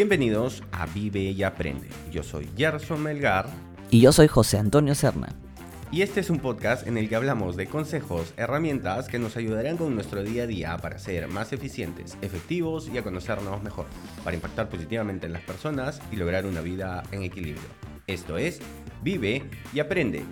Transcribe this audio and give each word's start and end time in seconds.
Bienvenidos 0.00 0.62
a 0.72 0.86
Vive 0.86 1.20
y 1.20 1.42
Aprende. 1.42 1.86
Yo 2.10 2.22
soy 2.22 2.48
Gerson 2.56 3.02
Melgar. 3.02 3.50
Y 3.90 4.00
yo 4.00 4.12
soy 4.12 4.28
José 4.28 4.56
Antonio 4.56 4.94
Serna. 4.94 5.28
Y 5.92 6.00
este 6.00 6.20
es 6.20 6.30
un 6.30 6.38
podcast 6.38 6.86
en 6.86 6.96
el 6.96 7.06
que 7.06 7.16
hablamos 7.16 7.54
de 7.54 7.66
consejos, 7.66 8.32
herramientas 8.38 9.08
que 9.08 9.18
nos 9.18 9.36
ayudarán 9.36 9.76
con 9.76 9.94
nuestro 9.94 10.22
día 10.22 10.44
a 10.44 10.46
día 10.46 10.78
para 10.78 10.98
ser 10.98 11.28
más 11.28 11.52
eficientes, 11.52 12.16
efectivos 12.22 12.88
y 12.88 12.96
a 12.96 13.02
conocernos 13.02 13.62
mejor, 13.62 13.84
para 14.24 14.34
impactar 14.34 14.70
positivamente 14.70 15.26
en 15.26 15.34
las 15.34 15.42
personas 15.42 16.00
y 16.10 16.16
lograr 16.16 16.46
una 16.46 16.62
vida 16.62 17.02
en 17.12 17.22
equilibrio. 17.22 17.68
Esto 18.06 18.38
es 18.38 18.58
Vive 19.02 19.50
y 19.74 19.80
Aprende. 19.80 20.24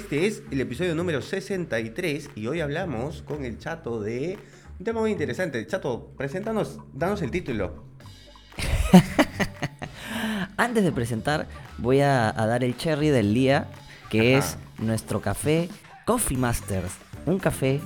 Este 0.00 0.26
es 0.26 0.42
el 0.50 0.62
episodio 0.62 0.94
número 0.94 1.20
63 1.20 2.30
y 2.34 2.46
hoy 2.46 2.62
hablamos 2.62 3.20
con 3.20 3.44
el 3.44 3.58
chato 3.58 4.00
de 4.00 4.38
un 4.78 4.84
tema 4.84 5.00
muy 5.00 5.10
interesante. 5.10 5.64
Chato, 5.66 6.10
preséntanos, 6.16 6.78
danos 6.94 7.20
el 7.20 7.30
título. 7.30 7.84
Antes 10.56 10.84
de 10.84 10.92
presentar, 10.92 11.46
voy 11.76 12.00
a, 12.00 12.30
a 12.30 12.46
dar 12.46 12.64
el 12.64 12.78
cherry 12.78 13.10
del 13.10 13.34
día, 13.34 13.68
que 14.08 14.36
Ajá. 14.36 14.46
es 14.46 14.56
nuestro 14.78 15.20
café 15.20 15.68
Coffee 16.06 16.38
Masters. 16.38 16.92
Un 17.26 17.38
café 17.38 17.78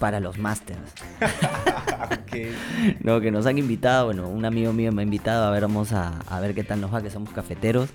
para 0.00 0.20
los 0.20 0.38
masters. 0.38 0.80
No, 3.00 3.20
que 3.20 3.30
nos 3.30 3.46
han 3.46 3.58
invitado, 3.58 4.06
bueno, 4.06 4.28
un 4.28 4.44
amigo 4.44 4.72
mío 4.72 4.92
me 4.92 5.02
ha 5.02 5.04
invitado 5.04 5.44
a 5.44 5.50
ver, 5.50 5.62
vamos 5.62 5.92
a, 5.92 6.18
a 6.20 6.40
ver 6.40 6.54
qué 6.54 6.64
tal 6.64 6.80
nos 6.80 6.92
va, 6.92 7.02
que 7.02 7.10
somos 7.10 7.30
cafeteros 7.30 7.90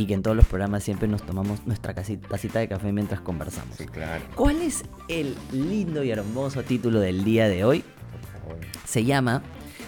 y 0.00 0.06
que 0.06 0.14
en 0.14 0.22
todos 0.22 0.34
los 0.34 0.46
programas 0.46 0.82
siempre 0.82 1.06
nos 1.08 1.22
tomamos 1.22 1.66
nuestra 1.66 1.92
tacita 1.92 2.58
de 2.58 2.68
café 2.68 2.90
mientras 2.90 3.20
conversamos. 3.20 3.76
Sí, 3.76 3.84
claro. 3.84 4.24
¿Cuál 4.34 4.62
es 4.62 4.82
el 5.08 5.36
lindo 5.52 6.02
y 6.02 6.10
hermoso 6.10 6.62
título 6.62 7.00
del 7.00 7.22
día 7.22 7.48
de 7.48 7.64
hoy? 7.64 7.84
Por 8.10 8.40
favor. 8.40 8.66
Se 8.86 9.04
llama 9.04 9.42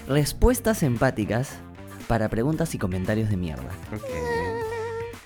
Respuestas 0.07 0.83
empáticas 0.83 1.57
para 2.09 2.29
preguntas 2.29 2.75
y 2.75 2.79
comentarios 2.79 3.31
de 3.31 3.39
mierda. 3.39 3.71
Ok. 3.95 4.03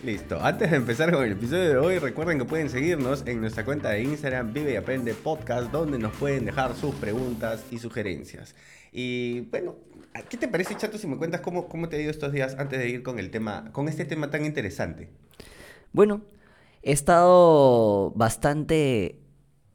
Listo. 0.05 0.39
Antes 0.41 0.71
de 0.71 0.77
empezar 0.77 1.11
con 1.11 1.25
el 1.25 1.33
episodio 1.33 1.69
de 1.69 1.77
hoy, 1.79 1.99
recuerden 1.99 2.39
que 2.39 2.45
pueden 2.45 2.71
seguirnos 2.71 3.25
en 3.27 3.41
nuestra 3.41 3.65
cuenta 3.65 3.91
de 3.91 4.05
Instagram 4.05 4.53
Vive 4.53 4.75
y 4.75 4.77
Aprende 4.77 5.15
Podcast, 5.15 5.73
donde 5.73 5.99
nos 5.99 6.13
pueden 6.13 6.45
dejar 6.45 6.77
sus 6.77 6.95
preguntas 6.95 7.65
y 7.73 7.79
sugerencias. 7.79 8.55
Y 8.93 9.41
bueno, 9.51 9.75
¿qué 10.29 10.37
te 10.37 10.49
parece, 10.49 10.77
Chato, 10.77 10.99
si 10.99 11.07
me 11.07 11.17
cuentas 11.17 11.41
cómo, 11.41 11.69
cómo 11.69 11.89
te 11.89 11.97
ha 11.97 12.01
ido 12.01 12.11
estos 12.11 12.33
días 12.33 12.57
antes 12.59 12.79
de 12.79 12.89
ir 12.89 13.03
con 13.03 13.19
el 13.19 13.31
tema, 13.31 13.71
con 13.73 13.89
este 13.89 14.05
tema 14.05 14.31
tan 14.31 14.45
interesante? 14.45 15.11
Bueno, 15.93 16.23
he 16.83 16.93
estado 16.93 18.13
bastante 18.13 19.19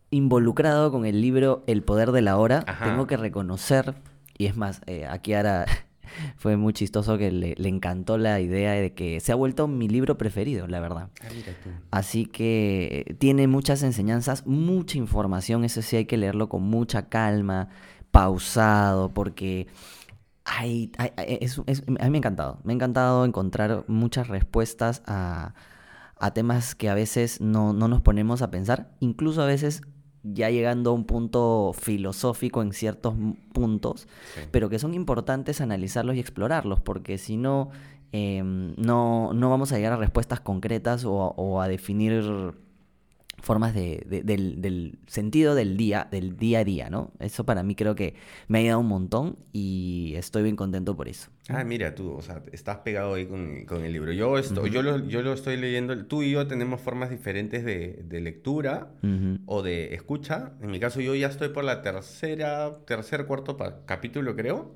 involucrado 0.10 0.92
con 0.92 1.06
el 1.06 1.22
libro 1.22 1.64
El 1.68 1.84
poder 1.84 2.12
de 2.12 2.22
la 2.22 2.38
hora. 2.38 2.64
Ajá. 2.68 2.86
Tengo 2.86 3.08
que 3.08 3.18
reconocer, 3.18 3.96
y 4.38 4.46
es 4.46 4.56
más, 4.56 4.82
eh, 4.86 5.06
a 5.06 5.18
Kiara 5.20 5.66
fue 6.38 6.58
muy 6.58 6.74
chistoso 6.74 7.18
que 7.18 7.32
le, 7.32 7.56
le 7.58 7.70
encantó 7.70 8.18
la 8.18 8.40
idea 8.40 8.74
de 8.74 8.94
que 8.94 9.20
se 9.20 9.32
ha 9.32 9.36
vuelto 9.36 9.68
mi 9.68 9.88
libro 9.88 10.18
preferido, 10.18 10.68
la 10.68 10.80
verdad. 10.80 11.10
Ah, 11.22 11.28
mira 11.34 11.54
tú. 11.64 11.70
Así 11.92 12.26
que 12.26 13.16
tiene 13.20 13.48
muchas 13.48 13.84
enseñanzas, 13.84 14.46
mucha 14.46 14.98
información, 14.98 15.64
eso 15.64 15.82
sí 15.82 15.96
hay 15.96 16.06
que 16.06 16.18
leerlo 16.18 16.50
con 16.50 16.64
mucha 16.64 17.10
calma, 17.10 17.70
pausado, 18.12 19.14
porque 19.14 19.68
hay- 20.58 20.92
hay- 20.98 21.38
es- 21.42 21.62
es- 21.66 21.84
a 21.88 21.92
mí 21.92 22.10
me 22.10 22.18
ha 22.18 22.20
encantado, 22.20 22.60
me 22.64 22.74
ha 22.74 22.76
encantado 22.76 23.26
encontrar 23.26 23.84
muchas 23.88 24.28
respuestas 24.28 25.02
a, 25.06 25.54
a 26.18 26.34
temas 26.34 26.76
que 26.76 26.90
a 26.90 26.94
veces 26.94 27.42
no, 27.42 27.74
no 27.74 27.88
nos 27.88 28.02
ponemos 28.02 28.42
a 28.42 28.52
pensar, 28.52 28.92
incluso 29.00 29.42
a 29.42 29.46
veces 29.46 29.82
ya 30.24 30.50
llegando 30.52 30.92
a 30.92 30.94
un 30.94 31.06
punto 31.06 31.72
filosófico 31.74 32.62
en 32.62 32.74
ciertos 32.74 33.16
puntos, 33.54 34.08
Sí. 34.36 34.42
pero 34.52 34.70
que 34.70 34.78
son 34.78 34.94
importantes 34.94 35.62
analizarlos 35.62 36.16
y 36.16 36.20
explorarlos, 36.20 36.80
porque 36.80 37.18
si 37.18 37.38
no, 37.38 37.70
em, 38.12 38.76
no, 38.78 39.34
no 39.34 39.50
vamos 39.50 39.72
a 39.72 39.78
llegar 39.78 39.94
a 39.94 39.98
respuestas 39.98 40.40
concretas 40.42 41.06
o 41.06 41.62
a 41.62 41.68
definir 41.68 42.54
formas 43.42 43.74
de, 43.74 44.04
de- 44.08 44.24
del, 44.24 44.62
del 44.62 45.00
sentido 45.08 45.56
del 45.56 45.78
día, 45.78 46.08
del 46.12 46.38
día 46.38 46.60
a 46.60 46.64
día, 46.64 46.90
¿no? 46.90 47.12
Eso 47.20 47.46
para 47.46 47.64
mí 47.64 47.76
creo 47.76 47.96
que 47.96 48.16
me 48.48 48.58
ha 48.58 48.62
ayudado 48.62 48.80
un 48.80 48.88
montón 48.88 49.38
y 49.52 50.14
estoy 50.16 50.44
bien 50.44 50.56
contento 50.56 50.96
por 50.96 51.08
eso. 51.08 51.30
Ah, 51.50 51.64
mira 51.64 51.96
tú, 51.96 52.14
o 52.14 52.22
sea, 52.22 52.42
estás 52.52 52.78
pegado 52.78 53.16
ahí 53.16 53.26
con, 53.26 53.66
con 53.66 53.84
el 53.84 53.92
libro. 53.92 54.14
Yo, 54.14 54.38
esto, 54.38 54.68
yo, 54.68 54.82
lo, 54.82 55.06
yo 55.08 55.22
lo 55.22 55.34
estoy 55.34 55.58
leyendo, 55.58 56.06
tú 56.06 56.22
y 56.24 56.32
yo 56.32 56.48
tenemos 56.48 56.80
formas 56.80 57.10
diferentes 57.10 57.66
de, 57.66 58.04
de 58.08 58.22
lectura 58.22 58.92
o 59.46 59.62
de 59.62 59.94
escucha. 59.94 60.54
En 60.62 60.72
mi 60.72 60.80
caso, 60.80 61.02
yo 61.02 61.14
ya 61.16 61.28
estoy 61.28 61.50
por 61.50 61.64
la 61.64 61.82
tercera, 61.82 62.78
tercer, 62.86 63.26
cuarto 63.26 63.58
capítulo, 63.86 64.36
creo. 64.36 64.74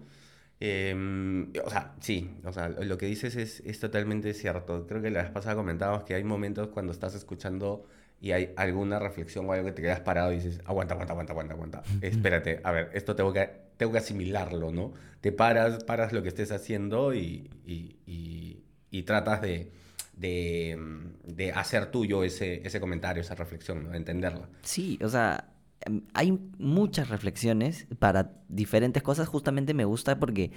Em, 0.59 1.52
o 1.66 1.70
sea, 1.70 1.96
sí, 2.00 2.32
o 2.46 2.52
sea, 2.53 2.70
lo 2.70 2.97
que 2.97 3.06
dices 3.08 3.36
es, 3.36 3.59
es 3.66 3.80
totalmente 3.80 4.34
cierto. 4.34 4.88
Creo 4.88 5.02
que 5.02 5.12
la 5.12 5.24
vez 5.24 5.32
pasada 5.32 5.56
comentábamos 5.56 6.03
que 6.06 6.16
hay 6.16 6.24
momentos 6.24 6.70
cuando 6.70 6.92
estás 6.94 7.14
escuchando 7.14 7.86
y 8.22 8.31
hay 8.31 8.52
alguna 8.58 8.98
reflexión 9.00 9.48
o 9.48 9.52
algo 9.53 9.66
que 9.68 9.72
te 9.74 9.81
quedas 9.81 10.00
parado 10.00 10.31
y 10.31 10.36
dices, 10.36 10.62
aguanta, 10.66 10.94
aguanta, 10.94 11.14
aguanta, 11.14 11.34
aguanta, 11.34 11.53
aguanta. 11.53 11.84
Espérate, 12.02 12.62
a 12.64 12.72
ver, 12.72 12.90
esto 12.94 13.16
tengo 13.16 13.31
que, 13.34 13.50
tengo 13.78 13.92
que 13.92 13.98
asimilarlo, 14.00 14.72
¿no? 14.72 14.94
Te 15.22 15.31
paras, 15.31 15.84
paras 15.84 16.14
lo 16.14 16.22
que 16.24 16.30
estés 16.30 16.52
haciendo 16.52 17.14
y, 17.14 17.50
y, 17.66 17.98
y- 18.08 18.64
y 18.92 19.03
tratas 19.03 19.42
de, 19.42 19.72
de, 20.16 20.78
mm, 20.80 21.34
de 21.36 21.52
hacer 21.52 21.88
tuyo 21.92 22.24
ese, 22.24 22.66
ese 22.66 22.80
comentario, 22.80 23.22
esa 23.22 23.36
reflexión, 23.36 23.84
¿no? 23.84 23.90
De 23.90 23.98
entenderla. 23.98 24.47
Sí, 24.64 24.97
o 25.03 25.09
sea, 25.09 25.50
em, 25.82 26.02
hay 26.14 26.40
muchas 26.58 27.09
reflexiones 27.09 27.88
para 28.00 28.32
diferentes 28.47 29.03
cosas. 29.03 29.28
Justamente 29.28 29.74
me 29.74 29.84
gusta 29.86 30.20
porque 30.20 30.52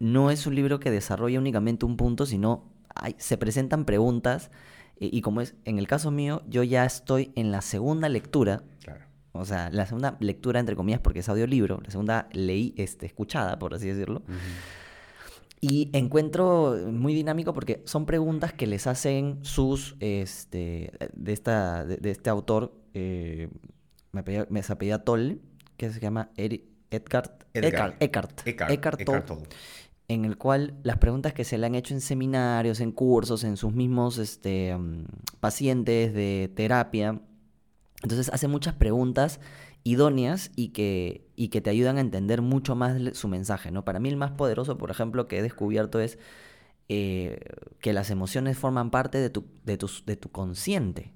no 0.00 0.30
es 0.30 0.46
un 0.46 0.54
libro 0.54 0.80
que 0.80 0.90
desarrolla 0.90 1.38
únicamente 1.38 1.86
un 1.86 1.96
punto, 1.96 2.26
sino 2.26 2.64
hay- 2.94 3.14
se 3.18 3.38
presentan 3.38 3.84
preguntas. 3.84 4.50
Y, 4.98 5.16
y 5.16 5.20
como 5.20 5.40
es 5.40 5.54
en 5.64 5.78
el 5.78 5.86
caso 5.86 6.10
mío, 6.10 6.42
yo 6.48 6.62
ya 6.62 6.84
estoy 6.84 7.32
en 7.36 7.50
la 7.52 7.60
segunda 7.60 8.08
lectura. 8.08 8.62
Claro. 8.82 9.04
O 9.32 9.44
sea, 9.44 9.68
la 9.70 9.84
segunda 9.86 10.16
lectura, 10.20 10.60
entre 10.60 10.76
comillas, 10.76 11.00
porque 11.00 11.18
es 11.20 11.28
audiolibro. 11.28 11.80
La 11.84 11.90
segunda 11.90 12.28
leí, 12.32 12.72
este, 12.78 13.04
escuchada, 13.06 13.58
por 13.58 13.74
así 13.74 13.88
decirlo. 13.88 14.22
Y 15.60 15.90
encuentro 15.94 16.76
muy 16.92 17.14
dinámico 17.14 17.52
porque 17.54 17.82
son 17.86 18.04
preguntas 18.06 18.52
que 18.52 18.66
les 18.66 18.86
hacen 18.86 19.38
sus, 19.42 19.96
este, 20.00 20.92
de, 21.14 21.32
esta, 21.32 21.84
de, 21.84 21.96
de 21.96 22.10
este 22.10 22.28
autor, 22.30 22.74
eh, 22.94 23.48
me, 24.12 24.20
apellida- 24.20 24.46
me 24.50 24.60
apellida 24.60 25.02
Toll, 25.02 25.40
que 25.76 25.90
se 25.90 25.98
llama 26.00 26.30
Eri- 26.36 26.64
Edgar, 26.90 27.38
Edgar. 27.54 27.96
Eckhart, 28.00 28.02
Eckhart, 28.02 28.40
Eckhart, 28.46 28.70
Eckhart 28.70 29.04
Tolle, 29.04 29.18
Eckhart 29.18 29.26
Tolle. 29.26 29.48
En 30.08 30.24
el 30.24 30.38
cual 30.38 30.74
las 30.82 30.98
preguntas 30.98 31.32
que 31.34 31.44
se 31.44 31.58
le 31.58 31.66
han 31.66 31.74
hecho 31.74 31.94
en 31.94 32.00
seminarios, 32.00 32.80
en 32.80 32.92
cursos, 32.92 33.44
en 33.44 33.56
sus 33.56 33.72
mismos 33.72 34.18
este, 34.18 34.76
mm, 34.76 35.04
pacientes 35.40 36.14
de 36.14 36.50
terapia, 36.54 37.20
entonces 38.02 38.30
hace 38.32 38.48
muchas 38.48 38.74
preguntas 38.74 39.40
idóneas 39.84 40.50
y 40.56 40.68
que, 40.68 41.26
y 41.36 41.48
que 41.48 41.60
te 41.60 41.70
ayudan 41.70 41.98
a 41.98 42.00
entender 42.00 42.42
mucho 42.42 42.74
más 42.76 42.96
su 43.16 43.28
mensaje, 43.28 43.70
¿no? 43.70 43.84
Para 43.84 44.00
mí 44.00 44.08
el 44.08 44.16
más 44.16 44.32
poderoso, 44.32 44.78
por 44.78 44.90
ejemplo, 44.90 45.28
que 45.28 45.38
he 45.38 45.42
descubierto 45.42 46.00
es 46.00 46.18
eh, 46.88 47.40
que 47.80 47.92
las 47.92 48.10
emociones 48.10 48.58
forman 48.58 48.90
parte 48.90 49.18
de 49.18 49.30
tu, 49.30 49.44
de 49.64 49.78
de 50.06 50.16
tu 50.16 50.30
consciente, 50.30 51.12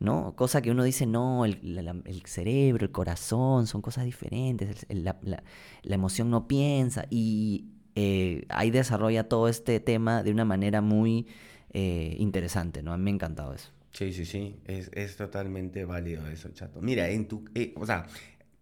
¿no? 0.00 0.34
Cosa 0.36 0.62
que 0.62 0.70
uno 0.70 0.84
dice, 0.84 1.06
no, 1.06 1.44
el, 1.44 1.60
el 2.06 2.22
cerebro, 2.26 2.84
el 2.86 2.92
corazón, 2.92 3.66
son 3.66 3.82
cosas 3.82 4.04
diferentes, 4.04 4.86
la, 4.90 5.18
la- 5.22 5.42
la 5.82 5.94
emoción 5.94 6.30
no 6.30 6.46
piensa 6.48 7.06
y 7.10 7.66
eh, 8.00 8.44
ahí 8.48 8.70
desarrolla 8.70 9.28
todo 9.28 9.48
este 9.48 9.80
tema 9.80 10.22
de 10.22 10.30
una 10.30 10.44
manera 10.44 10.80
muy 10.80 11.26
eh, 11.72 12.14
interesante, 12.18 12.82
¿no? 12.82 12.92
A 12.92 12.96
mí 12.98 13.04
me 13.04 13.10
ha 13.10 13.14
encantado 13.14 13.54
eso. 13.54 13.70
Sí, 13.92 14.12
sí, 14.12 14.24
sí, 14.24 14.60
es, 14.66 15.16
totalmente 15.16 15.84
válido 15.84 16.26
eso, 16.28 16.50
chato. 16.50 16.80
Mira, 16.80 17.08
en 17.08 17.26
tu, 17.26 17.44
eh, 17.54 17.74
o 17.76 17.84
sea, 17.86 18.06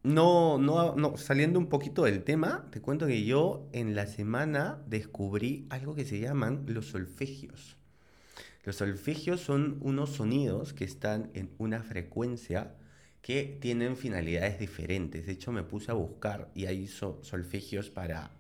no, 0.03 0.59
no, 0.59 0.95
no, 0.97 1.17
saliendo 1.19 1.59
un 1.59 1.69
poquito 1.69 2.05
del 2.05 2.25
tema, 2.25 2.69
te 2.71 2.81
cuento 2.81 3.07
que 3.07 3.25
yo 3.25 3.69
en 3.73 3.95
la 3.95 4.07
semana 4.07 4.83
descubrí 4.87 5.67
algo 5.71 5.95
que 5.95 6.05
se 6.07 6.21
llaman 6.21 6.65
los 6.69 6.87
solfegios. 6.87 7.77
Los 8.65 8.77
solfegios 8.77 9.41
son 9.41 9.79
unos 9.83 10.11
sonidos 10.11 10.75
que 10.75 10.85
están 10.85 11.31
en 11.35 11.51
una 11.59 11.83
frecuencia 11.83 12.75
que 13.23 13.59
tienen 13.61 13.97
finalidades 13.97 14.59
diferentes. 14.59 15.27
De 15.27 15.33
hecho, 15.33 15.53
me 15.53 15.63
puse 15.65 15.91
a 15.91 15.95
buscar 15.95 16.51
y 16.55 16.67
hay 16.67 16.87
so- 16.87 17.21
solfegios 17.23 17.91
para 17.91 18.31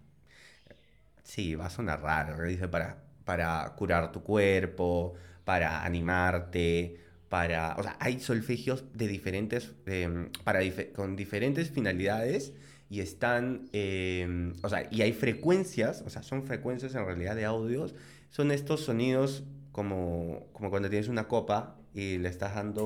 Sí, 1.26 1.56
va 1.56 1.67
a 1.67 1.70
sonar 1.70 2.00
raro, 2.02 2.40
dice 2.46 2.69
para, 2.69 3.02
para 3.25 3.75
curar 3.76 4.12
tu 4.12 4.23
cuerpo, 4.23 5.14
para 5.44 5.84
animarte, 5.84 7.00
para... 7.28 7.75
O 7.78 7.82
sea, 7.82 7.96
hay 7.99 8.20
solfegios 8.20 8.84
de 8.94 9.08
diferentes, 9.08 9.73
em, 9.87 10.31
para 10.44 10.61
con 10.94 11.17
diferentes 11.17 11.70
finalidades 11.70 12.52
y 12.88 13.00
están, 13.00 13.69
em, 13.73 14.55
o 14.62 14.69
sea, 14.69 14.87
y 14.93 15.02
hay 15.02 15.12
frecuencias, 15.12 16.02
o 16.06 16.11
sea, 16.11 16.23
son 16.23 16.44
frecuencias 16.44 16.94
en 16.94 17.05
realidad 17.05 17.34
de 17.34 17.44
audios, 17.44 17.96
son 18.31 18.52
estos 18.52 18.82
sonidos 18.84 19.43
como, 19.72 20.46
como 20.52 20.70
cuando 20.70 20.88
tienes 20.88 21.08
una 21.08 21.26
copa 21.26 21.76
y 21.93 22.19
le 22.19 22.29
estás 22.29 22.55
dando... 22.55 22.84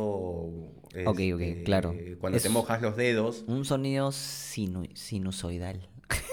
Ok, 1.05 1.21
ok, 1.35 1.41
este, 1.41 1.63
claro. 1.65 1.95
Cuando 2.19 2.39
te 2.41 2.49
Es- 2.49 2.53
mojas 2.53 2.81
los 2.81 2.97
dedos, 2.97 3.45
Un 3.47 3.67
sonido 3.67 4.09
sinu- 4.13 4.89
sinusoidal. 4.95 5.90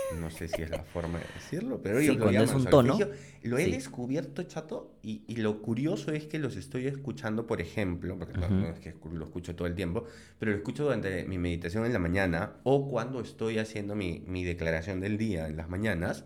No 0.09 0.29
sé 0.29 0.47
si 0.47 0.61
es 0.61 0.71
la 0.71 0.83
forma 0.83 1.19
de 1.19 1.27
decirlo, 1.33 1.81
pero 1.81 1.99
Sí, 1.99 1.99
ellos 1.99 2.17
lo 2.17 2.23
cuando 2.23 2.43
es 2.43 2.53
un 2.53 2.69
tono. 2.69 3.09
Lo 3.43 3.57
he 3.57 3.63
sí. 3.63 3.69
descubierto, 3.69 4.43
chato, 4.43 4.97
y, 5.01 5.23
y 5.27 5.37
lo 5.37 5.61
curioso 5.61 6.11
es 6.11 6.25
que 6.27 6.39
los 6.39 6.55
estoy 6.57 6.87
escuchando, 6.87 7.47
por 7.47 7.61
ejemplo, 7.61 8.17
porque 8.17 8.33
no- 8.37 8.67
es 8.69 8.79
que 8.79 8.93
lo 9.11 9.25
escucho 9.25 9.55
todo 9.55 9.67
el 9.67 9.75
tiempo, 9.75 10.05
pero 10.39 10.51
lo 10.51 10.57
escucho 10.57 10.83
durante 10.83 11.25
mi 11.25 11.37
meditación 11.37 11.85
en 11.85 11.93
la 11.93 11.99
mañana 11.99 12.57
o 12.63 12.89
cuando 12.89 13.21
estoy 13.21 13.57
haciendo 13.59 13.95
mi, 13.95 14.23
mi 14.27 14.43
declaración 14.43 14.99
del 14.99 15.17
día 15.17 15.47
en 15.47 15.57
las 15.57 15.69
mañanas. 15.69 16.25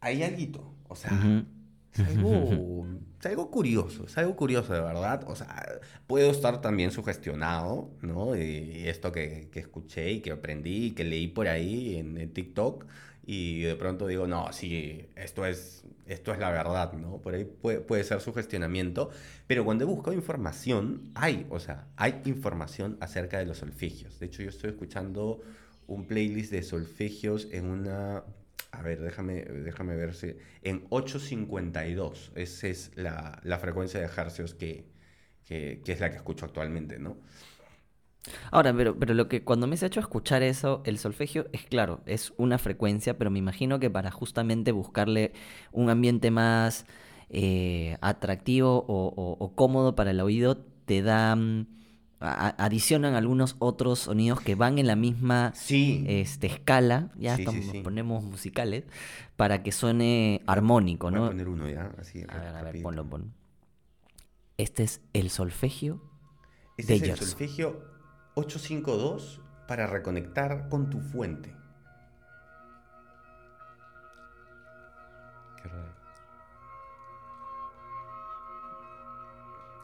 Hay 0.00 0.22
algo, 0.22 0.76
o 0.88 0.94
sea, 0.96 1.34
es 1.92 2.06
algo, 2.06 2.86
es 3.20 3.26
algo 3.26 3.50
curioso, 3.50 4.04
es 4.06 4.16
algo 4.18 4.36
curioso 4.36 4.72
de 4.72 4.80
verdad. 4.80 5.24
O 5.28 5.34
sea, 5.36 5.80
puedo 6.06 6.30
estar 6.30 6.60
también 6.60 6.90
sugestionado, 6.92 7.90
¿no? 8.02 8.36
Y 8.36 8.84
esto 8.86 9.12
que, 9.12 9.48
que 9.52 9.60
escuché 9.60 10.12
y 10.12 10.20
que 10.20 10.32
aprendí 10.32 10.86
y 10.86 10.90
que 10.92 11.04
leí 11.04 11.28
por 11.28 11.48
ahí 11.48 11.96
en, 11.96 12.16
en 12.18 12.32
TikTok 12.32 12.86
y 13.30 13.60
de 13.60 13.76
pronto 13.76 14.06
digo, 14.06 14.26
no, 14.26 14.50
sí, 14.54 15.06
esto 15.14 15.44
es, 15.44 15.84
esto 16.06 16.32
es 16.32 16.38
la 16.38 16.50
verdad, 16.50 16.94
¿no? 16.94 17.18
Por 17.20 17.34
ahí 17.34 17.44
puede, 17.44 17.80
puede 17.80 18.02
ser 18.02 18.22
sugestionamiento, 18.22 19.10
pero 19.46 19.66
cuando 19.66 19.84
he 19.84 19.86
buscado 19.86 20.16
información, 20.16 21.10
hay, 21.14 21.46
o 21.50 21.60
sea, 21.60 21.88
hay 21.96 22.22
información 22.24 22.96
acerca 23.00 23.38
de 23.38 23.44
los 23.44 23.58
solfegios. 23.58 24.18
De 24.18 24.24
hecho, 24.26 24.42
yo 24.42 24.48
estoy 24.48 24.70
escuchando 24.70 25.42
un 25.86 26.06
playlist 26.06 26.52
de 26.52 26.62
solfegios 26.62 27.48
en 27.52 27.66
una 27.66 28.24
a 28.72 28.82
ver, 28.82 29.00
déjame, 29.00 29.42
déjame 29.44 29.96
ver 29.96 30.14
si. 30.14 30.36
En 30.62 30.86
852. 30.90 32.32
Esa 32.34 32.68
es 32.68 32.92
la, 32.96 33.40
la 33.44 33.58
frecuencia 33.58 34.00
de 34.00 34.06
hercios 34.06 34.54
que, 34.54 34.86
que, 35.44 35.82
es 35.86 36.00
la 36.00 36.10
que 36.10 36.16
escucho 36.16 36.44
actualmente, 36.46 36.98
¿no? 36.98 37.18
Ahora, 38.50 38.74
pero, 38.74 38.98
pero 38.98 39.14
lo 39.14 39.28
que 39.28 39.44
cuando 39.44 39.66
me 39.66 39.74
has 39.74 39.82
hecho 39.82 40.00
escuchar 40.00 40.42
eso, 40.42 40.82
el 40.84 40.98
solfegio 40.98 41.46
es 41.52 41.64
claro, 41.64 42.02
es 42.06 42.32
una 42.36 42.58
frecuencia, 42.58 43.16
pero 43.18 43.30
me 43.30 43.38
imagino 43.38 43.78
que 43.80 43.90
para 43.90 44.10
justamente 44.10 44.72
buscarle 44.72 45.32
un 45.72 45.90
ambiente 45.90 46.30
más 46.30 46.86
eh, 47.30 47.96
atractivo 48.00 48.84
o, 48.88 49.08
o- 49.16 49.36
o 49.44 49.54
cómodo 49.54 49.94
para 49.94 50.10
el 50.12 50.20
oído, 50.20 50.56
te 50.86 51.02
dan, 51.02 51.68
a- 52.20 52.48
a- 52.48 52.64
adicionan 52.64 53.14
algunos 53.14 53.56
otros 53.58 54.00
sonidos 54.00 54.40
que 54.40 54.54
van 54.54 54.78
en 54.78 54.86
la 54.86 54.96
misma 54.96 55.52
Sí. 55.54 56.04
este, 56.08 56.46
escala, 56.48 57.10
ya 57.16 57.36
Sí, 57.36 57.42
estamos, 57.42 57.64
sí. 57.66 57.80
ponemos 57.80 58.24
musicales, 58.24 58.84
para 59.36 59.62
que 59.62 59.70
suene 59.72 60.42
armónico, 60.46 61.10
Voy 61.10 61.16
a 61.18 61.20
¿no? 61.20 61.26
poner 61.28 61.48
uno 61.48 61.68
ya, 61.68 61.92
así. 61.98 62.24
A 62.28 62.38
ver, 62.62 62.78
a 62.78 62.82
ponlo, 62.82 63.04
ponlo. 63.08 63.28
Este 64.56 64.82
es 64.82 65.00
el 65.12 65.30
solfegio 65.30 66.02
Este 66.76 66.94
es 66.94 67.02
el 67.02 67.06
Deyers. 67.08 67.20
solfegio 67.30 67.84
852 68.34 69.40
para 69.68 69.86
reconectar 69.86 70.68
con 70.68 70.90
tu 70.90 71.00
fuente. 71.00 71.54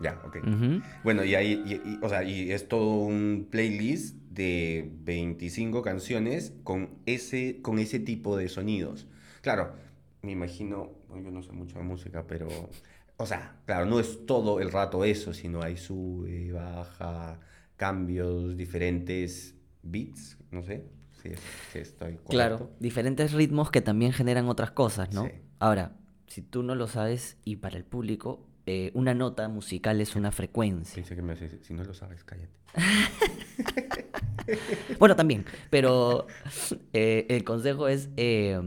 Ya, 0.01 0.21
ok. 0.25 0.39
Bueno, 1.03 1.25
y 1.25 1.35
ahí, 1.35 1.63
y- 1.65 1.91
y- 1.95 1.99
o 2.03 2.09
sea, 2.09 2.25
y 2.25 2.51
es 2.51 2.69
todo 2.69 2.97
un 3.05 3.47
playlist 3.51 4.17
de 4.31 4.91
25 5.05 5.83
canciones 5.83 6.53
con 6.65 6.91
ese, 7.07 7.61
con 7.63 7.79
ese 7.79 8.01
tipo 8.01 8.37
de 8.37 8.49
sonidos. 8.49 9.07
Claro, 9.43 9.75
me 10.23 10.33
imagino, 10.33 10.91
yo 11.11 11.31
no 11.31 11.43
sé 11.43 11.53
mucho 11.53 11.79
de 11.79 11.85
música, 11.85 12.27
pero, 12.27 12.49
o 13.17 13.27
sea, 13.27 13.57
claro, 13.67 13.87
no 13.87 14.01
es 14.01 14.27
todo 14.27 14.61
el 14.61 14.73
rato 14.73 15.05
eso, 15.05 15.33
sino 15.33 15.63
hay 15.63 15.77
sube, 15.77 16.51
baja, 16.53 17.39
cambios, 17.77 18.57
diferentes 18.57 19.55
beats, 19.83 20.39
no 20.51 20.63
sé 20.63 20.85
si, 21.23 21.29
es- 21.29 21.41
si 21.73 21.79
estoy 21.79 22.17
Claro, 22.29 22.71
diferentes 22.81 23.33
ritmos 23.33 23.71
que 23.71 23.81
también 23.81 24.13
generan 24.13 24.49
otras 24.49 24.71
cosas, 24.73 25.13
¿no? 25.15 25.25
Sí. 25.27 25.31
Ahora, 25.59 25.97
si 26.27 26.43
tú 26.43 26.63
no 26.63 26.75
lo 26.75 26.89
sabes 26.89 27.37
y 27.45 27.57
para 27.57 27.77
el 27.77 27.85
público, 27.85 28.49
eh, 28.67 28.91
una 28.95 29.15
nota 29.15 29.49
musical 29.49 30.01
es 30.01 30.17
una 30.17 30.33
frecuencia. 30.33 30.95
Pensé 30.97 31.15
que 31.17 31.23
me 31.23 31.33
hace, 31.35 31.63
si 31.63 31.75
no 31.75 31.85
lo 31.85 31.95
sabes, 31.95 32.25
cállate. 32.25 32.53
Bueno, 34.99 35.17
también, 35.17 35.47
pero 35.71 36.27
eh, 36.93 37.25
el 37.31 37.45
consejo 37.45 37.89
es, 37.89 38.11
eh, 38.19 38.61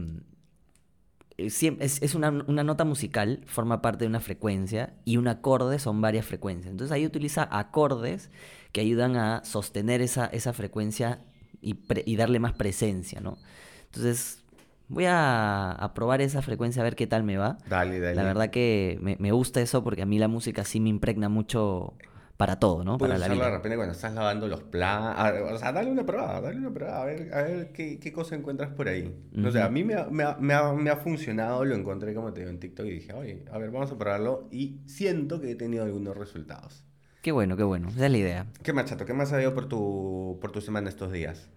eh, 1.36 1.76
es 1.80 2.14
una, 2.14 2.30
una 2.30 2.64
nota 2.64 2.84
musical, 2.84 3.42
forma 3.46 3.80
parte 3.80 4.04
de 4.04 4.08
una 4.08 4.20
frecuencia 4.20 4.94
y 5.04 5.16
un 5.18 5.28
acorde 5.28 5.78
son 5.78 6.00
varias 6.00 6.26
frecuencias. 6.26 6.70
Entonces 6.72 6.92
ahí 6.92 7.06
utiliza 7.06 7.48
acordes 7.50 8.30
que 8.72 8.80
ayudan 8.80 9.16
a 9.16 9.44
sostener 9.44 10.00
esa, 10.00 10.26
esa 10.26 10.52
frecuencia 10.52 11.24
y, 11.60 11.74
pre- 11.74 12.02
y 12.06 12.16
darle 12.16 12.40
más 12.40 12.54
presencia, 12.54 13.20
¿no? 13.20 13.38
Entonces 13.86 14.44
voy 14.88 15.04
a, 15.06 15.70
a 15.72 15.94
probar 15.94 16.20
esa 16.20 16.42
frecuencia 16.42 16.82
a 16.82 16.84
ver 16.84 16.96
qué 16.96 17.06
tal 17.06 17.22
me 17.24 17.36
va. 17.36 17.58
Dale, 17.68 18.00
dale. 18.00 18.14
La 18.14 18.22
verdad 18.24 18.50
que 18.50 18.98
me, 19.00 19.16
me 19.18 19.32
gusta 19.32 19.60
eso 19.60 19.82
porque 19.84 20.02
a 20.02 20.06
mí 20.06 20.18
la 20.18 20.28
música 20.28 20.64
sí 20.64 20.80
me 20.80 20.88
impregna 20.88 21.28
mucho 21.28 21.94
para 22.36 22.60
todo, 22.60 22.84
¿no? 22.84 22.98
Para 22.98 23.14
la 23.18 23.26
usarlo 23.26 23.34
de 23.36 23.40
vida. 23.48 23.56
repente 23.56 23.76
cuando 23.76 23.92
estás 23.94 24.14
lavando 24.14 24.46
los 24.46 24.62
platos. 24.62 25.50
O 25.52 25.58
sea, 25.58 25.72
dale 25.72 25.90
una 25.90 26.06
prueba, 26.06 26.40
dale 26.40 26.56
una 26.58 26.72
prueba. 26.72 27.02
A 27.02 27.04
ver, 27.04 27.34
a 27.34 27.42
ver 27.42 27.72
qué, 27.72 27.98
qué 27.98 28.12
cosa 28.12 28.36
encuentras 28.36 28.70
por 28.70 28.86
ahí. 28.88 29.12
O 29.44 29.50
sea, 29.50 29.64
a 29.66 29.70
mí 29.70 29.82
me 29.82 29.94
ha, 29.94 30.04
me 30.06 30.22
ha- 30.22 30.36
me 30.38 30.54
ha- 30.54 30.72
me 30.72 30.88
ha 30.90 30.96
funcionado, 30.96 31.64
lo 31.64 31.74
encontré 31.74 32.14
como 32.14 32.32
te 32.32 32.40
digo 32.40 32.50
en 32.50 32.60
TikTok 32.60 32.86
y 32.86 32.90
dije, 32.90 33.12
oye, 33.12 33.44
a 33.52 33.58
ver, 33.58 33.70
vamos 33.72 33.90
a 33.90 33.98
probarlo. 33.98 34.48
Y 34.52 34.78
siento 34.86 35.40
que 35.40 35.50
he 35.50 35.54
tenido 35.56 35.82
algunos 35.84 36.16
resultados. 36.16 36.84
Qué 37.22 37.32
bueno, 37.32 37.56
qué 37.56 37.64
bueno. 37.64 37.88
Esa 37.88 38.06
es 38.06 38.12
la 38.12 38.18
idea. 38.18 38.46
¿Qué 38.62 38.72
más, 38.72 38.84
chato? 38.84 39.04
¿Qué 39.04 39.14
más 39.14 39.32
ha 39.32 39.34
habido 39.34 39.52
por 39.52 39.66
tu, 39.68 40.38
por 40.40 40.52
tu 40.52 40.60
semana 40.60 40.88
estos 40.88 41.10
días? 41.10 41.50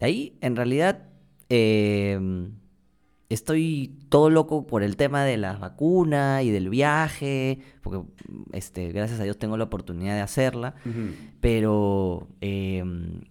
Ahí, 0.00 0.38
en 0.40 0.54
realidad, 0.56 1.08
eh, 1.50 2.18
estoy 3.28 3.96
todo 4.08 4.28
loco 4.30 4.66
por 4.66 4.82
el 4.82 4.96
tema 4.96 5.24
de 5.24 5.36
la 5.36 5.52
vacuna 5.54 6.42
y 6.42 6.50
del 6.50 6.68
viaje, 6.68 7.60
porque 7.82 8.02
este, 8.52 8.90
gracias 8.92 9.20
a 9.20 9.24
Dios 9.24 9.38
tengo 9.38 9.56
la 9.56 9.64
oportunidad 9.64 10.14
de 10.14 10.20
hacerla, 10.22 10.74
pero 11.40 12.28
eh, 12.40 12.82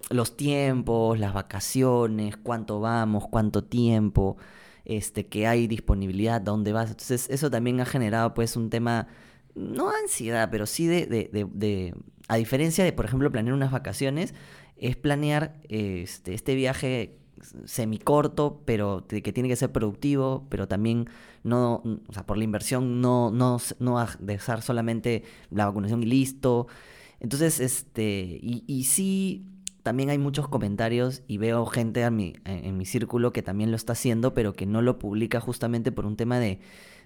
los 0.10 0.38
tiempos, 0.38 1.20
las 1.20 1.34
vacaciones, 1.34 2.38
cuánto 2.38 2.80
vamos, 2.80 3.28
cuánto 3.28 3.64
tiempo, 3.66 4.38
este, 4.86 5.28
que 5.28 5.48
hay 5.48 5.68
disponibilidad, 5.68 6.40
dónde 6.42 6.72
vas. 6.72 6.92
Entonces, 6.92 7.30
eso 7.30 7.52
también 7.52 7.80
ha 7.82 7.86
generado 7.86 8.34
pues 8.34 8.56
un 8.56 8.70
tema, 8.70 9.08
no 9.54 9.90
ansiedad, 9.92 10.50
pero 10.50 10.66
sí 10.66 10.88
de, 10.88 11.06
de- 11.08 11.30
de- 11.34 11.48
de- 11.54 11.94
a 12.30 12.38
diferencia 12.38 12.84
de, 12.84 12.94
por 12.94 13.06
ejemplo, 13.06 13.32
planear 13.32 13.54
unas 13.54 13.72
vacaciones, 13.72 14.34
es 14.78 14.96
planear 14.96 15.60
este, 15.68 16.34
este 16.34 16.56
viaje 16.56 17.19
semicorto, 17.66 18.62
pero 18.66 19.06
que 19.08 19.34
tiene 19.34 19.50
que 19.50 19.56
ser 19.56 19.72
productivo, 19.72 20.46
pero 20.50 20.68
también 20.68 21.08
no, 21.44 21.82
o 22.08 22.14
sea, 22.14 22.26
por 22.26 22.38
la 22.38 22.44
inversión 22.44 23.02
no, 23.02 23.32
no, 23.32 23.58
no 23.80 24.06
dejar 24.20 24.62
solamente 24.62 25.24
la 25.52 25.66
vacunación 25.66 26.04
y 26.04 26.06
listo. 26.08 26.68
Entonces, 27.20 27.60
este, 27.60 28.40
y, 28.42 28.64
y 28.68 28.84
sí, 28.86 29.46
también 29.84 30.10
hay 30.10 30.18
muchos 30.18 30.48
comentarios 30.48 31.24
y 31.28 31.38
veo 31.38 31.66
gente 31.66 32.04
a 32.04 32.08
en, 32.08 32.42
en 32.46 32.78
mi 32.78 32.86
círculo 32.86 33.32
que 33.34 33.42
también 33.42 33.72
lo 33.72 33.76
está 33.78 33.94
haciendo, 33.94 34.34
pero 34.34 34.54
que 34.54 34.66
no 34.66 34.82
lo 34.82 35.00
publica 35.00 35.40
justamente 35.40 35.92
por 35.92 36.06
un 36.06 36.16
tema 36.18 36.40
de, 36.40 36.60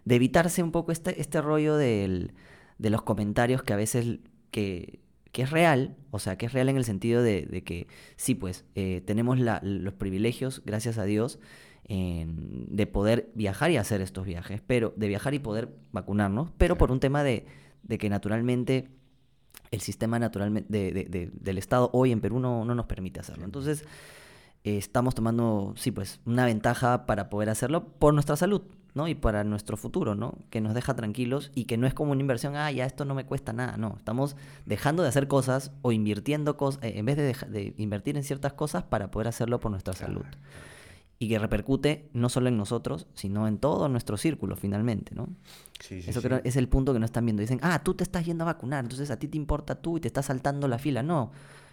de 0.06 0.16
evitarse 0.16 0.64
un 0.64 0.72
poco 0.72 0.92
este, 0.92 1.20
este 1.22 1.42
rollo 1.42 1.76
del- 1.78 2.34
de 2.80 2.90
los 2.90 3.04
comentarios 3.04 3.64
que 3.64 3.74
a 3.74 3.76
veces 3.78 4.20
que, 4.52 5.00
que 5.34 5.42
es 5.42 5.50
real, 5.52 5.98
o 6.12 6.20
sea, 6.20 6.38
que 6.38 6.46
es 6.46 6.54
real 6.54 6.70
en 6.70 6.78
el 6.78 6.86
sentido 6.86 7.22
de, 7.22 7.42
de 7.46 7.64
que 7.64 7.88
sí, 8.16 8.36
pues 8.36 8.64
eh, 8.76 9.02
tenemos 9.06 9.38
la- 9.40 9.60
los 9.64 9.94
privilegios, 9.96 10.62
gracias 10.66 10.98
a 10.98 11.04
Dios, 11.04 11.40
en- 11.86 12.68
de 12.74 12.88
poder 12.88 13.30
viajar 13.36 13.72
y 13.72 13.78
hacer 13.78 14.00
estos 14.00 14.26
viajes, 14.26 14.62
pero 14.66 14.94
de 14.96 15.08
viajar 15.10 15.34
y 15.34 15.40
poder 15.40 15.76
vacunarnos, 15.92 16.52
pero 16.58 16.78
por 16.78 16.92
un 16.92 17.00
tema 17.02 17.24
de, 17.24 17.46
de 17.84 17.98
que 17.98 18.10
naturalmente 18.10 18.88
el 19.72 19.82
sistema 19.82 20.20
naturalmente 20.20 20.72
de- 20.72 20.92
de- 20.94 21.06
de- 21.06 21.32
del 21.34 21.58
Estado 21.58 21.90
hoy 21.94 22.12
en 22.12 22.22
Perú 22.22 22.40
no, 22.40 22.64
no 22.64 22.76
nos 22.76 22.86
permite 22.86 23.20
hacerlo. 23.20 23.44
Entonces, 23.44 23.84
eh, 24.64 24.78
estamos 24.78 25.16
tomando, 25.16 25.74
sí, 25.76 25.92
pues, 25.92 26.22
una 26.26 26.46
ventaja 26.46 27.06
para 27.06 27.30
poder 27.30 27.50
hacerlo 27.50 27.86
por 27.98 28.14
nuestra 28.14 28.36
salud, 28.36 28.62
¿no? 28.96 29.08
Y 29.08 29.16
para 29.16 29.44
nuestro 29.44 29.76
futuro, 29.78 30.16
¿no? 30.16 30.38
Que 30.50 30.62
nos 30.62 30.74
deja 30.74 30.96
tranquilos 30.96 31.52
y 31.56 31.66
que 31.66 31.78
no 31.78 31.88
es 31.88 31.94
como 31.94 32.12
una 32.12 32.22
inversión, 32.22 32.56
ah, 32.56 32.72
ya 32.72 32.86
esto 32.86 33.06
no 33.06 33.16
me 33.16 33.26
cuesta 33.26 33.52
nada, 33.54 33.78
no. 33.78 33.96
Estamos 33.98 34.36
dejando 34.66 35.02
de 35.04 35.10
hacer 35.10 35.28
cosas 35.28 35.72
o 35.82 35.92
invirtiendo 35.92 36.58
cosas, 36.58 36.82
en 36.84 37.06
vez 37.06 37.18
de, 37.18 37.24
deja- 37.24 37.48
de 37.48 37.74
invertir 37.78 38.18
en 38.18 38.24
ciertas 38.24 38.54
cosas 38.54 38.84
para 38.84 39.10
poder 39.12 39.28
hacerlo 39.28 39.60
por 39.60 39.72
nuestra 39.72 39.94
salud. 39.94 40.26
Y 41.20 41.30
que 41.30 41.40
repercute 41.40 42.10
no 42.14 42.28
solo 42.28 42.50
en 42.50 42.58
nosotros, 42.58 43.08
sino 43.14 43.48
en 43.48 43.58
todo 43.58 43.88
nuestro 43.88 44.18
círculo, 44.18 44.58
finalmente, 44.58 45.16
¿no? 45.16 45.30
Sí, 45.80 46.02
sí, 46.02 46.10
Eso 46.10 46.20
sí. 46.20 46.28
creo 46.28 46.42
es 46.44 46.58
el 46.58 46.68
punto 46.68 46.92
que 46.94 47.00
no 47.00 47.06
están 47.06 47.26
viendo. 47.26 47.40
Dicen, 47.42 47.60
ah, 47.62 47.82
tú 47.84 47.94
te 47.94 48.04
estás 48.04 48.26
yendo 48.26 48.44
a 48.44 48.48
vacunar, 48.48 48.84
entonces 48.84 49.10
a 49.10 49.18
ti 49.18 49.28
te 49.30 49.38
importa 49.38 49.76
tú 49.76 49.98
y 49.98 50.02
te 50.02 50.08
estás 50.08 50.26
saltando 50.26 50.68
la 50.68 50.80
fila. 50.80 51.02
No, 51.02 51.32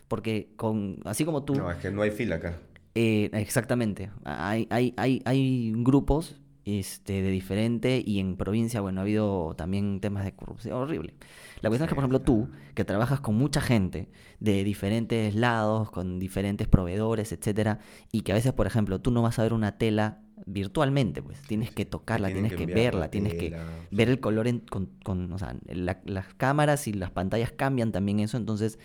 porque 0.09 0.53
con, 0.57 0.99
así 1.05 1.25
como 1.25 1.43
tú, 1.43 1.55
No, 1.57 1.71
es 1.71 1.79
que 1.79 1.91
no 1.91 2.03
hay 2.03 2.11
fila 2.13 2.37
acá. 2.37 2.59
eh, 2.95 3.29
exactamente, 3.33 4.11
hay, 4.25 4.69
hay, 4.71 4.95
hay, 4.97 5.21
hay 5.25 5.73
grupos 5.77 6.37
este, 6.79 7.23
de 7.23 7.31
diferente 7.31 8.03
y 8.07 8.21
en 8.21 8.37
provincia, 8.37 8.81
bueno, 8.81 9.01
ha 9.01 9.03
habido 9.03 9.55
también 9.57 10.01
temas 10.01 10.25
de 10.25 10.33
corrupción 10.35 10.75
horrible. 10.75 11.15
La 11.61 11.69
cuestión 11.69 11.87
es 11.87 11.89
que, 11.89 11.95
por 11.95 12.03
ejemplo, 12.05 12.21
tú, 12.21 12.49
que 12.75 12.85
trabajas 12.85 13.21
con 13.21 13.35
mucha 13.37 13.61
gente 13.61 14.09
de 14.39 14.63
diferentes 14.65 15.35
lados, 15.35 15.91
con 15.91 16.19
diferentes 16.19 16.69
proveedores, 16.69 17.33
etcétera, 17.33 17.81
y 18.13 18.21
que 18.23 18.33
a 18.33 18.35
veces, 18.35 18.53
por 18.53 18.67
ejemplo, 18.67 19.01
tú 19.01 19.11
no 19.11 19.23
vas 19.23 19.39
a 19.39 19.43
ver 19.43 19.53
una 19.53 19.77
tela 19.79 20.21
virtualmente, 20.47 21.23
pues 21.23 21.43
tienes 21.43 21.71
que 21.71 21.85
tocarla, 21.85 22.29
tienes 22.35 22.53
que 22.53 22.67
verla, 22.85 23.11
tienes 23.11 23.35
que 23.35 23.51
ver 23.91 24.09
el 24.09 24.21
color 24.21 24.49
en- 24.49 24.61
con, 24.61 24.87
con- 25.05 25.31
o 25.33 25.39
sea, 25.39 25.55
la- 25.67 26.01
las 26.07 26.33
cámaras 26.35 26.89
y 26.89 26.93
las 26.95 27.11
pantallas 27.11 27.53
cambian 27.53 27.93
también 27.93 28.21
eso, 28.21 28.37
entonces 28.39 28.79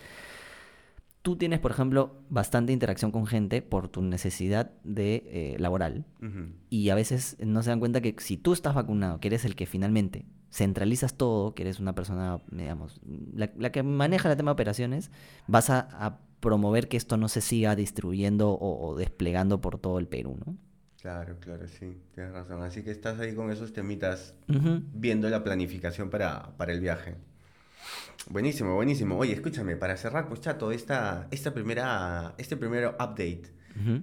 tú 1.26 1.34
tienes, 1.34 1.58
por 1.58 1.72
ejemplo, 1.72 2.22
bastante 2.30 2.72
interacción 2.72 3.10
con 3.10 3.26
gente 3.26 3.60
por 3.60 3.88
tu 3.88 4.00
necesidad 4.00 4.70
de 4.84 5.24
eh, 5.26 5.56
laboral 5.58 6.04
y 6.70 6.90
a 6.90 6.94
veces 6.94 7.36
no 7.40 7.64
se 7.64 7.70
dan 7.70 7.80
cuenta 7.80 8.00
que 8.00 8.14
si 8.18 8.36
tú 8.36 8.52
estás 8.52 8.76
vacunado, 8.76 9.18
que 9.18 9.26
eres 9.26 9.44
el 9.44 9.56
que 9.56 9.66
finalmente 9.66 10.24
centralizas 10.52 11.16
todo, 11.16 11.52
que 11.52 11.64
eres 11.64 11.80
una 11.80 11.96
persona, 11.96 12.38
digamos, 12.52 13.00
la, 13.34 13.50
la 13.56 13.72
que 13.72 13.82
maneja 13.82 14.30
el 14.30 14.36
tema 14.36 14.52
de 14.52 14.52
operaciones, 14.52 15.10
vas 15.48 15.68
a, 15.68 15.88
a 15.90 16.20
promover 16.38 16.86
que 16.86 16.96
esto 16.96 17.16
no 17.16 17.26
se 17.26 17.40
siga 17.40 17.74
distribuyendo 17.74 18.50
o, 18.52 18.86
o 18.86 18.94
desplegando 18.94 19.60
por 19.60 19.80
todo 19.80 19.98
el 19.98 20.06
Perú, 20.06 20.38
¿no? 20.46 20.56
Claro, 21.02 21.38
claro, 21.40 21.66
sí, 21.66 22.02
tienes 22.14 22.34
razón. 22.34 22.62
Así 22.62 22.84
que 22.84 22.92
estás 22.92 23.18
ahí 23.18 23.34
con 23.34 23.50
esos 23.50 23.72
temitas 23.72 24.36
viendo 24.46 25.28
la 25.28 25.42
planificación 25.42 26.08
para, 26.08 26.56
para 26.56 26.72
el 26.72 26.78
viaje. 26.78 27.16
Buenísimo, 28.28 28.74
buenísimo. 28.74 29.16
Oye, 29.16 29.32
escúchame, 29.34 29.76
para 29.76 29.96
cerrar, 29.96 30.28
pues 30.28 30.40
chato, 30.40 30.72
esta, 30.72 31.28
esta 31.30 31.54
primera, 31.54 32.34
este 32.38 32.56
primero 32.56 32.90
update. 32.98 33.42
Ujú. 33.80 34.02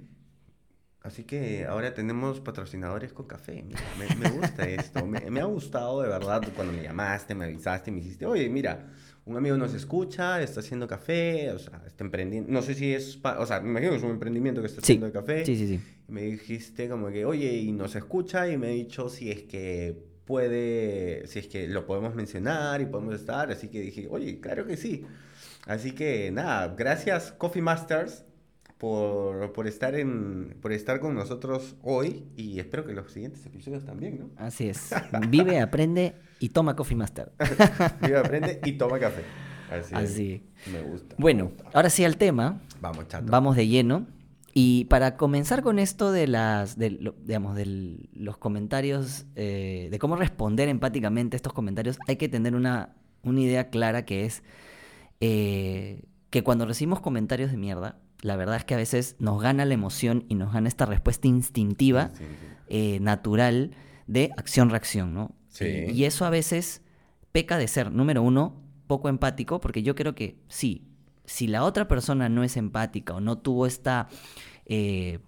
Así 1.02 1.26
que 1.26 1.66
ahora 1.66 1.94
tenemos 1.94 2.40
patrocinadores 2.40 3.12
con 3.12 3.28
café. 3.28 3.62
Mira, 3.62 3.82
me, 4.00 4.16
me 4.16 4.30
gusta 4.30 4.64
esto. 4.66 5.06
Me, 5.06 5.20
me 5.30 5.42
ha 5.42 5.46
gustado 5.46 6.02
de 6.02 6.08
verdad 6.08 6.42
cuando 6.56 6.72
me 6.72 6.82
llamaste, 6.82 7.36
me 7.36 7.44
avisaste, 7.46 7.92
me 7.92 7.98
dijiste, 8.00 8.26
oye, 8.26 8.48
mira, 8.48 8.90
un 9.26 9.36
amigo 9.36 9.58
nos 9.58 9.74
escucha, 9.74 10.42
está 10.42 10.62
haciendo 10.62 10.88
café, 10.88 11.52
o 11.52 11.60
sea, 11.60 11.84
está 11.86 12.06
emprendiendo. 12.06 12.50
No 12.50 12.62
sé 12.62 12.74
si 12.76 12.94
es, 12.94 13.20
o 13.22 13.46
sea, 13.46 13.60
me 13.60 13.70
imagino 13.72 13.92
que 13.92 13.98
es 13.98 14.04
un 14.04 14.12
emprendimiento 14.12 14.62
que 14.62 14.68
está 14.68 14.80
Sí, 14.80 14.94
haciendo 14.94 15.08
de 15.08 15.12
café. 15.12 15.46
sí, 15.46 15.58
sí, 15.58 15.68
sí. 15.68 15.82
Y 16.08 16.12
me 16.14 16.22
dijiste 16.22 16.88
como 16.88 17.10
que, 17.10 17.26
oye, 17.26 17.52
y 17.58 17.74
nos 17.74 17.96
escucha 17.98 18.48
y 18.50 18.58
me 18.58 18.68
ha 18.68 18.70
dicho 18.72 19.10
si 19.10 19.30
es 19.30 19.44
que 19.44 20.13
puede, 20.26 21.28
si 21.28 21.40
es 21.40 21.48
que 21.48 21.68
lo 21.68 21.86
podemos 21.86 22.16
mencionar 22.16 22.82
y 22.82 22.86
podemos 22.86 23.16
estar. 23.16 23.52
Así 23.52 23.68
que 23.70 23.82
dije, 23.82 24.08
oye, 24.10 24.40
claro 24.40 24.66
que 24.66 24.78
sí. 24.78 25.06
Así 25.68 25.92
que 25.94 26.32
nada, 26.32 26.74
gracias 26.78 27.32
Coffee 27.32 27.62
Masters 27.62 28.26
por, 28.78 29.54
por 29.54 29.68
estar 29.68 29.96
en, 29.96 30.58
por 30.62 30.74
estar 30.74 31.00
con 31.00 31.16
nosotros 31.16 31.76
hoy 31.82 32.26
y 32.36 32.60
espero 32.60 32.86
que 32.86 32.94
los 32.94 33.12
siguientes 33.12 33.46
episodios 33.46 33.86
también, 33.86 34.20
¿no? 34.20 34.30
Así 34.36 34.68
es. 34.68 34.90
Vive, 35.30 35.60
aprende 35.62 36.16
y 36.40 36.50
toma 36.50 36.76
Coffee 36.76 36.98
Master. 36.98 37.32
Viva, 38.02 38.20
aprende 38.20 38.60
y 38.66 38.74
toma 38.74 39.00
café. 39.00 39.22
Así, 39.72 40.44
es. 40.66 40.72
Me 40.72 40.82
gusta. 40.82 41.16
me 41.18 41.22
Bueno, 41.22 41.46
gusta. 41.46 41.64
ahora 41.74 41.90
sí 41.90 42.04
al 42.04 42.18
tema. 42.18 42.62
Vamos, 42.82 43.08
chato. 43.08 43.26
Vamos 43.30 43.56
de 43.56 43.68
lleno. 43.68 44.06
Y 44.56 44.86
para 44.86 45.18
comenzar 45.18 45.64
con 45.64 45.80
esto 45.80 46.12
de 46.12 46.28
las, 46.28 46.78
de 46.78 47.14
digamos, 47.24 47.56
de 47.56 48.08
los 48.14 48.38
comentarios, 48.38 49.26
eh, 49.36 49.88
de 49.90 49.98
cómo 50.00 50.16
responder 50.16 50.70
empáticamente 50.70 51.36
a 51.36 51.38
estos 51.38 51.54
comentarios, 51.54 51.98
hay 52.08 52.18
que 52.18 52.30
tener 52.30 52.54
una, 52.54 52.96
una 53.24 53.42
idea 53.42 53.70
clara 53.72 54.06
que 54.06 54.26
es 54.26 54.44
eh, 55.22 56.04
que 56.30 56.44
cuando 56.44 56.66
recibimos 56.66 57.00
comentarios 57.02 57.52
de 57.52 57.58
mierda, 57.58 58.00
la 58.22 58.36
verdad 58.36 58.58
es 58.58 58.66
que 58.66 58.74
a 58.74 58.78
veces 58.78 59.16
nos 59.20 59.42
gana 59.42 59.66
la 59.66 59.74
emoción 59.74 60.26
y 60.30 60.36
nos 60.36 60.54
gana 60.54 60.68
esta 60.68 60.86
respuesta 60.86 61.28
instintiva, 61.28 62.12
Sí, 62.14 62.24
sí. 62.24 62.48
eh, 62.70 63.00
natural, 63.02 63.72
de 64.08 64.32
acción-reacción, 64.38 65.14
¿no? 65.14 65.36
Sí. 65.48 65.66
Y 65.94 66.06
eso 66.06 66.26
a 66.26 66.30
veces 66.30 66.82
peca 67.32 67.58
de 67.58 67.68
ser, 67.68 67.92
número 67.92 68.22
uno, 68.22 68.62
poco 68.88 69.10
empático, 69.10 69.60
porque 69.60 69.82
yo 69.84 69.96
creo 69.96 70.14
que 70.16 70.38
sí, 70.48 70.88
si 71.26 71.48
la 71.48 71.64
otra 71.64 71.88
persona 71.88 72.30
no 72.30 72.44
es 72.44 72.58
empática 72.58 73.14
o 73.16 73.22
no 73.22 73.38
tuvo 73.38 73.66
esta 73.66 74.08
eh, 74.66 75.20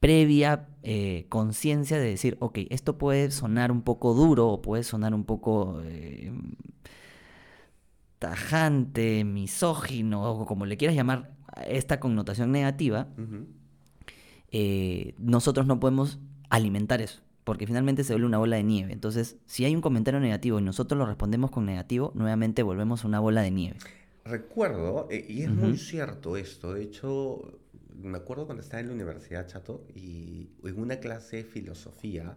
previa 0.00 0.68
eh, 0.82 1.26
conciencia 1.28 1.98
de 1.98 2.08
decir, 2.08 2.36
ok, 2.40 2.58
esto 2.70 2.98
puede 2.98 3.30
sonar 3.30 3.72
un 3.72 3.82
poco 3.82 4.14
duro 4.14 4.48
o 4.48 4.62
puede 4.62 4.82
sonar 4.82 5.14
un 5.14 5.24
poco 5.24 5.80
eh, 5.84 6.32
tajante, 8.18 9.24
misógino, 9.24 10.30
o 10.30 10.46
como 10.46 10.66
le 10.66 10.76
quieras 10.76 10.96
llamar 10.96 11.36
esta 11.66 11.98
connotación 12.00 12.52
negativa, 12.52 13.08
nosotros 15.18 15.66
no 15.66 15.80
podemos 15.80 16.18
alimentar 16.48 17.00
eso, 17.00 17.20
porque 17.44 17.66
finalmente 17.66 18.04
se 18.04 18.12
vuelve 18.12 18.26
una 18.26 18.38
bola 18.38 18.56
de 18.56 18.64
nieve. 18.64 18.92
Entonces, 18.92 19.36
si 19.46 19.64
hay 19.64 19.74
un 19.74 19.82
comentario 19.82 20.20
negativo 20.20 20.58
y 20.58 20.62
nosotros 20.62 20.98
lo 20.98 21.06
respondemos 21.06 21.50
con 21.50 21.64
negativo, 21.64 22.12
nuevamente 22.14 22.62
volvemos 22.62 23.04
a 23.04 23.08
una 23.08 23.20
bola 23.20 23.42
de 23.42 23.50
nieve. 23.50 23.78
Recuerdo, 24.24 25.08
eh, 25.10 25.24
y 25.28 25.42
es 25.42 25.54
muy 25.54 25.72
Ujú. 25.72 25.78
cierto 25.78 26.36
esto, 26.36 26.74
de 26.74 26.82
hecho, 26.82 27.60
me 27.96 28.18
acuerdo 28.18 28.44
cuando 28.46 28.62
estaba 28.62 28.80
en 28.80 28.88
la 28.88 28.94
universidad, 28.94 29.46
chato, 29.46 29.86
y 29.94 30.50
en 30.64 30.78
una 30.78 31.00
clase 31.00 31.38
de 31.38 31.44
filosofía, 31.44 32.36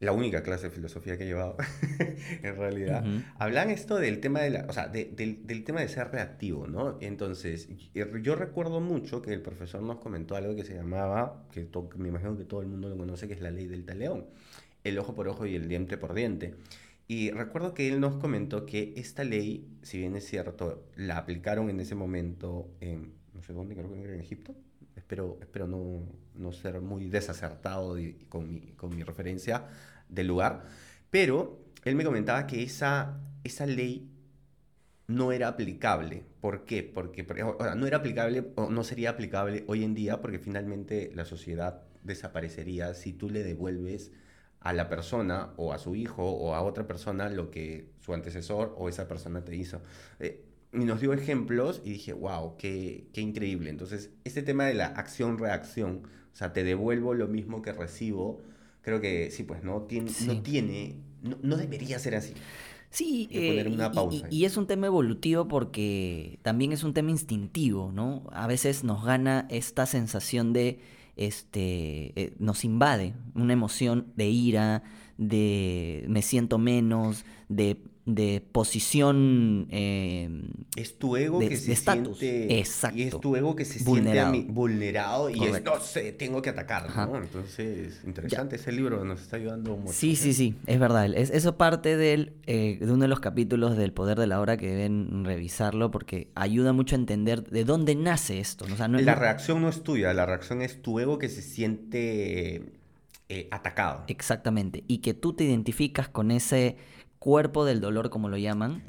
la 0.00 0.12
única 0.12 0.42
clase 0.42 0.64
de 0.68 0.70
filosofía 0.74 1.18
que 1.18 1.24
he 1.24 1.26
llevado, 1.28 1.56
en 2.42 2.56
realidad, 2.56 3.06
Ujú. 3.06 3.24
hablan 3.38 3.70
esto 3.70 3.96
del 3.96 4.20
tema 4.20 4.40
de 4.42 4.50
la, 4.50 4.66
o 4.68 4.72
sea, 4.72 4.88
de- 4.88 5.06
del, 5.06 5.46
del 5.46 5.64
tema 5.64 5.80
de 5.82 5.88
ser 5.88 6.10
reactivo, 6.12 6.66
¿no? 6.68 6.98
Entonces, 7.00 7.68
yo 8.22 8.36
recuerdo 8.36 8.80
mucho 8.80 9.22
que 9.22 9.32
el 9.34 9.42
profesor 9.42 9.82
nos 9.82 9.98
comentó 9.98 10.36
algo 10.36 10.56
que 10.56 10.64
se 10.64 10.74
llamaba, 10.74 11.46
que 11.52 11.68
me 11.98 12.08
imagino 12.08 12.36
que 12.38 12.44
todo 12.44 12.62
el 12.62 12.68
mundo 12.68 12.88
lo 12.88 12.96
conoce, 12.98 13.28
que 13.28 13.34
es 13.34 13.40
la 13.42 13.50
ley 13.50 13.66
del 13.66 13.84
taleón, 13.86 14.26
el 14.84 14.98
ojo 14.98 15.14
por 15.14 15.28
ojo 15.28 15.46
y 15.46 15.54
el 15.56 15.68
diente 15.68 15.96
por 15.98 16.14
diente. 16.14 16.54
Y 17.06 17.30
recuerdo 17.30 17.74
que 17.74 17.88
él 17.88 18.00
nos 18.00 18.16
comentó 18.16 18.64
que 18.66 18.94
esta 18.96 19.24
ley, 19.24 19.68
si 19.82 19.98
bien 19.98 20.16
es 20.16 20.26
cierto, 20.26 20.88
la 20.96 21.18
aplicaron 21.18 21.68
en 21.68 21.80
ese 21.80 21.94
momento 21.94 22.70
en, 22.80 23.12
no 23.34 23.42
sé 23.42 23.52
dónde, 23.52 23.74
creo 23.74 23.92
que 23.92 24.02
en 24.14 24.20
Egipto. 24.20 24.54
Espero, 24.96 25.38
espero 25.40 25.66
no, 25.66 26.02
no 26.34 26.52
ser 26.52 26.80
muy 26.80 27.08
desacertado 27.10 27.98
y- 27.98 28.14
con, 28.28 28.52
mi, 28.52 28.60
con 28.72 28.94
mi 28.96 29.02
referencia 29.02 29.66
del 30.08 30.28
lugar. 30.28 30.64
Pero 31.10 31.60
él 31.84 31.94
me 31.96 32.04
comentaba 32.04 32.46
que 32.46 32.62
esa, 32.62 33.20
esa 33.44 33.66
ley 33.66 34.10
no 35.06 35.32
era 35.32 35.48
aplicable. 35.48 36.24
¿Por 36.40 36.64
qué? 36.64 36.82
Porque 36.82 37.24
sea, 37.24 37.74
no 37.74 37.86
era 37.86 37.98
aplicable 37.98 38.52
o 38.56 38.70
no 38.70 38.84
sería 38.84 39.10
aplicable 39.10 39.64
hoy 39.68 39.84
en 39.84 39.94
día 39.94 40.20
porque 40.20 40.38
finalmente 40.38 41.10
la 41.14 41.24
sociedad 41.24 41.82
desaparecería 42.02 42.94
si 42.94 43.12
tú 43.12 43.30
le 43.30 43.42
devuelves 43.42 44.12
a 44.64 44.72
la 44.72 44.88
persona 44.88 45.50
o 45.56 45.72
a 45.72 45.78
su 45.78 45.94
hijo 45.94 46.24
o 46.28 46.54
a 46.54 46.62
otra 46.62 46.86
persona 46.86 47.28
lo 47.28 47.50
que 47.50 47.90
su 48.00 48.12
antecesor 48.14 48.74
o 48.76 48.88
esa 48.88 49.06
persona 49.06 49.44
te 49.44 49.54
hizo. 49.54 49.80
Eh, 50.18 50.42
y 50.72 50.78
nos 50.86 51.00
dio 51.00 51.12
ejemplos 51.12 51.80
y 51.84 51.90
dije, 51.92 52.12
wow, 52.14 52.56
qué, 52.56 53.06
qué 53.12 53.20
increíble. 53.20 53.70
Entonces, 53.70 54.10
este 54.24 54.42
tema 54.42 54.64
de 54.64 54.74
la 54.74 54.86
acción-reacción, 54.86 56.02
o 56.32 56.36
sea, 56.36 56.52
te 56.52 56.64
devuelvo 56.64 57.14
lo 57.14 57.28
mismo 57.28 57.62
que 57.62 57.72
recibo, 57.72 58.40
creo 58.80 59.00
que 59.00 59.30
sí, 59.30 59.44
pues 59.44 59.62
no 59.62 59.82
tiene, 59.82 60.10
no, 60.26 60.42
tiene 60.42 60.96
no, 61.22 61.36
no 61.42 61.56
debería 61.56 61.98
ser 61.98 62.16
así. 62.16 62.34
Sí, 62.90 63.28
eh, 63.32 63.64
una 63.72 63.86
y- 63.86 63.90
y- 63.90 63.94
pausa 63.94 64.26
ahí. 64.26 64.36
y 64.36 64.44
es 64.44 64.56
un 64.56 64.66
tema 64.66 64.86
evolutivo 64.86 65.46
porque 65.48 66.38
también 66.42 66.72
es 66.72 66.84
un 66.84 66.94
tema 66.94 67.10
instintivo, 67.10 67.90
¿no? 67.92 68.24
A 68.32 68.46
veces 68.46 68.84
nos 68.84 69.04
gana 69.04 69.46
esta 69.50 69.84
sensación 69.86 70.52
de, 70.52 70.78
este, 71.16 72.12
eh, 72.20 72.34
nos 72.38 72.64
invade 72.64 73.14
una 73.34 73.52
emoción 73.52 74.12
de 74.16 74.28
ira, 74.28 74.82
de 75.16 76.04
me 76.08 76.22
siento 76.22 76.58
menos, 76.58 77.24
de, 77.48 77.78
de 78.06 78.42
posición 78.52 79.66
eh, 79.70 80.28
Es 80.76 80.98
tu 80.98 81.16
ego 81.16 81.38
De- 81.38 81.48
que 81.48 81.56
se 81.56 81.68
de 81.68 81.72
estatus. 81.72 82.18
siente. 82.18 82.52
Y 82.54 82.58
es 82.60 82.68
Exacto. 82.68 83.20
tu 83.20 83.34
ego 83.34 83.56
que 83.56 83.64
se 83.64 83.82
Vulnerado. 83.82 84.32
siente 84.34 84.52
vulnerado 84.52 85.30
y 85.30 85.38
Correcto. 85.38 85.72
es, 85.72 85.78
no 85.78 85.84
sé, 85.84 86.12
tengo 86.12 86.42
que 86.42 86.50
atacar, 86.50 86.84
Ajá. 86.86 87.06
¿no? 87.06 87.16
Entonces, 87.16 88.02
interesante 88.04 88.56
ese 88.56 88.72
libro, 88.72 89.02
nos 89.06 89.22
está 89.22 89.36
ayudando 89.36 89.76
mucho. 89.76 89.92
Sí, 89.94 90.16
sí, 90.16 90.34
sí, 90.34 90.54
es 90.66 90.78
verdad. 90.78 91.06
Es, 91.14 91.30
eso 91.30 91.56
parte 91.56 91.96
del, 91.96 92.34
eh, 92.46 92.76
de 92.78 92.92
uno 92.92 93.02
de 93.02 93.08
los 93.08 93.20
capítulos 93.20 93.76
del 93.76 93.92
Poder 93.94 94.18
de 94.18 94.26
la 94.26 94.38
Hora 94.40 94.58
que 94.58 94.68
deben 94.68 95.24
revisarlo 95.24 95.90
porque 95.90 96.28
ayuda 96.34 96.74
mucho 96.74 96.96
a 96.96 96.98
entender 96.98 97.42
de 97.44 97.64
dónde 97.64 97.94
nace 97.94 98.38
esto. 98.38 98.66
¿no? 98.68 98.74
O 98.74 98.76
sea, 98.76 98.86
no- 98.88 99.00
La 99.00 99.14
reacción 99.14 99.62
no 99.62 99.68
es 99.70 99.82
tuya, 99.82 100.12
la 100.12 100.26
reacción 100.26 100.60
es 100.60 100.82
tu 100.82 101.00
ego 101.00 101.18
que 101.18 101.30
se 101.30 101.40
siente 101.40 102.64
eh, 103.30 103.48
atacado. 103.50 104.04
Exactamente. 104.08 104.84
Y 104.86 104.98
que 104.98 105.14
tú 105.14 105.32
te 105.32 105.44
identificas 105.44 106.08
con 106.10 106.30
ese 106.30 106.76
cuerpo 107.24 107.64
del 107.64 107.80
dolor, 107.80 108.10
como 108.10 108.28
lo 108.28 108.36
llaman, 108.36 108.82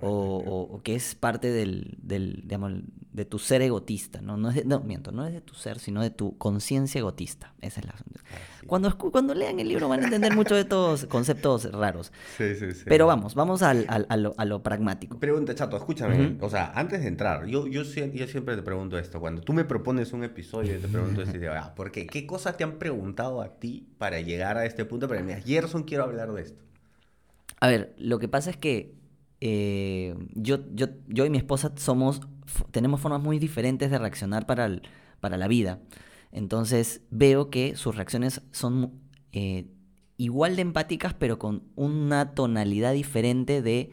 o, 0.00 0.08
o- 0.08 0.74
o 0.76 0.82
que 0.82 0.94
es 0.94 1.14
parte 1.14 1.50
del, 1.52 1.98
del, 2.02 2.40
digamos, 2.44 2.72
de 3.12 3.24
tu 3.26 3.38
ser 3.38 3.60
egotista, 3.60 4.22
¿no? 4.22 4.38
No, 4.38 4.48
es 4.48 4.54
de- 4.56 4.64
no, 4.64 4.80
miento, 4.80 5.12
no 5.12 5.26
es 5.26 5.34
de 5.34 5.42
tu 5.42 5.52
ser, 5.54 5.78
sino 5.78 6.00
de 6.00 6.08
tu 6.08 6.38
conciencia 6.38 6.98
egotista. 6.98 7.52
Esa 7.60 7.80
es 7.80 7.86
la... 7.86 7.92
Así. 7.92 8.66
Cuando, 8.66 8.88
escu- 8.90 9.10
cuando 9.12 9.34
lean 9.34 9.60
el 9.60 9.68
libro 9.68 9.88
van 9.90 10.00
a 10.00 10.04
entender 10.04 10.34
mucho 10.34 10.54
de 10.54 10.62
estos 10.62 11.04
conceptos 11.16 11.70
raros. 11.70 12.10
Sí, 12.38 12.54
sí, 12.54 12.72
sí. 12.72 12.84
Pero 12.86 13.06
vamos, 13.06 13.34
vamos 13.34 13.60
al- 13.62 13.84
al- 13.88 14.06
a, 14.08 14.16
lo, 14.16 14.34
a 14.38 14.44
lo 14.46 14.62
pragmático. 14.62 15.18
Pregunta, 15.20 15.54
Chato, 15.54 15.76
escúchame. 15.76 16.38
O 16.40 16.48
sea, 16.48 16.72
antes 16.74 17.02
de 17.02 17.08
entrar, 17.08 17.44
yo, 17.46 17.66
yo, 17.66 17.82
yo 17.82 18.26
siempre 18.26 18.56
te 18.56 18.62
pregunto 18.62 18.98
esto. 18.98 19.20
Cuando 19.20 19.42
tú 19.42 19.52
me 19.52 19.64
propones 19.66 20.14
un 20.14 20.24
episodio, 20.24 20.80
te 20.80 20.88
pregunto 20.88 21.20
esto 21.22 21.36
y 21.36 21.40
digo, 21.40 21.52
ah, 21.54 21.74
¿por 21.76 21.92
qué? 21.92 22.06
¿Qué 22.06 22.26
cosas 22.26 22.56
te 22.56 22.64
han 22.64 22.78
preguntado 22.78 23.42
a 23.42 23.50
ti 23.60 23.86
para 23.98 24.20
llegar 24.22 24.56
a 24.56 24.64
este 24.64 24.86
punto? 24.86 25.06
Pero 25.06 25.22
mira, 25.22 25.40
Gerson, 25.42 25.82
quiero 25.84 26.04
hablar 26.04 26.32
de 26.32 26.42
esto. 26.42 26.62
A 27.62 27.68
ver, 27.68 27.94
lo 27.96 28.18
que 28.18 28.26
pasa 28.26 28.50
es 28.50 28.56
que 28.56 28.96
eh, 29.40 30.16
yo, 30.34 30.58
yo, 30.74 30.86
yo 31.06 31.24
y 31.24 31.30
mi 31.30 31.38
esposa 31.38 31.72
somos, 31.76 32.20
tenemos 32.72 33.00
formas 33.00 33.22
muy 33.22 33.38
diferentes 33.38 33.88
de 33.88 33.98
reaccionar 33.98 34.46
para, 34.46 34.64
el- 34.66 34.82
para 35.20 35.36
la 35.36 35.46
vida. 35.46 35.78
Entonces 36.32 37.02
veo 37.10 37.50
que 37.50 37.76
sus 37.76 37.94
reacciones 37.94 38.42
son 38.50 38.94
eh, 39.30 39.68
igual 40.16 40.56
de 40.56 40.62
empáticas, 40.62 41.14
pero 41.14 41.38
con 41.38 41.62
una 41.76 42.34
tonalidad 42.34 42.94
diferente 42.94 43.62
de 43.62 43.92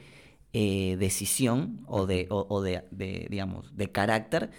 eh, 0.53 0.97
decisión 0.97 1.81
o 1.85 2.07
de, 2.07 2.25
o, 2.31 2.47
o 2.49 2.63
de, 2.63 2.85
de, 2.89 3.27
digamos, 3.29 3.77
de 3.77 3.91
carácter, 3.91 4.49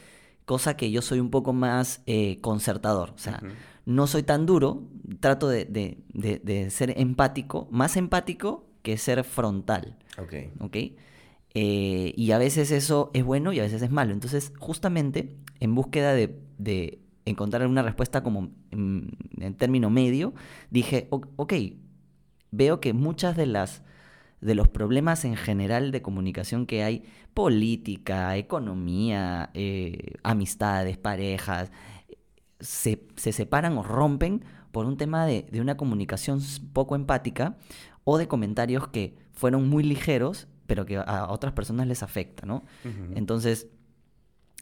cosa 0.44 0.76
que 0.76 0.92
yo 0.92 1.02
soy 1.02 1.18
un 1.18 1.30
poco 1.30 1.52
más 1.52 2.02
eh, 2.06 2.40
concertador. 2.42 3.10
O 3.10 3.18
sea, 3.18 3.40
no 3.86 4.06
soy 4.06 4.22
tan 4.22 4.46
duro, 4.46 4.84
trato 5.18 5.48
de- 5.48 5.64
de- 5.64 6.38
de 6.44 6.70
ser 6.70 6.94
empático, 6.96 7.66
más 7.72 7.96
empático 7.96 8.69
que 8.82 8.96
ser 8.98 9.24
frontal, 9.24 9.96
Ok. 10.18 10.34
¿ok? 10.60 10.76
Eh, 11.54 12.12
y 12.16 12.30
a 12.32 12.38
veces 12.38 12.70
eso 12.70 13.10
es 13.12 13.24
bueno 13.24 13.52
y 13.52 13.58
a 13.60 13.62
veces 13.62 13.82
es 13.82 13.90
malo. 13.90 14.12
Entonces, 14.12 14.52
justamente, 14.58 15.36
en 15.58 15.74
búsqueda 15.74 16.14
de, 16.14 16.38
de 16.58 17.00
encontrar 17.24 17.66
una 17.66 17.82
respuesta 17.82 18.22
como 18.22 18.50
en, 18.70 19.10
en 19.38 19.54
término 19.54 19.90
medio, 19.90 20.32
dije, 20.70 21.08
"O- 21.10 21.22
ok, 21.36 21.52
veo 22.50 22.80
que 22.80 22.92
muchas 22.92 23.36
de 23.36 23.46
las 23.46 23.82
de 24.40 24.54
los 24.54 24.68
problemas 24.68 25.26
en 25.26 25.36
general 25.36 25.90
de 25.90 26.00
comunicación 26.00 26.64
que 26.64 26.82
hay, 26.82 27.04
política, 27.34 28.38
economía, 28.38 29.50
eh, 29.52 30.14
amistades, 30.22 30.96
parejas, 30.96 31.70
se, 32.58 33.06
se 33.16 33.32
separan 33.32 33.76
o 33.76 33.82
rompen 33.82 34.42
por 34.72 34.86
un 34.86 34.96
tema 34.96 35.26
de, 35.26 35.42
de 35.50 35.60
una 35.60 35.76
comunicación 35.76 36.40
poco 36.72 36.94
empática 36.96 37.56
o 38.04 38.18
de 38.18 38.28
comentarios 38.28 38.88
que 38.88 39.14
fueron 39.32 39.68
muy 39.68 39.82
ligeros, 39.82 40.48
pero 40.66 40.86
que 40.86 40.96
a 40.96 41.26
otras 41.30 41.52
personas 41.52 41.86
les 41.86 42.02
afecta, 42.02 42.46
¿no? 42.46 42.64
Entonces, 43.14 43.68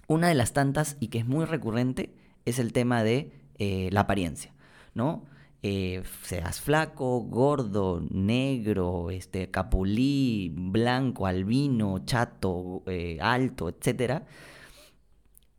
una 0.07 0.28
de 0.28 0.35
las 0.35 0.52
tantas 0.52 0.97
y 1.00 1.09
que 1.09 1.18
es 1.18 1.26
muy 1.26 1.45
recurrente 1.45 2.14
es 2.45 2.59
el 2.59 2.73
tema 2.73 3.02
de 3.02 3.33
eh, 3.59 3.88
la 3.92 4.00
apariencia, 4.00 4.54
¿no? 4.95 5.25
Eh, 5.62 6.02
seas 6.23 6.61
flaco, 6.61 7.21
gordo, 7.23 8.00
negro, 8.11 9.11
este, 9.11 9.50
capulí, 9.50 10.52
blanco, 10.54 11.26
albino, 11.26 11.99
chato, 12.04 12.85
eh, 12.87 13.18
alto, 13.21 13.68
etcétera. 13.68 14.25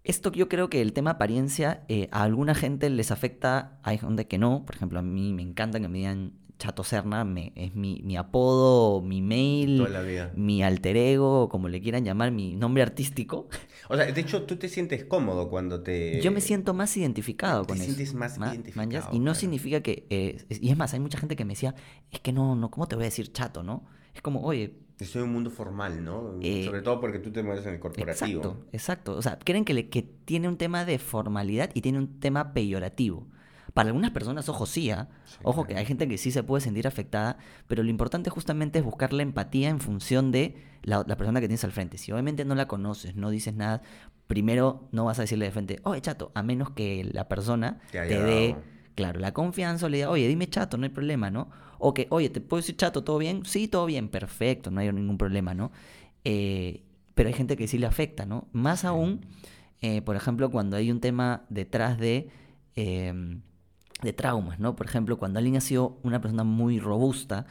Esto 0.05 0.31
yo 0.31 0.47
creo 0.47 0.69
que 0.69 0.81
el 0.81 0.93
tema 0.93 1.11
apariencia 1.11 1.83
eh, 1.89 2.07
a 2.11 2.23
alguna 2.23 2.55
gente 2.55 2.89
les 2.89 3.11
afecta, 3.11 3.77
hay 3.83 3.97
gente 3.97 4.25
que 4.27 4.37
no. 4.37 4.65
Por 4.65 4.75
ejemplo, 4.75 4.99
a 4.99 5.01
mí 5.01 5.33
me 5.33 5.41
encanta 5.41 5.79
que 5.81 5.89
me 5.89 5.97
digan 5.99 6.38
Chato 6.59 6.83
Serna, 6.83 7.23
me- 7.23 7.53
es 7.55 7.73
mi, 7.73 8.01
mi 8.03 8.17
apodo, 8.17 9.01
mi 9.01 9.21
mail, 9.21 9.87
mi 10.35 10.61
alter 10.61 10.97
ego, 10.97 11.47
como 11.49 11.69
le 11.69 11.81
quieran 11.81 12.03
llamar, 12.05 12.31
mi 12.31 12.53
nombre 12.55 12.83
artístico. 12.83 13.47
O 13.87 13.95
sea, 13.95 14.11
de 14.11 14.21
hecho, 14.21 14.43
tú 14.43 14.57
te 14.57 14.67
sientes 14.69 15.05
cómodo 15.05 15.49
cuando 15.49 15.81
te... 15.81 16.19
Yo 16.21 16.31
me 16.31 16.41
siento 16.41 16.73
más 16.73 16.95
identificado 16.97 17.61
Eh, 17.61 17.65
te 17.65 17.67
con 17.69 17.77
eso. 17.77 17.85
sientes 17.85 18.13
más 18.13 18.37
Ma- 18.37 18.53
identificado, 18.53 18.91
manjas, 18.91 19.13
Y 19.15 19.19
no 19.19 19.23
claro. 19.25 19.39
significa 19.39 19.81
que... 19.81 20.05
eh, 20.09 20.45
y 20.49 20.69
es 20.69 20.77
más, 20.77 20.93
hay 20.93 20.99
mucha 20.99 21.17
gente 21.17 21.35
que 21.35 21.45
me 21.45 21.53
decía, 21.53 21.75
es 22.11 22.19
que 22.19 22.33
no, 22.33 22.55
no, 22.55 22.69
¿cómo 22.69 22.87
te 22.87 22.95
voy 22.95 23.03
a 23.03 23.05
decir 23.05 23.31
chato, 23.31 23.63
no? 23.63 23.85
Es 24.13 24.21
como, 24.21 24.41
oye, 24.41 24.75
Estoy 24.99 25.21
en 25.21 25.27
un 25.29 25.33
mundo 25.33 25.49
formal, 25.49 26.03
¿no? 26.03 26.35
Eh, 26.41 26.65
Sobre 26.65 26.81
todo 26.81 26.99
porque 26.99 27.19
tú 27.19 27.31
te 27.31 27.41
mueves 27.41 27.65
en 27.65 27.75
el 27.75 27.79
corporativo. 27.79 28.41
Exacto, 28.41 28.65
exacto. 28.73 29.15
O 29.15 29.21
sea, 29.21 29.39
creen 29.39 29.63
que, 29.63 29.73
le- 29.73 29.89
que 29.89 30.01
tiene 30.01 30.49
un 30.49 30.57
tema 30.57 30.83
de 30.83 30.99
formalidad 30.99 31.69
y 31.73 31.79
tiene 31.81 31.99
un 31.99 32.19
tema 32.19 32.51
peyorativo. 32.53 33.27
Para 33.79 33.89
algunas 33.89 34.11
personas, 34.11 34.49
ojo, 34.49 34.65
sí, 34.65 34.91
¿ah? 34.91 35.07
Sí, 35.25 35.37
ojo 35.43 35.65
que 35.65 35.77
hay 35.77 35.85
gente 35.85 36.07
que 36.07 36.17
sí 36.17 36.31
se 36.31 36.43
puede 36.43 36.61
sentir 36.61 36.85
afectada, 36.85 37.37
pero 37.67 37.81
lo 37.81 37.89
importante 37.89 38.29
justamente 38.29 38.79
es 38.79 38.85
buscar 38.85 39.13
la 39.13 39.23
empatía 39.23 39.69
en 39.69 39.79
función 39.79 40.31
de 40.31 40.55
la, 40.83 41.05
la 41.07 41.15
persona 41.15 41.39
que 41.39 41.47
tienes 41.47 41.63
al 41.63 41.71
frente. 41.71 41.97
Si 41.97 42.11
obviamente 42.11 42.43
no 42.43 42.55
la 42.55 42.67
conoces, 42.67 43.15
no 43.15 43.29
dices 43.29 43.53
nada, 43.53 43.81
primero 44.27 44.87
no 44.91 45.05
vas 45.05 45.17
a 45.17 45.23
decirle 45.23 45.45
de 45.45 45.51
frente, 45.51 45.79
oye, 45.83 46.01
chato, 46.01 46.31
a 46.35 46.43
menos 46.43 46.69
que 46.69 47.09
la 47.11 47.27
persona 47.27 47.79
Te 47.91 48.21
dé, 48.21 48.55
claro, 48.95 49.19
la 49.19 49.33
confianza 49.33 49.87
o 49.87 49.89
le 49.89 49.97
diga, 49.97 50.09
oye, 50.09 50.27
dime 50.27 50.47
chato, 50.47 50.77
no 50.77 50.83
hay 50.83 50.89
problema, 50.89 51.31
¿no? 51.31 51.49
O 51.79 51.95
que, 51.95 52.05
oye, 52.11 52.29
¿te 52.29 52.39
puedo 52.39 52.61
decir 52.61 52.75
chato, 52.75 53.03
todo 53.03 53.17
bien? 53.17 53.43
Sí, 53.45 53.67
todo 53.67 53.87
bien, 53.87 54.07
perfecto, 54.07 54.69
no 54.69 54.81
hay 54.81 54.91
ningún 54.91 55.17
problema, 55.17 55.55
¿no? 55.55 55.71
Eh, 56.25 56.83
pero 57.15 57.27
hay 57.27 57.33
gente 57.33 57.57
que 57.57 57.67
sí 57.67 57.77
le 57.79 57.87
afecta, 57.87 58.25
¿no? 58.25 58.47
Más 58.51 58.85
aún, 58.85 59.25
eh, 59.81 60.01
por 60.03 60.15
ejemplo, 60.15 60.51
cuando 60.51 60.77
hay 60.77 60.91
un 60.91 60.99
tema 60.99 61.45
detrás 61.49 61.97
de, 61.97 62.29
em, 62.75 63.41
de 64.01 64.13
traumas, 64.13 64.59
¿no? 64.59 64.75
Por 64.75 64.85
ejemplo, 64.87 65.17
cuando 65.17 65.39
alguien 65.39 65.57
ha 65.57 65.61
sido 65.61 65.99
una 66.03 66.21
persona 66.21 66.43
muy 66.43 66.79
robusta 66.79 67.45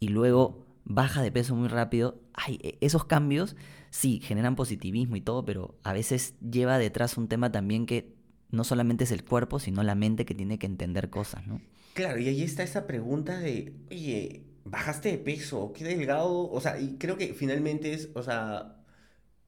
y 0.00 0.08
luego 0.08 0.66
baja 0.84 1.22
de 1.22 1.30
peso 1.32 1.54
muy 1.54 1.68
rápido, 1.68 2.20
ay, 2.34 2.58
e- 2.62 2.78
esos 2.80 3.04
cambios 3.04 3.56
sí 3.90 4.20
generan 4.22 4.56
positivismo 4.56 5.16
y 5.16 5.20
todo, 5.20 5.44
pero 5.44 5.76
a 5.84 5.92
veces 5.92 6.34
lleva 6.40 6.78
detrás 6.78 7.16
un 7.18 7.28
tema 7.28 7.52
también 7.52 7.86
que 7.86 8.14
no 8.50 8.64
solamente 8.64 9.04
es 9.04 9.12
el 9.12 9.24
cuerpo, 9.24 9.58
sino 9.58 9.82
la 9.82 9.94
mente 9.94 10.24
que 10.26 10.34
tiene 10.34 10.58
que 10.58 10.66
entender 10.66 11.10
cosas, 11.10 11.46
¿no? 11.46 11.60
Claro, 11.92 12.18
y 12.20 12.28
ahí 12.28 12.42
está 12.42 12.62
esa 12.62 12.86
pregunta 12.86 13.38
de, 13.38 13.74
oye, 13.90 14.46
¿bajaste 14.64 15.10
de 15.10 15.18
peso? 15.18 15.72
¿Qué 15.74 15.84
delgado? 15.84 16.50
O 16.50 16.60
sea, 16.60 16.80
y 16.80 16.96
creo 16.96 17.18
que 17.18 17.34
finalmente 17.34 17.92
es, 17.92 18.08
o 18.14 18.22
sea, 18.22 18.82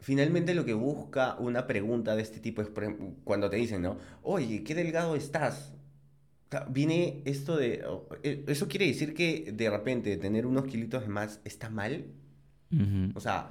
finalmente 0.00 0.54
lo 0.54 0.64
que 0.66 0.74
busca 0.74 1.36
una 1.38 1.66
pregunta 1.68 2.16
de 2.16 2.22
este 2.22 2.40
tipo 2.40 2.62
es, 2.62 2.70
cuando 3.24 3.50
te 3.50 3.56
dicen, 3.58 3.82
¿no? 3.82 3.98
Oye, 4.22 4.64
¿qué 4.64 4.74
delgado 4.76 5.16
estás? 5.16 5.73
Viene 6.68 7.22
esto 7.24 7.56
de, 7.56 7.84
eh, 8.22 8.44
¿eso 8.46 8.68
quiere 8.68 8.86
decir 8.86 9.14
que 9.14 9.52
de 9.52 9.70
repente 9.70 10.16
tener 10.16 10.46
unos 10.46 10.64
kilitos 10.66 11.02
de 11.02 11.08
más 11.08 11.40
está 11.44 11.70
mal? 11.70 12.04
O 13.14 13.20
sea, 13.20 13.50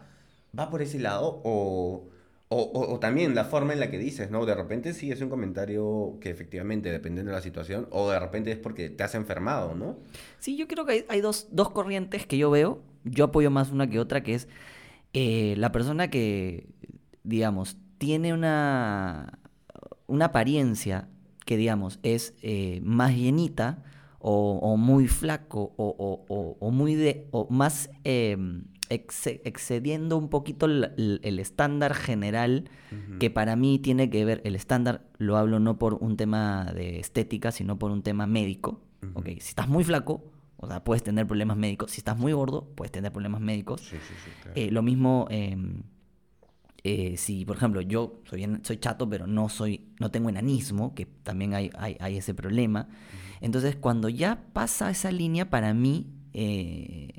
¿va 0.57 0.69
por 0.69 0.81
ese 0.81 0.99
lado? 0.99 1.41
O, 1.43 2.09
o, 2.49 2.57
o- 2.61 2.93
o 2.93 2.99
también 2.99 3.33
la 3.35 3.45
forma 3.45 3.73
en 3.73 3.79
la 3.79 3.89
que 3.89 3.97
dices, 3.97 4.29
¿no? 4.31 4.45
De 4.45 4.53
repente 4.55 4.93
sí 4.93 5.11
es 5.11 5.21
un 5.21 5.29
comentario 5.29 6.17
que 6.21 6.29
efectivamente, 6.29 6.91
dependiendo 6.91 7.31
de 7.31 7.37
la 7.37 7.41
situación, 7.41 7.87
o 7.91 8.09
de 8.11 8.19
repente 8.19 8.51
es 8.51 8.57
porque 8.57 8.89
te 8.89 9.03
has 9.03 9.15
enfermado, 9.15 9.75
¿no? 9.75 9.97
Sí, 10.39 10.57
yo 10.57 10.67
creo 10.67 10.85
que 10.85 10.91
hay, 10.93 11.05
hay 11.09 11.21
dos, 11.21 11.47
dos 11.51 11.69
corrientes 11.71 12.25
que 12.25 12.37
yo 12.37 12.51
veo. 12.51 12.81
Yo 13.05 13.25
apoyo 13.25 13.49
más 13.51 13.71
una 13.71 13.89
que 13.89 13.99
otra, 13.99 14.23
que 14.23 14.33
es 14.35 14.47
eh, 15.13 15.55
la 15.57 15.71
persona 15.71 16.09
que, 16.09 16.67
digamos, 17.23 17.77
tiene 17.97 18.33
una, 18.33 19.39
una 20.07 20.25
apariencia 20.25 21.07
que, 21.53 21.57
digamos, 21.57 21.99
es 22.01 22.33
eh, 22.41 22.81
más 22.83 23.15
llenita 23.15 23.83
o, 24.19 24.57
o 24.63 24.75
muy 24.77 25.07
flaco 25.07 25.73
o, 25.77 26.25
o- 26.27 26.55
o- 26.59 26.71
muy 26.71 26.95
de, 26.95 27.27
o 27.31 27.47
más 27.51 27.89
eh, 28.05 28.35
exce- 28.89 29.41
excediendo 29.43 30.17
un 30.17 30.29
poquito 30.29 30.65
el, 30.65 30.91
el- 30.97 31.19
el 31.23 31.39
estándar 31.39 31.93
general 31.93 32.69
que 33.19 33.29
para 33.29 33.55
mí 33.55 33.79
tiene 33.79 34.09
que 34.09 34.23
ver, 34.25 34.41
el 34.45 34.55
estándar 34.55 35.05
lo 35.17 35.37
hablo 35.37 35.59
no 35.59 35.77
por 35.77 35.95
un 35.95 36.15
tema 36.17 36.71
de 36.73 36.99
estética, 36.99 37.51
sino 37.51 37.77
por 37.77 37.91
un 37.91 38.01
tema 38.03 38.25
médico. 38.27 38.81
Ujú. 39.03 39.19
¿ok? 39.19 39.25
Si 39.39 39.49
estás 39.49 39.67
muy 39.67 39.83
flaco, 39.83 40.23
o 40.57 40.67
sea, 40.67 40.83
puedes 40.83 41.03
tener 41.03 41.25
problemas 41.27 41.57
médicos. 41.57 41.91
Si 41.91 41.99
estás 41.99 42.17
muy 42.17 42.33
gordo, 42.33 42.67
puedes 42.75 42.91
tener 42.91 43.11
problemas 43.11 43.41
médicos. 43.41 43.81
Sí, 43.81 43.97
sí, 44.07 44.13
sí, 44.23 44.31
claro. 44.41 44.59
Eh, 44.59 44.71
lo 44.71 44.81
mismo, 44.81 45.27
em, 45.29 45.83
eh, 46.84 47.15
si 47.17 47.46
por 47.46 47.56
ejemplo 47.58 47.82
yo 47.82 48.19
soy, 48.30 48.39
bien- 48.39 48.60
soy 48.63 48.78
chato, 48.78 49.10
pero 49.10 49.26
no, 49.28 49.50
soy, 49.50 49.88
no 50.00 50.12
tengo 50.12 50.30
enanismo, 50.30 50.93
que 50.96 51.06
también 51.06 51.54
hay, 51.54 51.69
hay, 51.78 51.96
hay 52.00 52.17
ese 52.17 52.34
problema. 52.34 52.88
Entonces, 53.41 53.76
cuando 53.76 54.10
ya 54.10 54.43
pasa 54.54 54.89
esa 54.89 55.12
línea, 55.12 55.50
para 55.50 55.74
mí, 55.74 56.08
eh, 56.34 57.10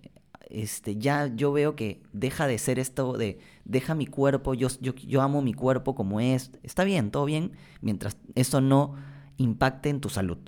este, 0.51 0.97
ya 0.97 1.27
yo 1.35 1.53
veo 1.53 1.75
que 1.77 2.03
deja 2.13 2.47
de 2.47 2.59
ser 2.59 2.79
esto 2.79 3.15
de, 3.15 3.39
deja 3.65 3.95
mi 3.95 4.07
cuerpo, 4.07 4.55
yo, 4.55 4.69
yo, 4.81 4.95
yo 4.95 5.23
amo 5.23 5.43
mi 5.43 5.53
cuerpo 5.55 5.95
como 5.95 6.21
es, 6.21 6.51
está 6.63 6.85
bien, 6.85 7.11
todo 7.11 7.25
bien, 7.25 7.53
mientras 7.81 8.17
eso 8.35 8.61
no 8.61 8.95
impacte 9.37 9.89
en 9.89 10.01
tu 10.01 10.09
salud. 10.11 10.39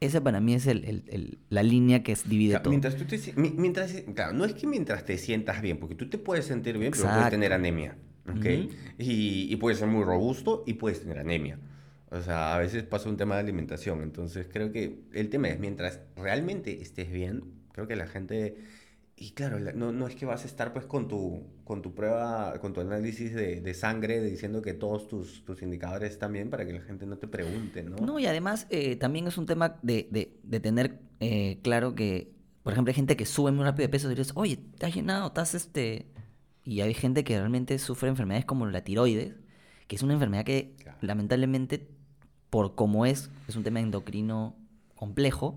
Ese 0.00 0.20
para 0.20 0.40
mí 0.40 0.54
es 0.54 0.66
el- 0.68 0.84
el- 0.84 1.04
el- 1.08 1.38
la 1.50 1.62
línea 1.64 2.02
que 2.04 2.12
es- 2.12 2.28
divide 2.28 2.50
Claro, 2.52 2.62
todo. 2.64 2.70
mientras 2.70 2.96
tú 2.96 3.04
te, 3.04 3.18
mientras, 3.36 3.92
claro, 4.14 4.32
no 4.32 4.44
es 4.44 4.54
que 4.54 4.66
mientras 4.68 5.04
te 5.04 5.18
sientas 5.18 5.60
bien, 5.60 5.78
porque 5.78 5.96
tú 5.96 6.08
te 6.08 6.18
puedes 6.18 6.44
sentir 6.44 6.78
bien, 6.78 6.92
pero 6.92 7.12
puedes 7.12 7.30
tener 7.30 7.52
anemia, 7.52 7.96
¿ok? 8.30 8.36
Ujú. 8.36 8.68
y, 8.98 9.52
y 9.52 9.56
puedes 9.56 9.78
ser 9.78 9.88
muy 9.88 10.04
robusto 10.04 10.64
y 10.66 10.74
puedes 10.74 11.00
tener 11.00 11.18
anemia. 11.18 11.58
O 12.10 12.20
sea, 12.22 12.54
a 12.54 12.58
veces 12.58 12.84
pasa 12.84 13.08
un 13.08 13.16
tema 13.16 13.34
de 13.34 13.42
alimentación, 13.42 14.02
entonces 14.02 14.48
creo 14.50 14.72
que 14.72 15.02
el 15.12 15.28
tema 15.28 15.48
es, 15.48 15.58
mientras 15.60 16.00
realmente 16.16 16.80
estés 16.80 17.10
bien, 17.10 17.44
creo 17.72 17.86
que 17.86 17.96
la 17.96 18.06
gente 18.06 18.56
y 19.20 19.32
claro, 19.32 19.58
no, 19.74 19.90
no 19.90 20.06
es 20.06 20.14
que 20.14 20.26
vas 20.26 20.44
a 20.44 20.46
estar 20.46 20.72
pues 20.72 20.86
con 20.86 21.08
tu, 21.08 21.42
con 21.64 21.82
tu 21.82 21.92
prueba, 21.92 22.54
con 22.60 22.72
tu 22.72 22.80
análisis 22.80 23.34
de, 23.34 23.60
de 23.60 23.74
sangre 23.74 24.22
diciendo 24.22 24.62
que 24.62 24.74
todos 24.74 25.08
tus, 25.08 25.44
tus, 25.44 25.60
indicadores 25.60 26.12
están 26.12 26.32
bien 26.32 26.50
para 26.50 26.64
que 26.64 26.72
la 26.72 26.82
gente 26.82 27.04
no 27.04 27.18
te 27.18 27.26
pregunte, 27.26 27.82
¿no? 27.82 27.96
No, 27.96 28.20
y 28.20 28.26
además 28.26 28.68
eh, 28.70 28.94
también 28.94 29.26
es 29.26 29.36
un 29.36 29.46
tema 29.46 29.76
de, 29.82 30.06
de, 30.12 30.38
de 30.44 30.60
tener 30.60 31.00
eh, 31.18 31.58
claro 31.62 31.96
que, 31.96 32.30
por 32.62 32.72
ejemplo, 32.72 32.90
hay 32.90 32.94
gente 32.94 33.16
que 33.16 33.26
sube 33.26 33.50
muy 33.50 33.64
rápido 33.64 33.88
de 33.88 33.88
peso 33.88 34.06
y 34.06 34.14
dices, 34.14 34.32
oye, 34.36 34.60
te 34.78 34.86
has 34.86 34.94
llenado, 34.94 35.26
estás 35.26 35.54
este... 35.54 36.06
Y 36.64 36.80
hay 36.80 36.94
gente 36.94 37.24
que 37.24 37.36
realmente 37.36 37.78
sufre 37.78 38.08
enfermedades 38.08 38.44
como 38.44 38.66
la 38.66 38.82
tiroides, 38.82 39.34
que 39.86 39.96
es 39.96 40.02
una 40.02 40.14
enfermedad 40.14 40.44
que 40.44 40.74
claro. 40.82 40.98
lamentablemente, 41.00 41.88
por 42.50 42.74
como 42.74 43.06
es, 43.06 43.30
es 43.48 43.56
un 43.56 43.64
tema 43.64 43.80
endocrino 43.80 44.54
complejo, 44.94 45.56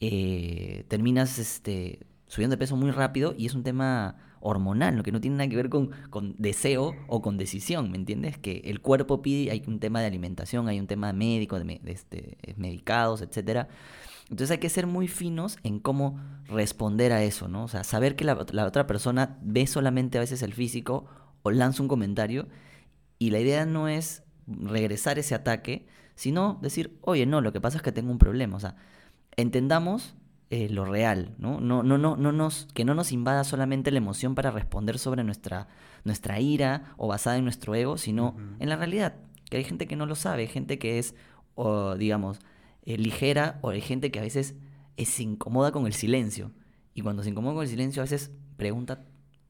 eh, 0.00 0.84
terminas 0.88 1.38
este, 1.38 2.00
subiendo 2.26 2.54
de 2.54 2.58
peso 2.58 2.76
muy 2.76 2.90
rápido 2.90 3.34
y 3.36 3.46
es 3.46 3.54
un 3.54 3.62
tema 3.62 4.16
hormonal, 4.40 4.96
lo 4.96 5.02
que 5.02 5.12
no 5.12 5.20
tiene 5.20 5.36
nada 5.36 5.50
que 5.50 5.56
ver 5.56 5.68
con, 5.68 5.90
con, 6.08 6.34
deseo 6.38 6.94
o 7.08 7.20
con 7.20 7.36
decisión, 7.36 7.90
¿me 7.90 7.98
entiendes? 7.98 8.38
Que 8.38 8.62
el 8.64 8.80
cuerpo 8.80 9.20
pide, 9.20 9.50
hay 9.50 9.62
un 9.66 9.78
tema 9.80 10.00
de 10.00 10.06
alimentación, 10.06 10.66
hay 10.68 10.80
un 10.80 10.86
tema 10.86 11.12
médico, 11.12 11.58
de, 11.58 11.80
de 11.82 11.92
este, 11.92 12.38
medicados, 12.56 13.20
etcétera. 13.20 13.68
Entonces 14.30 14.52
hay 14.52 14.58
que 14.58 14.68
ser 14.68 14.86
muy 14.86 15.08
finos 15.08 15.58
en 15.64 15.80
cómo 15.80 16.20
responder 16.46 17.12
a 17.12 17.22
eso, 17.24 17.48
¿no? 17.48 17.64
O 17.64 17.68
sea, 17.68 17.84
saber 17.84 18.16
que 18.16 18.24
la, 18.24 18.46
la 18.52 18.64
otra 18.64 18.86
persona 18.86 19.38
ve 19.42 19.66
solamente 19.66 20.18
a 20.18 20.20
veces 20.20 20.42
el 20.42 20.54
físico 20.54 21.06
o 21.42 21.50
lanza 21.50 21.82
un 21.82 21.88
comentario 21.88 22.46
y 23.18 23.30
la 23.30 23.40
idea 23.40 23.66
no 23.66 23.88
es 23.88 24.22
regresar 24.46 25.18
ese 25.18 25.34
ataque, 25.34 25.86
sino 26.14 26.58
decir, 26.62 26.98
oye, 27.02 27.26
no, 27.26 27.40
lo 27.40 27.52
que 27.52 27.60
pasa 27.60 27.78
es 27.78 27.82
que 27.82 27.92
tengo 27.92 28.10
un 28.10 28.18
problema. 28.18 28.56
O 28.56 28.60
sea, 28.60 28.76
entendamos 29.36 30.14
eh, 30.50 30.68
lo 30.68 30.84
real, 30.84 31.34
¿no? 31.38 31.60
No, 31.60 31.82
no, 31.82 31.98
no, 31.98 32.16
no 32.16 32.32
nos, 32.32 32.66
que 32.74 32.84
no 32.84 32.94
nos 32.94 33.12
invada 33.12 33.44
solamente 33.44 33.90
la 33.90 33.98
emoción 33.98 34.34
para 34.34 34.50
responder 34.50 34.98
sobre 34.98 35.24
nuestra, 35.24 35.68
nuestra 36.04 36.40
ira 36.40 36.94
o 36.96 37.08
basada 37.08 37.36
en 37.36 37.44
nuestro 37.44 37.74
ego, 37.74 37.98
sino 37.98 38.28
uh 38.28 38.32
-huh. 38.32 38.56
en 38.58 38.68
la 38.68 38.76
realidad. 38.76 39.16
Que 39.48 39.58
hay 39.58 39.64
gente 39.64 39.86
que 39.86 39.96
no 39.96 40.06
lo 40.06 40.14
sabe, 40.14 40.46
gente 40.46 40.78
que 40.78 40.98
es, 40.98 41.14
o, 41.54 41.94
digamos, 41.96 42.40
eh, 42.84 42.96
ligera, 42.96 43.58
o 43.62 43.70
hay 43.70 43.80
gente 43.80 44.10
que 44.10 44.18
a 44.18 44.22
veces 44.22 44.54
es, 44.96 45.08
se 45.08 45.22
incomoda 45.22 45.72
con 45.72 45.86
el 45.86 45.92
silencio. 45.92 46.52
Y 46.94 47.02
cuando 47.02 47.22
se 47.22 47.30
incomoda 47.30 47.54
con 47.54 47.62
el 47.62 47.68
silencio, 47.68 48.02
a 48.02 48.04
veces 48.04 48.30
pregunta 48.56 49.04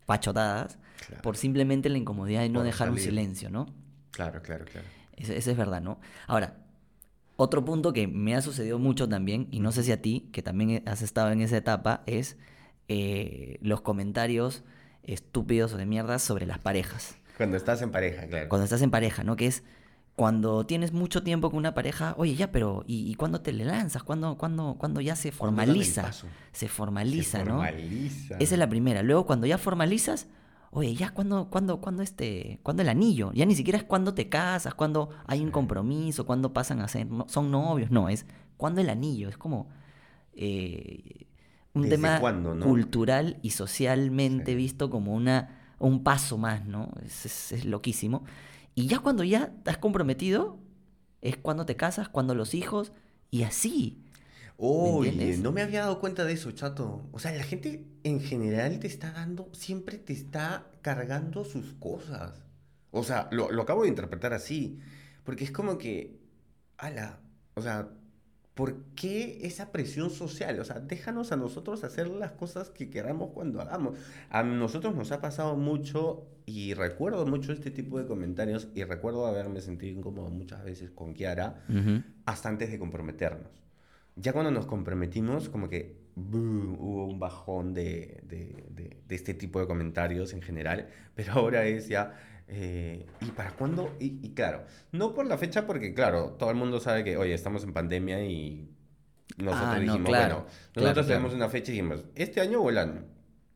pachotadas 0.07 0.79
claro. 1.07 1.23
por 1.23 1.37
simplemente 1.37 1.89
la 1.89 1.99
incomodidad 1.99 2.43
de 2.43 2.49
no 2.49 2.61
por 2.61 2.67
dejar 2.67 2.89
salir. 2.89 3.01
un 3.01 3.05
silencio, 3.05 3.51
¿no? 3.51 3.67
Claro, 4.11 4.43
claro, 4.43 4.65
claro. 4.65 4.87
Eso, 5.17 5.33
eso 5.33 5.51
es 5.51 5.57
verdad, 5.57 5.81
¿no? 5.81 6.01
Ahora, 6.27 6.57
otro 7.37 7.65
punto 7.65 7.95
que 7.95 8.07
me 8.07 8.35
ha 8.35 8.43
sucedido 8.43 8.79
mucho 8.79 9.09
también, 9.09 9.49
y 9.51 9.61
no 9.61 9.73
sé 9.73 9.83
si 9.83 9.93
a 9.93 10.03
ti, 10.03 10.29
que 10.31 10.43
también 10.43 10.83
has 10.87 11.01
estado 11.01 11.31
en 11.31 11.41
esa 11.41 11.57
etapa, 11.57 12.03
es 12.05 12.37
eh, 12.89 13.59
los 13.63 13.81
comentarios 13.81 14.63
estúpidos 15.05 15.73
o 15.73 15.77
de 15.79 15.87
mierda 15.87 16.19
sobre 16.19 16.45
las 16.45 16.59
parejas. 16.59 17.17
Cuando 17.39 17.57
estás 17.57 17.81
en 17.81 17.91
pareja, 17.91 18.27
claro. 18.27 18.49
Cuando 18.51 18.65
estás 18.65 18.83
en 18.83 18.91
pareja, 18.91 19.25
¿no? 19.25 19.37
Que 19.37 19.47
es 19.47 19.63
cuando 20.17 20.67
tienes 20.67 20.93
mucho 20.93 21.23
tiempo 21.23 21.51
con 21.51 21.59
una 21.59 21.73
pareja, 21.73 22.15
oye, 22.19 22.35
ya, 22.35 22.53
pero 22.53 22.85
¿y, 22.87 23.11
y 23.11 23.15
cuándo 23.15 23.41
te 23.41 23.53
le 23.53 23.65
lanzas? 23.65 24.03
¿Cuándo, 24.03 24.37
cuándo, 24.37 24.77
cuándo 24.79 25.01
ya 25.01 25.17
se 25.17 25.33
formaliza? 25.33 26.11
Se 26.53 26.69
formaliza, 26.69 27.39
se 27.39 27.45
¿no? 27.45 27.57
Formaliza. 27.57 28.37
Esa 28.39 28.55
es 28.55 28.59
la 28.59 28.69
primera. 28.69 29.03
Luego, 29.03 29.25
cuando 29.25 29.47
ya 29.47 29.57
formalizas, 29.57 30.27
oye, 30.71 30.95
ya 30.95 31.11
cuando, 31.11 31.49
cuando, 31.51 31.81
cuando 31.81 32.03
este, 32.03 32.61
cuando 32.63 32.83
el 32.83 32.89
anillo, 32.89 33.33
ya 33.33 33.47
ni 33.47 33.55
siquiera 33.55 33.79
es 33.79 33.85
cuando 33.85 34.15
te 34.15 34.29
casas, 34.29 34.75
cuando 34.75 35.11
hay 35.27 35.41
un 35.41 35.51
compromiso, 35.51 36.27
cuando 36.27 36.53
pasan 36.53 36.81
a 36.81 36.89
ser, 36.89 37.07
no, 37.07 37.27
son 37.29 37.51
novios, 37.51 37.91
no, 37.91 38.09
es 38.09 38.27
cuando 38.57 38.81
el 38.81 38.91
anillo, 38.91 39.29
es 39.29 39.39
como 39.39 39.69
eh, 40.35 41.27
un 41.73 41.89
tema 41.89 42.21
cuándo, 42.21 42.55
¿no? 42.55 42.67
cultural 42.67 43.39
y 43.43 43.51
socialmente 43.51 44.53
sí. 44.53 44.57
visto 44.57 44.91
como 44.91 45.15
una, 45.15 45.75
un 45.79 46.05
paso 46.05 46.39
más, 46.39 46.67
¿no? 46.67 46.93
Es, 47.05 47.27
es, 47.27 47.53
es, 47.53 47.65
loquísimo. 47.65 48.25
Y 48.81 48.87
ya 48.87 48.99
cuando 49.01 49.25
ya 49.25 49.53
estás 49.59 49.77
comprometido, 49.77 50.59
es 51.21 51.37
cuando 51.37 51.67
te 51.67 51.77
casas, 51.77 52.09
cuando 52.09 52.35
los 52.35 52.55
hijos, 52.55 52.93
y 53.31 53.43
así. 53.43 54.03
Oye, 54.57 55.37
no 55.37 55.53
me 55.53 55.61
había 55.61 55.81
dado 55.81 56.01
cuenta 56.01 56.25
de 56.25 56.33
eso, 56.33 56.51
chato. 56.53 57.07
O 57.13 57.19
sea, 57.19 57.33
la 57.33 57.43
gente 57.43 57.85
en 58.05 58.21
general 58.21 58.79
te 58.79 58.87
está 58.87 59.13
dando, 59.13 59.51
siempre 59.53 59.99
te 59.99 60.15
está 60.15 60.71
cargando 60.81 61.45
sus 61.45 61.75
cosas. 61.75 62.43
O 62.91 63.05
sea, 63.05 63.29
lo, 63.33 63.51
lo 63.51 63.61
acabo 63.63 63.83
de 63.83 63.91
interpretar 63.91 64.33
así. 64.33 64.81
Porque 65.25 65.45
es 65.45 65.51
como 65.51 65.77
que, 65.77 66.19
ala, 66.79 67.21
o 67.57 67.61
sea, 67.61 67.91
¿por 68.61 68.75
qué 68.95 69.39
esa 69.41 69.73
presión 69.73 70.11
social? 70.11 70.61
O 70.61 70.65
sea, 70.67 70.81
déjanos 70.81 71.33
a 71.33 71.37
nosotros 71.37 71.83
hacer 71.83 72.09
las 72.09 72.33
cosas 72.33 72.69
que 72.69 72.91
queramos 72.91 73.31
cuando 73.31 73.63
hagamos. 73.63 73.99
A 74.29 74.43
nosotros 74.43 74.95
nos 74.95 75.13
ha 75.13 75.23
pasado 75.23 75.57
mucho 75.57 76.27
y 76.45 76.75
recuerdo 76.75 77.25
mucho 77.25 77.55
este 77.55 77.71
tipo 77.71 77.99
de 77.99 78.07
comentarios 78.07 78.69
y 78.75 78.85
recuerdo 78.85 79.25
haberme 79.25 79.63
sentido 79.63 79.99
incómodo 79.99 80.29
muchas 80.29 80.63
veces 80.63 80.91
con 80.91 81.15
Kiara 81.15 81.65
uh 81.71 81.73
-huh. 81.73 82.05
hasta 82.27 82.51
antes 82.51 82.71
de 82.71 82.79
comprometernos 82.79 83.49
ya 84.17 84.33
cuando 84.35 84.51
nos 84.51 84.67
comprometimos, 84.67 85.49
como 85.49 85.71
que 85.71 85.97
boom, 86.15 86.77
hubo 86.79 87.07
un 87.07 87.19
bajón 87.19 87.73
de, 87.73 88.21
de, 88.25 88.67
de, 88.69 88.99
de, 89.07 89.15
este 89.15 89.33
tipo 89.33 89.61
de 89.61 89.67
comentarios 89.67 90.35
en 90.35 90.43
general, 90.43 90.89
pero 91.15 91.33
ahora 91.33 91.65
es 91.65 91.89
ya, 91.89 92.15
eh, 92.53 93.07
¿y 93.21 93.27
para 93.27 93.53
cuándo? 93.53 93.95
Y, 94.01 94.19
y, 94.23 94.31
claro, 94.31 94.65
no 94.91 95.15
por 95.15 95.27
la 95.27 95.39
fecha, 95.39 95.67
porque 95.67 95.95
claro, 95.95 96.33
todo 96.39 96.51
el 96.51 96.57
mundo 96.57 96.81
sabe 96.81 97.05
que, 97.05 97.17
oye, 97.17 97.33
estamos 97.33 97.63
en 97.63 97.73
pandemia 97.73 98.25
y 98.25 98.69
nosotros 99.37 99.71
ah, 99.71 99.79
dijimos, 99.79 100.01
no, 100.01 100.05
claro, 100.05 100.35
bueno, 100.35 100.51
nosotros 100.75 100.93
claro, 100.95 101.07
tenemos 101.07 101.31
claro. 101.31 101.45
una 101.45 101.49
fecha 101.49 101.71
y 101.71 101.75
dijimos, 101.77 102.05
este 102.17 102.41
año 102.41 102.61
o 102.61 102.71
el 102.71 102.79
año. 102.79 103.05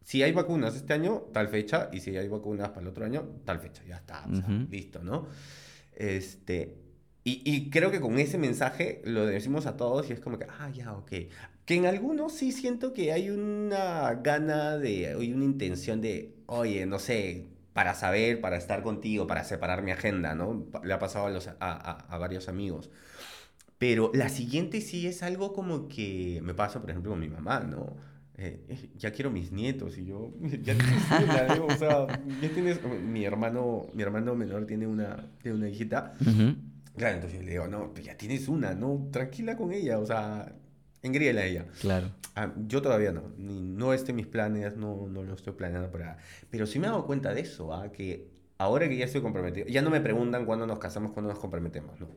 Si 0.04 0.22
hay 0.22 0.32
vacunas 0.32 0.76
este 0.76 0.92
año, 0.92 1.24
tal 1.32 1.48
fecha, 1.48 1.88
y 1.92 2.00
si 2.00 2.16
hay 2.16 2.28
vacunas 2.28 2.68
para 2.68 2.82
el 2.82 2.88
otro 2.88 3.04
año, 3.04 3.26
tal 3.44 3.58
fecha, 3.58 3.82
ya 3.84 3.96
está, 3.96 4.24
o 4.30 4.34
sea, 4.36 4.44
uh 4.44 4.48
-huh. 4.48 4.68
listo, 4.68 5.02
¿no? 5.02 5.26
Este, 5.92 6.76
y, 7.24 7.42
y, 7.44 7.70
creo 7.70 7.90
que 7.90 8.00
con 8.00 8.18
ese 8.18 8.38
mensaje 8.38 9.00
lo 9.04 9.26
decimos 9.26 9.66
a 9.66 9.76
todos 9.76 10.08
y 10.08 10.12
es 10.12 10.20
como 10.20 10.38
que, 10.38 10.46
ah, 10.48 10.70
ya, 10.70 10.92
ok. 10.92 11.10
Que 11.64 11.74
en 11.74 11.86
algunos 11.86 12.32
sí 12.34 12.52
siento 12.52 12.92
que 12.92 13.12
hay 13.12 13.30
una 13.30 14.14
gana 14.22 14.76
de, 14.76 15.08
hay 15.08 15.32
una 15.32 15.44
intención 15.44 16.00
de, 16.02 16.34
oye, 16.46 16.84
no 16.84 16.98
sé, 16.98 17.46
para 17.74 17.92
saber, 17.94 18.40
para 18.40 18.56
estar 18.56 18.82
contigo, 18.82 19.26
para 19.26 19.44
separar 19.44 19.82
mi 19.82 19.90
agenda, 19.90 20.34
¿no? 20.34 20.66
Le 20.82 20.94
ha 20.94 20.98
pasado 20.98 21.26
a, 21.26 21.30
los, 21.30 21.48
a, 21.48 21.54
a, 21.60 21.90
a 22.08 22.18
varios 22.18 22.48
amigos. 22.48 22.90
Pero 23.78 24.10
la 24.14 24.30
siguiente 24.30 24.80
sí 24.80 25.06
es 25.06 25.22
algo 25.22 25.52
como 25.52 25.88
que 25.88 26.40
me 26.42 26.54
pasa, 26.54 26.80
por 26.80 26.88
ejemplo, 26.90 27.10
con 27.10 27.20
mi 27.20 27.28
mamá, 27.28 27.60
¿no? 27.60 27.96
Eh, 28.36 28.90
ya 28.96 29.12
quiero 29.12 29.30
mis 29.30 29.52
nietos 29.52 29.96
y 29.98 30.06
yo 30.06 30.32
ya 30.40 30.74
tienes 30.74 31.04
una, 31.22 31.54
¿no? 31.54 31.66
o 31.66 31.76
sea, 31.76 32.06
ya 32.40 32.48
tienes 32.48 32.80
mi 32.82 33.24
hermano, 33.24 33.86
mi 33.92 34.02
hermano 34.02 34.34
menor 34.34 34.66
tiene 34.66 34.86
una, 34.86 35.28
tiene 35.42 35.58
una 35.58 35.68
hijita. 35.68 36.14
Uh 36.20 36.24
-huh. 36.24 36.56
Claro, 36.96 37.16
entonces 37.16 37.40
yo 37.40 37.44
le 37.44 37.52
digo, 37.52 37.68
no, 37.68 37.92
pues 37.92 38.06
ya 38.06 38.16
tienes 38.16 38.48
una, 38.48 38.74
¿no? 38.74 39.08
Tranquila 39.12 39.56
con 39.56 39.72
ella, 39.72 39.98
o 39.98 40.06
sea, 40.06 40.52
engríela 41.06 41.44
ella. 41.44 41.66
Claro. 41.80 42.10
Ah, 42.34 42.52
yo 42.66 42.82
todavía 42.82 43.12
no, 43.12 43.32
ni, 43.36 43.60
no 43.60 43.92
esté 43.92 44.12
mis 44.12 44.26
planes, 44.26 44.76
no, 44.76 45.06
no 45.08 45.22
lo 45.22 45.34
estoy 45.34 45.52
planeando 45.52 45.90
para... 45.90 46.18
Pero 46.50 46.66
sí 46.66 46.78
me 46.78 46.86
he 46.86 46.90
dado 46.90 47.06
cuenta 47.06 47.32
de 47.32 47.42
eso, 47.42 47.72
¿ah? 47.72 47.92
que 47.92 48.28
ahora 48.58 48.88
que 48.88 48.96
ya 48.96 49.04
estoy 49.04 49.22
comprometido, 49.22 49.66
ya 49.66 49.82
no 49.82 49.90
me 49.90 50.00
preguntan 50.00 50.44
cuándo 50.44 50.66
nos 50.66 50.78
casamos, 50.78 51.12
cuándo 51.12 51.30
nos 51.30 51.38
comprometemos, 51.38 52.00
¿no? 52.00 52.08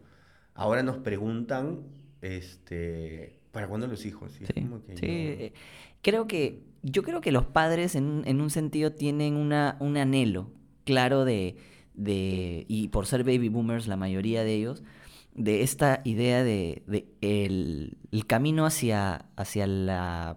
Ahora 0.55 0.81
nos 0.81 0.97
preguntan, 0.97 1.83
este, 2.21 3.39
¿para 3.51 3.67
cuándo 3.67 3.85
los 3.85 4.05
hijos? 4.05 4.31
Sí. 4.31 4.45
Que 4.45 4.97
sí. 4.97 5.05
Eh, 5.05 5.53
creo 6.01 6.25
que, 6.25 6.63
yo 6.81 7.03
creo 7.03 7.21
que 7.21 7.31
los 7.31 7.45
padres 7.45 7.93
en, 7.93 8.23
en 8.25 8.41
un 8.41 8.49
sentido 8.49 8.91
tienen 8.93 9.35
una, 9.35 9.77
un 9.79 9.97
anhelo 9.97 10.49
claro 10.83 11.25
de 11.25 11.57
de, 11.97 12.65
y 12.69 12.87
por 12.89 13.07
ser 13.07 13.23
baby 13.23 13.49
boomers 13.49 13.87
la 13.87 13.97
mayoría 13.97 14.43
de 14.43 14.53
ellos, 14.53 14.83
de 15.37 15.61
esta 15.61 16.01
idea 16.03 16.43
de, 16.43 16.83
el, 17.21 17.97
camino 18.25 18.65
hacia, 18.65 19.25
hacia 19.35 19.67
la 19.67 20.35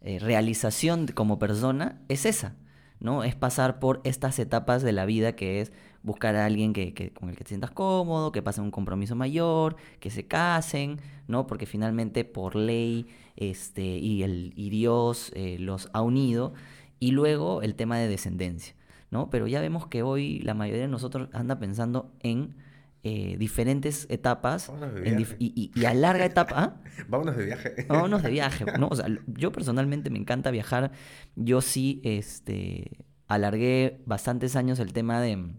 eh, 0.00 0.18
realización 0.18 1.06
como 1.06 1.38
persona 1.38 2.02
es 2.08 2.26
esa, 2.26 2.56
¿no? 3.00 3.24
Es 3.24 3.36
pasar 3.36 3.78
por 3.78 4.00
estas 4.04 4.38
etapas 4.38 4.82
de 4.82 4.92
la 4.92 5.06
vida 5.06 5.34
que 5.34 5.60
es 5.60 5.72
buscar 6.02 6.36
a 6.36 6.46
alguien 6.46 6.72
que, 6.72 6.92
que, 6.94 7.12
con 7.12 7.30
el 7.30 7.36
que 7.36 7.44
te 7.44 7.48
sientas 7.48 7.70
cómodo, 7.70 8.32
que 8.32 8.42
pasen 8.42 8.64
un 8.64 8.70
compromiso 8.70 9.14
mayor, 9.14 9.76
que 10.00 10.10
se 10.10 10.26
casen, 10.26 11.00
¿no? 11.28 11.46
Porque 11.46 11.66
finalmente 11.66 12.24
por 12.24 12.56
ley 12.56 13.06
este, 13.36 13.82
y, 13.82 14.24
el, 14.24 14.52
y 14.56 14.70
Dios 14.70 15.32
eh, 15.34 15.56
los 15.58 15.88
ha 15.92 16.02
unido. 16.02 16.52
Y 17.00 17.12
luego 17.12 17.62
el 17.62 17.76
tema 17.76 17.96
de 17.98 18.08
descendencia. 18.08 18.74
¿no? 19.10 19.30
Pero 19.30 19.46
ya 19.46 19.60
vemos 19.60 19.86
que 19.86 20.02
hoy 20.02 20.40
la 20.40 20.54
mayoría 20.54 20.82
de 20.82 20.88
nosotros 20.88 21.28
anda 21.32 21.58
pensando 21.58 22.12
en 22.20 22.56
eh, 23.02 23.36
diferentes 23.38 24.06
etapas 24.10 24.72
en 25.04 25.16
dif 25.16 25.34
y, 25.38 25.52
y, 25.54 25.80
y, 25.80 25.84
a 25.84 25.94
larga 25.94 26.24
etapa. 26.24 26.54
¿ah? 26.56 26.80
Vámonos 27.08 27.36
de 27.36 27.44
viaje. 27.46 27.86
Vámonos 27.88 28.22
de 28.22 28.30
viaje. 28.30 28.64
¿no? 28.78 28.88
O 28.88 28.96
sea, 28.96 29.06
yo 29.26 29.52
personalmente 29.52 30.10
me 30.10 30.18
encanta 30.18 30.50
viajar. 30.50 30.90
Yo 31.36 31.60
sí 31.60 32.00
este, 32.04 33.04
alargué 33.26 34.02
bastantes 34.06 34.56
años 34.56 34.78
el 34.80 34.92
tema 34.92 35.20
de, 35.20 35.52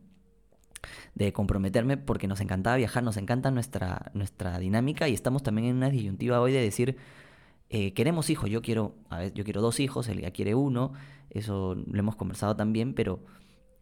de 1.15 1.34
comprometerme 1.34 1.97
porque 1.97 2.28
nos 2.28 2.41
encantaba 2.41 2.75
viajar, 2.75 3.04
nos 3.04 3.17
encanta 3.17 3.52
nuestra, 3.52 4.12
nuestra 4.13 4.60
dinámica 4.60 5.08
y 5.08 5.13
estamos 5.13 5.43
también 5.43 5.69
en 5.69 5.78
una 5.78 5.89
disyuntiva 5.89 6.41
hoy 6.41 6.52
de 6.52 6.62
decir 6.62 6.97
eh, 7.69 7.93
queremos 7.93 8.32
hijos, 8.32 8.49
yo 8.49 8.63
quiero, 8.63 8.95
a 9.10 9.19
ver, 9.19 9.34
yo 9.34 9.43
quiero 9.43 9.62
dos 9.62 9.80
hijos, 9.80 10.08
él 10.08 10.21
ya 10.21 10.32
quiere 10.32 10.56
uno, 10.56 10.93
eso 11.30 11.75
lo 11.75 11.99
hemos 11.99 12.15
conversado 12.15 12.56
también, 12.56 12.95
pero 12.95 13.19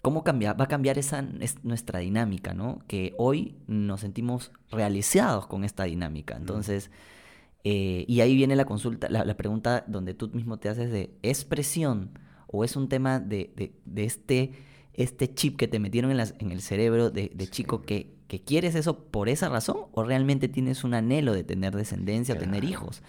¿cómo 0.07 0.23
cambia, 0.23 0.53
va 0.53 0.63
a 0.63 0.67
cambiar 0.69 0.97
esa 0.97 1.27
es 1.41 1.61
nuestra 1.65 1.99
dinámica, 1.99 2.53
¿no? 2.53 2.79
Que 2.87 3.13
hoy 3.17 3.57
nos 3.67 3.99
sentimos 3.99 4.53
realizados 4.71 5.47
con 5.47 5.65
esta 5.65 5.83
dinámica. 5.83 6.37
Entonces, 6.37 6.91
eh, 7.65 8.05
y 8.07 8.21
ahí 8.21 8.33
viene 8.33 8.55
la 8.55 8.63
consulta, 8.63 9.09
la, 9.09 9.25
la, 9.25 9.35
pregunta 9.35 9.83
donde 9.85 10.13
tú 10.13 10.29
mismo 10.29 10.59
te 10.59 10.69
haces 10.69 10.91
de, 10.91 11.11
¿es 11.23 11.43
presión 11.43 12.17
o 12.47 12.63
es 12.63 12.77
un 12.77 12.87
tema 12.87 13.19
de, 13.19 13.51
de, 13.57 13.73
de 13.83 14.05
este, 14.05 14.53
este 14.93 15.33
chip 15.33 15.57
que 15.57 15.67
te 15.67 15.77
metieron 15.77 16.09
en, 16.09 16.15
las, 16.15 16.35
en 16.39 16.53
el 16.53 16.61
cerebro 16.61 17.09
de, 17.09 17.29
de 17.35 17.47
chico 17.49 17.81
que, 17.81 18.15
que, 18.29 18.41
quieres 18.41 18.75
eso 18.75 19.09
por 19.09 19.27
esa 19.27 19.49
razón 19.49 19.87
o 19.91 20.05
realmente 20.05 20.47
tienes 20.47 20.85
un 20.85 20.93
anhelo 20.93 21.33
de 21.33 21.43
tener 21.43 21.75
descendencia 21.75 22.35
o 22.35 22.37
tener 22.37 22.63
hijos? 22.63 23.03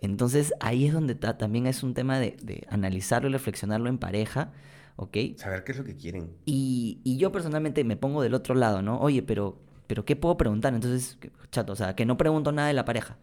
Entonces 0.00 0.52
ahí 0.58 0.86
es 0.86 0.94
donde 0.94 1.14
también 1.14 1.68
es 1.68 1.84
un 1.84 1.94
tema 1.94 2.18
de, 2.18 2.66
analizarlo 2.68 3.28
y 3.28 3.32
reflexionarlo 3.32 3.88
en 3.88 3.98
pareja, 3.98 4.50
¿ok? 4.96 5.16
Saber 5.36 5.64
qué 5.64 5.72
es 5.72 5.78
lo 5.78 5.84
que 5.84 5.96
quieren. 5.96 6.36
Y, 6.44 7.00
y, 7.04 7.16
yo 7.16 7.32
personalmente 7.32 7.84
me 7.84 7.96
pongo 7.96 8.22
del 8.22 8.34
otro 8.34 8.54
lado, 8.54 8.82
¿no? 8.82 8.98
Oye, 9.00 9.22
pero, 9.22 9.58
pero 9.86 10.04
¿qué 10.04 10.16
puedo 10.16 10.36
preguntar? 10.36 10.74
Entonces, 10.74 11.18
chato, 11.50 11.72
o 11.72 11.76
sea, 11.76 11.94
que 11.94 12.06
no 12.06 12.16
pregunto 12.16 12.52
nada 12.52 12.68
de 12.68 12.74
la 12.74 12.84
pareja. 12.84 13.16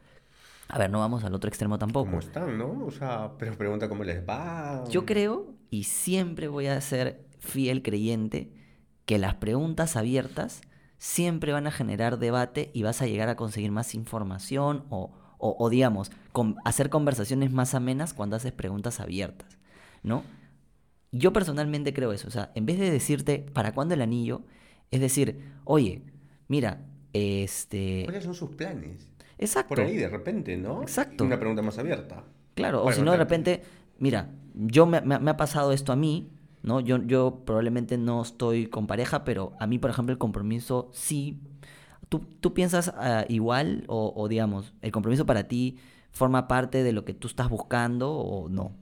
A 0.67 0.77
ver, 0.77 0.89
no 0.89 0.99
vamos 0.99 1.23
al 1.23 1.33
otro 1.33 1.49
extremo 1.49 1.77
tampoco. 1.77 2.05
¿Cómo 2.05 2.19
están, 2.19 2.57
no? 2.57 2.85
O 2.85 2.91
sea, 2.91 3.31
pero 3.37 3.57
pregunta 3.57 3.89
cómo 3.89 4.03
les 4.03 4.27
va. 4.27 4.83
Yo 4.89 5.05
creo, 5.05 5.53
y 5.69 5.83
siempre 5.83 6.47
voy 6.47 6.67
a 6.67 6.79
ser 6.79 7.25
fiel 7.39 7.83
creyente, 7.83 8.53
que 9.05 9.17
las 9.17 9.35
preguntas 9.35 9.97
abiertas 9.97 10.61
siempre 10.97 11.51
van 11.51 11.67
a 11.67 11.71
generar 11.71 12.19
debate 12.19 12.69
y 12.73 12.83
vas 12.83 13.01
a 13.01 13.07
llegar 13.07 13.27
a 13.27 13.35
conseguir 13.35 13.71
más 13.71 13.95
información 13.95 14.85
o, 14.89 15.11
o, 15.39 15.55
o 15.59 15.69
digamos, 15.69 16.11
con, 16.31 16.55
hacer 16.63 16.89
conversaciones 16.89 17.51
más 17.51 17.73
amenas 17.73 18.13
cuando 18.13 18.35
haces 18.35 18.53
preguntas 18.53 18.99
abiertas, 18.99 19.57
¿no? 20.03 20.23
Yo 21.11 21.33
personalmente 21.33 21.93
creo 21.93 22.13
eso, 22.13 22.27
o 22.27 22.31
sea, 22.31 22.51
en 22.55 22.65
vez 22.65 22.79
de 22.79 22.89
decirte, 22.89 23.45
¿para 23.53 23.73
cuándo 23.73 23.93
el 23.93 24.01
anillo? 24.01 24.43
Es 24.91 25.01
decir, 25.01 25.41
oye, 25.65 26.03
mira, 26.47 26.85
este... 27.13 28.03
¿Cuáles 28.05 28.23
son 28.23 28.33
sus 28.33 28.51
planes? 28.51 29.09
Exacto. 29.37 29.75
Por 29.75 29.81
ahí 29.81 29.97
de 29.97 30.07
repente, 30.07 30.55
¿no? 30.55 30.81
Exacto. 30.81 31.25
Una 31.25 31.39
pregunta 31.39 31.61
más 31.61 31.77
abierta. 31.77 32.23
Claro, 32.53 32.83
o 32.83 32.91
si 32.91 33.01
no, 33.01 33.11
de 33.11 33.17
repente, 33.17 33.63
mira, 33.97 34.29
yo 34.53 34.85
me, 34.85 35.01
me, 35.01 35.19
me, 35.19 35.31
ha 35.31 35.37
pasado 35.37 35.71
esto 35.71 35.91
a 35.91 35.95
mí, 35.95 36.29
¿no? 36.61 36.79
Yo, 36.79 36.97
yo 37.03 37.41
probablemente 37.45 37.97
no 37.97 38.21
estoy 38.21 38.67
con 38.67 38.87
pareja, 38.87 39.23
pero 39.23 39.53
a 39.59 39.67
mí, 39.67 39.79
por 39.79 39.89
ejemplo, 39.89 40.13
el 40.13 40.19
compromiso 40.19 40.89
sí. 40.93 41.41
¿Tú, 42.09 42.19
tú 42.19 42.53
piensas 42.53 42.89
uh, 42.89 43.25
igual 43.29 43.85
o, 43.87 44.13
o, 44.15 44.27
digamos, 44.27 44.73
el 44.81 44.91
compromiso 44.91 45.25
para 45.25 45.47
ti 45.47 45.77
forma 46.11 46.47
parte 46.47 46.83
de 46.83 46.91
lo 46.91 47.05
que 47.05 47.13
tú 47.13 47.27
estás 47.27 47.49
buscando 47.49 48.11
o 48.11 48.49
no? 48.49 48.75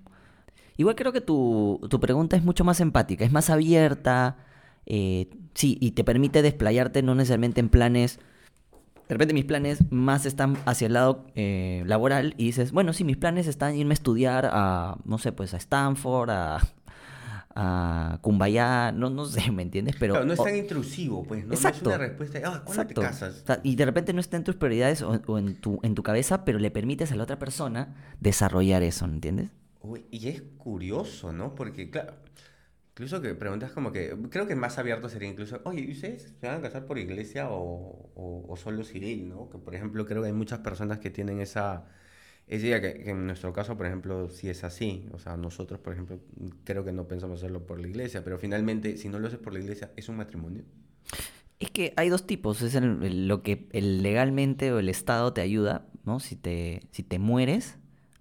Igual 0.79 0.95
creo 0.95 1.11
que 1.11 1.19
tu, 1.19 1.85
tu 1.89 1.99
pregunta 1.99 2.37
es 2.37 2.43
mucho 2.45 2.63
más 2.63 2.79
empática, 2.79 3.25
es 3.25 3.33
más 3.33 3.49
abierta, 3.49 4.37
eh, 4.85 5.29
sí, 5.53 5.77
y 5.81 5.91
te 5.91 6.05
permite 6.05 6.41
desplayarte 6.41 7.03
no 7.03 7.15
necesariamente 7.15 7.59
en 7.59 7.67
planes 7.67 8.17
de 9.09 9.13
repente 9.13 9.33
mis 9.33 9.43
planes 9.43 9.79
más 9.91 10.25
están 10.25 10.55
hacia 10.65 10.87
el 10.87 10.93
lado 10.93 11.25
eh, 11.35 11.83
laboral 11.85 12.33
y 12.37 12.45
dices, 12.45 12.71
bueno, 12.71 12.93
sí, 12.93 13.03
mis 13.03 13.17
planes 13.17 13.47
están 13.47 13.75
irme 13.75 13.91
a 13.91 13.95
estudiar 13.95 14.49
a, 14.53 14.95
no 15.03 15.17
sé, 15.17 15.33
pues 15.33 15.53
a 15.53 15.57
Stanford, 15.57 16.29
a, 16.29 16.61
a 17.55 18.19
Cumbayá, 18.21 18.93
no, 18.93 19.09
no 19.09 19.25
sé, 19.25 19.51
¿me 19.51 19.63
entiendes? 19.63 19.97
Pero, 19.99 20.13
claro, 20.13 20.27
no 20.27 20.33
es 20.33 20.41
tan 20.41 20.55
intrusivo, 20.55 21.25
pues, 21.25 21.45
¿no? 21.45 21.55
Exacto. 21.55 21.89
No 21.89 21.91
es 21.91 21.97
una 21.97 22.07
respuesta, 22.07 22.39
ah, 22.45 22.61
¿cuándo 22.63 22.83
Exacto. 22.83 23.01
te 23.01 23.07
casas? 23.07 23.43
Y 23.63 23.75
de 23.75 23.83
repente 23.83 24.13
no 24.13 24.21
está 24.21 24.37
en 24.37 24.45
tus 24.45 24.55
prioridades 24.55 25.01
o, 25.01 25.19
o, 25.27 25.37
en, 25.39 25.55
tu, 25.55 25.79
en 25.83 25.93
tu 25.93 26.03
cabeza, 26.03 26.45
pero 26.45 26.57
le 26.57 26.71
permites 26.71 27.11
a 27.11 27.17
la 27.17 27.23
otra 27.23 27.37
persona 27.37 27.95
desarrollar 28.21 28.81
eso, 28.81 29.07
¿me 29.07 29.15
entiendes? 29.15 29.49
Uy, 29.81 30.05
y 30.11 30.27
es 30.29 30.41
curioso, 30.57 31.31
¿no? 31.33 31.55
Porque, 31.55 31.89
claro, 31.89 32.13
incluso 32.91 33.21
que 33.21 33.33
preguntas 33.35 33.71
como 33.71 33.91
que, 33.91 34.15
creo 34.29 34.45
que 34.47 34.55
más 34.55 34.77
abierto 34.77 35.09
sería 35.09 35.29
incluso, 35.29 35.61
oye, 35.65 35.81
¿y 35.81 35.91
ustedes 35.91 36.33
se 36.39 36.47
van 36.47 36.57
a 36.57 36.61
casar 36.61 36.85
por 36.85 36.97
iglesia 36.99 37.49
o, 37.49 38.11
o, 38.15 38.45
o 38.47 38.57
solo 38.57 38.83
civil, 38.83 39.29
¿no? 39.29 39.49
Que, 39.49 39.57
por 39.57 39.75
ejemplo, 39.75 40.05
creo 40.05 40.21
que 40.21 40.27
hay 40.27 40.33
muchas 40.33 40.59
personas 40.59 40.99
que 40.99 41.09
tienen 41.09 41.39
esa... 41.41 41.85
esa 42.47 42.65
idea 42.65 42.81
que, 42.81 43.03
que, 43.03 43.11
en 43.11 43.25
nuestro 43.25 43.53
caso, 43.53 43.77
por 43.77 43.85
ejemplo, 43.85 44.29
sí 44.29 44.49
es 44.49 44.63
así. 44.63 45.07
O 45.13 45.19
sea, 45.19 45.37
nosotros, 45.37 45.79
por 45.79 45.93
ejemplo, 45.93 46.19
creo 46.65 46.83
que 46.83 46.91
no 46.91 47.07
pensamos 47.07 47.39
hacerlo 47.39 47.65
por 47.65 47.79
la 47.79 47.87
iglesia, 47.87 48.23
pero 48.23 48.37
finalmente, 48.37 48.97
si 48.97 49.07
no 49.09 49.19
lo 49.19 49.27
haces 49.27 49.39
por 49.39 49.53
la 49.53 49.59
iglesia, 49.59 49.91
¿es 49.95 50.09
un 50.09 50.17
matrimonio? 50.17 50.63
Es 51.59 51.71
que 51.71 51.93
hay 51.97 52.09
dos 52.09 52.25
tipos. 52.27 52.61
Es 52.61 52.75
el, 52.75 53.27
lo 53.27 53.43
que 53.43 53.67
el 53.71 54.01
legalmente 54.03 54.71
o 54.71 54.79
el 54.79 54.89
Estado 54.89 55.33
te 55.33 55.41
ayuda, 55.41 55.85
¿no? 56.05 56.19
Si 56.19 56.35
te, 56.35 56.81
si 56.91 57.03
te 57.03 57.19
mueres, 57.19 57.78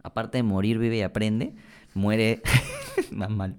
aparte 0.08 0.38
de 0.38 0.42
morir, 0.42 0.78
vive 0.78 0.98
y 0.98 1.02
aprende, 1.02 1.54
muere 1.94 2.42
más 3.10 3.30
mal. 3.30 3.56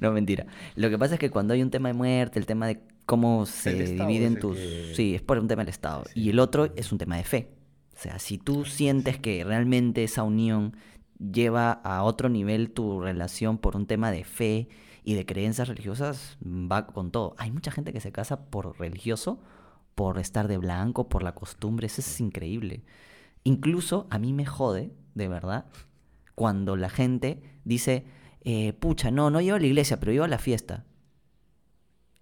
No, 0.00 0.12
mentira. 0.12 0.46
Lo 0.74 0.90
que 0.90 0.98
pasa 0.98 1.14
es 1.14 1.20
que 1.20 1.30
cuando 1.30 1.54
hay 1.54 1.62
un 1.62 1.70
tema 1.70 1.88
de 1.88 1.94
muerte, 1.94 2.38
el 2.38 2.46
tema 2.46 2.66
de 2.66 2.80
cómo 3.06 3.46
se 3.46 3.74
dividen 3.74 4.38
tus... 4.38 4.56
Que... 4.56 4.92
Sí, 4.94 5.14
es 5.14 5.22
por 5.22 5.38
un 5.38 5.48
tema 5.48 5.62
del 5.62 5.70
Estado. 5.70 6.04
Sí. 6.12 6.20
Y 6.20 6.30
el 6.30 6.38
otro 6.38 6.72
es 6.76 6.92
un 6.92 6.98
tema 6.98 7.16
de 7.16 7.24
fe. 7.24 7.50
O 7.94 8.00
sea, 8.00 8.18
si 8.18 8.38
tú 8.38 8.64
sientes 8.64 9.18
que 9.18 9.42
realmente 9.44 10.04
esa 10.04 10.22
unión 10.22 10.76
lleva 11.18 11.72
a 11.72 12.04
otro 12.04 12.28
nivel 12.28 12.70
tu 12.70 13.00
relación 13.00 13.58
por 13.58 13.76
un 13.76 13.86
tema 13.86 14.10
de 14.10 14.24
fe 14.24 14.68
y 15.02 15.14
de 15.14 15.26
creencias 15.26 15.68
religiosas, 15.68 16.38
va 16.44 16.86
con 16.86 17.10
todo. 17.10 17.34
Hay 17.38 17.50
mucha 17.50 17.70
gente 17.70 17.92
que 17.92 18.00
se 18.00 18.12
casa 18.12 18.50
por 18.50 18.78
religioso, 18.78 19.40
por 19.94 20.18
estar 20.18 20.46
de 20.48 20.58
blanco, 20.58 21.08
por 21.08 21.22
la 21.22 21.34
costumbre. 21.34 21.86
Eso 21.86 22.00
es 22.02 22.20
increíble. 22.20 22.84
Incluso 23.42 24.06
a 24.10 24.18
mí 24.18 24.32
me 24.32 24.46
jode, 24.46 24.92
de 25.14 25.28
verdad, 25.28 25.66
cuando 26.38 26.76
la 26.76 26.88
gente 26.88 27.42
dice, 27.64 28.04
eh, 28.42 28.72
pucha, 28.72 29.10
no, 29.10 29.28
no 29.28 29.40
llevo 29.40 29.56
a 29.56 29.58
la 29.58 29.66
iglesia, 29.66 29.98
pero 29.98 30.12
llevo 30.12 30.24
a 30.24 30.28
la 30.28 30.38
fiesta. 30.38 30.84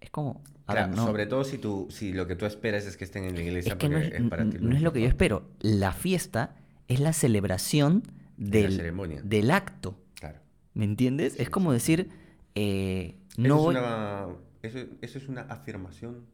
Es 0.01 0.09
como... 0.09 0.43
Claro, 0.65 0.87
ver, 0.87 0.97
no. 0.97 1.05
sobre 1.05 1.27
todo 1.27 1.43
si, 1.43 1.59
tú, 1.59 1.85
si 1.91 2.13
lo 2.13 2.25
que 2.25 2.35
tú 2.35 2.47
esperas 2.47 2.87
es 2.87 2.97
que 2.97 3.03
estén 3.03 3.25
en 3.25 3.35
la 3.35 3.43
iglesia 3.43 3.73
es 3.73 3.77
que 3.77 3.87
no 3.87 3.99
es, 3.99 4.11
es, 4.11 4.21
para 4.23 4.49
ti. 4.49 4.57
No 4.59 4.75
es 4.75 4.81
lo 4.81 4.91
que 4.91 5.01
yo 5.01 5.07
espero. 5.07 5.51
La 5.59 5.93
fiesta 5.93 6.55
es 6.87 6.99
la 6.99 7.13
celebración 7.13 8.01
del, 8.37 8.71
la 8.71 8.77
ceremonia. 8.77 9.21
del 9.23 9.51
acto. 9.51 9.99
Claro. 10.15 10.39
¿Me 10.73 10.85
entiendes? 10.85 11.33
Sí, 11.33 11.43
es 11.43 11.51
como 11.51 11.71
decir, 11.71 12.09
eh, 12.55 13.19
eso 13.37 13.47
no... 13.47 13.59
Es 13.59 13.77
una, 13.77 14.27
eso, 14.63 14.79
eso, 14.99 15.17
es 15.19 15.27
una 15.27 15.41
afirmación 15.41 16.25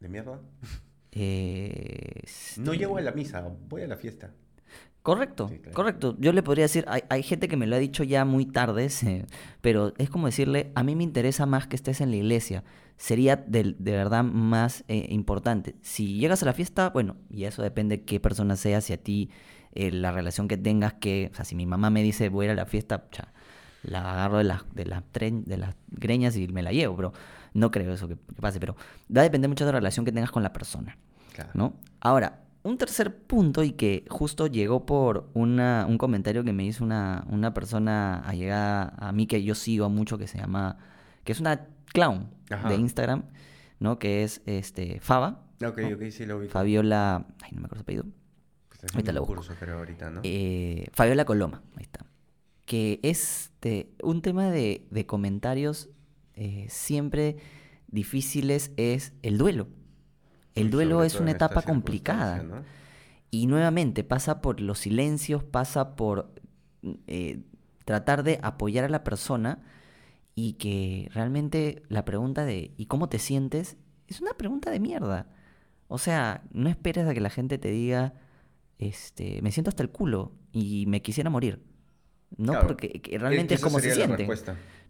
de 0.00 0.08
mierda. 0.08 0.40
Eh, 1.12 2.22
no 2.58 2.72
llego 2.72 2.96
a 2.96 3.00
la 3.00 3.10
misa, 3.10 3.44
voy 3.68 3.82
a 3.82 3.88
la 3.88 3.96
fiesta. 3.96 4.32
Correcto, 5.02 5.48
sí, 5.48 5.58
claro. 5.58 5.74
correcto. 5.74 6.16
Yo 6.18 6.32
le 6.32 6.42
podría 6.42 6.64
decir, 6.64 6.84
hay, 6.86 7.02
hay, 7.08 7.22
gente 7.22 7.48
que 7.48 7.56
me 7.56 7.66
lo 7.66 7.76
ha 7.76 7.78
dicho 7.78 8.04
ya 8.04 8.24
muy 8.24 8.44
tarde, 8.44 8.88
eh, 9.06 9.24
pero 9.60 9.94
es 9.96 10.10
como 10.10 10.26
decirle, 10.26 10.72
a 10.74 10.82
mí 10.82 10.94
me 10.94 11.04
interesa 11.04 11.46
más 11.46 11.66
que 11.66 11.76
estés 11.76 12.00
en 12.00 12.10
la 12.10 12.16
iglesia. 12.16 12.64
Sería 12.96 13.36
de, 13.36 13.74
de 13.78 13.92
verdad 13.92 14.24
más 14.24 14.84
eh, 14.88 15.06
importante. 15.08 15.74
Si 15.80 16.18
llegas 16.18 16.42
a 16.42 16.46
la 16.46 16.52
fiesta, 16.52 16.90
bueno, 16.90 17.16
y 17.30 17.44
eso 17.44 17.62
depende 17.62 17.98
de 17.98 18.04
qué 18.04 18.20
persona 18.20 18.56
seas, 18.56 18.84
si 18.84 18.92
a 18.92 18.98
ti 18.98 19.30
eh, 19.72 19.90
la 19.90 20.12
relación 20.12 20.48
que 20.48 20.58
tengas, 20.58 20.94
que, 20.94 21.30
o 21.32 21.34
sea, 21.34 21.46
si 21.46 21.54
mi 21.54 21.64
mamá 21.64 21.88
me 21.88 22.02
dice 22.02 22.28
voy 22.28 22.44
a 22.44 22.48
ir 22.48 22.52
a 22.52 22.54
la 22.56 22.66
fiesta, 22.66 23.08
cha, 23.10 23.32
la 23.82 24.12
agarro 24.12 24.36
de 24.36 24.44
las, 24.44 24.64
de, 24.74 24.84
las 24.84 25.02
de 25.12 25.56
las 25.56 25.76
greñas 25.88 26.36
y 26.36 26.46
me 26.48 26.62
la 26.62 26.72
llevo, 26.72 26.96
pero 26.96 27.12
no 27.54 27.70
creo 27.70 27.94
eso 27.94 28.06
que, 28.06 28.16
que 28.16 28.42
pase, 28.42 28.60
pero 28.60 28.76
va 29.16 29.22
a 29.22 29.24
depender 29.24 29.48
mucho 29.48 29.64
de 29.64 29.72
la 29.72 29.78
relación 29.78 30.04
que 30.04 30.12
tengas 30.12 30.30
con 30.30 30.42
la 30.42 30.52
persona. 30.52 30.98
Claro. 31.32 31.50
¿no? 31.54 31.74
Ahora, 32.00 32.40
un 32.62 32.76
tercer 32.78 33.16
punto 33.16 33.62
y 33.64 33.72
que 33.72 34.04
justo 34.08 34.46
llegó 34.46 34.84
por 34.84 35.30
una, 35.34 35.86
un 35.88 35.98
comentario 35.98 36.44
que 36.44 36.52
me 36.52 36.64
hizo 36.64 36.84
una, 36.84 37.24
una 37.28 37.54
persona 37.54 38.20
allegada 38.20 38.94
a 38.98 39.12
mí 39.12 39.26
que 39.26 39.42
yo 39.42 39.54
sigo 39.54 39.88
mucho 39.88 40.18
que 40.18 40.26
se 40.26 40.38
llama, 40.38 40.78
que 41.24 41.32
es 41.32 41.40
una 41.40 41.68
clown 41.92 42.28
Ajá. 42.50 42.68
de 42.68 42.76
Instagram, 42.76 43.24
¿no? 43.78 43.98
Que 43.98 44.22
es 44.24 44.42
este 44.46 45.00
Faba. 45.00 45.46
Ok, 45.64 45.78
¿no? 45.78 45.96
ok, 45.96 46.10
sí 46.10 46.26
lo 46.26 46.38
vi. 46.38 46.48
Fabiola, 46.48 47.26
ay, 47.42 47.50
no 47.52 47.60
me 47.60 47.66
acuerdo 47.66 47.76
su 47.76 47.82
apellido. 47.82 48.04
Pues 48.68 48.94
ahorita 48.94 49.12
lo 49.12 49.26
curso, 49.26 49.54
pero 49.58 49.78
ahorita, 49.78 50.10
¿no? 50.10 50.20
Eh, 50.24 50.88
Fabiola 50.92 51.24
Coloma, 51.24 51.62
ahí 51.76 51.84
está. 51.84 52.06
Que 52.64 53.00
es 53.02 53.50
este, 53.62 53.90
un 54.02 54.22
tema 54.22 54.50
de, 54.50 54.86
de 54.90 55.06
comentarios 55.06 55.90
eh, 56.34 56.66
siempre 56.70 57.36
difíciles 57.88 58.72
es 58.76 59.12
el 59.22 59.36
duelo. 59.36 59.68
El 60.54 60.70
duelo 60.70 61.04
es 61.04 61.20
una 61.20 61.30
etapa 61.30 61.62
complicada. 61.62 62.42
¿no? 62.42 62.62
Y 63.30 63.46
nuevamente 63.46 64.04
pasa 64.04 64.40
por 64.40 64.60
los 64.60 64.80
silencios, 64.80 65.44
pasa 65.44 65.96
por 65.96 66.32
eh, 67.06 67.42
tratar 67.84 68.22
de 68.22 68.40
apoyar 68.42 68.84
a 68.84 68.88
la 68.88 69.04
persona 69.04 69.62
y 70.34 70.54
que 70.54 71.08
realmente 71.12 71.82
la 71.88 72.04
pregunta 72.04 72.44
de 72.44 72.72
¿y 72.76 72.86
cómo 72.86 73.08
te 73.08 73.18
sientes? 73.18 73.76
es 74.10 74.20
una 74.20 74.34
pregunta 74.34 74.70
de 74.70 74.80
mierda. 74.80 75.26
O 75.88 75.98
sea, 75.98 76.42
no 76.52 76.68
esperes 76.68 77.06
a 77.06 77.14
que 77.14 77.20
la 77.20 77.30
gente 77.30 77.58
te 77.58 77.70
diga 77.70 78.14
este, 78.78 79.40
me 79.42 79.52
siento 79.52 79.68
hasta 79.68 79.82
el 79.82 79.90
culo 79.90 80.32
y 80.52 80.86
me 80.86 81.02
quisiera 81.02 81.30
morir. 81.30 81.62
No, 82.36 82.52
claro, 82.52 82.66
porque 82.68 83.00
realmente 83.18 83.54
es 83.54 83.60
como 83.60 83.80
se 83.80 83.94
siente. 83.94 84.26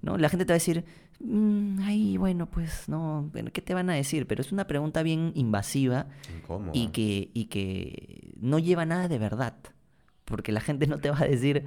¿no? 0.03 0.17
La 0.19 0.29
gente 0.29 0.45
te 0.45 0.53
va 0.53 0.55
a 0.55 0.59
decir, 0.59 0.85
mmm, 1.21 1.81
ay, 1.83 2.17
bueno, 2.17 2.47
pues 2.47 2.89
no, 2.89 3.31
¿qué 3.53 3.61
te 3.63 3.75
van 3.75 3.91
a 3.91 3.95
decir? 3.95 4.27
Pero 4.27 4.41
es 4.43 4.53
una 4.53 4.67
pregunta 4.67 5.03
bien 5.03 5.33
invasiva 5.35 6.07
Incómoda. 6.35 6.71
y 6.75 6.89
que, 6.89 7.31
y 7.35 7.47
que 7.47 8.33
no 8.41 8.59
lleva 8.59 8.85
nada 8.87 9.09
de 9.09 9.19
verdad. 9.19 9.55
porque 10.25 10.53
la 10.53 10.61
gente 10.61 10.87
no 10.87 10.99
te 11.01 11.11
va 11.11 11.19
a 11.21 11.25
decir, 11.27 11.65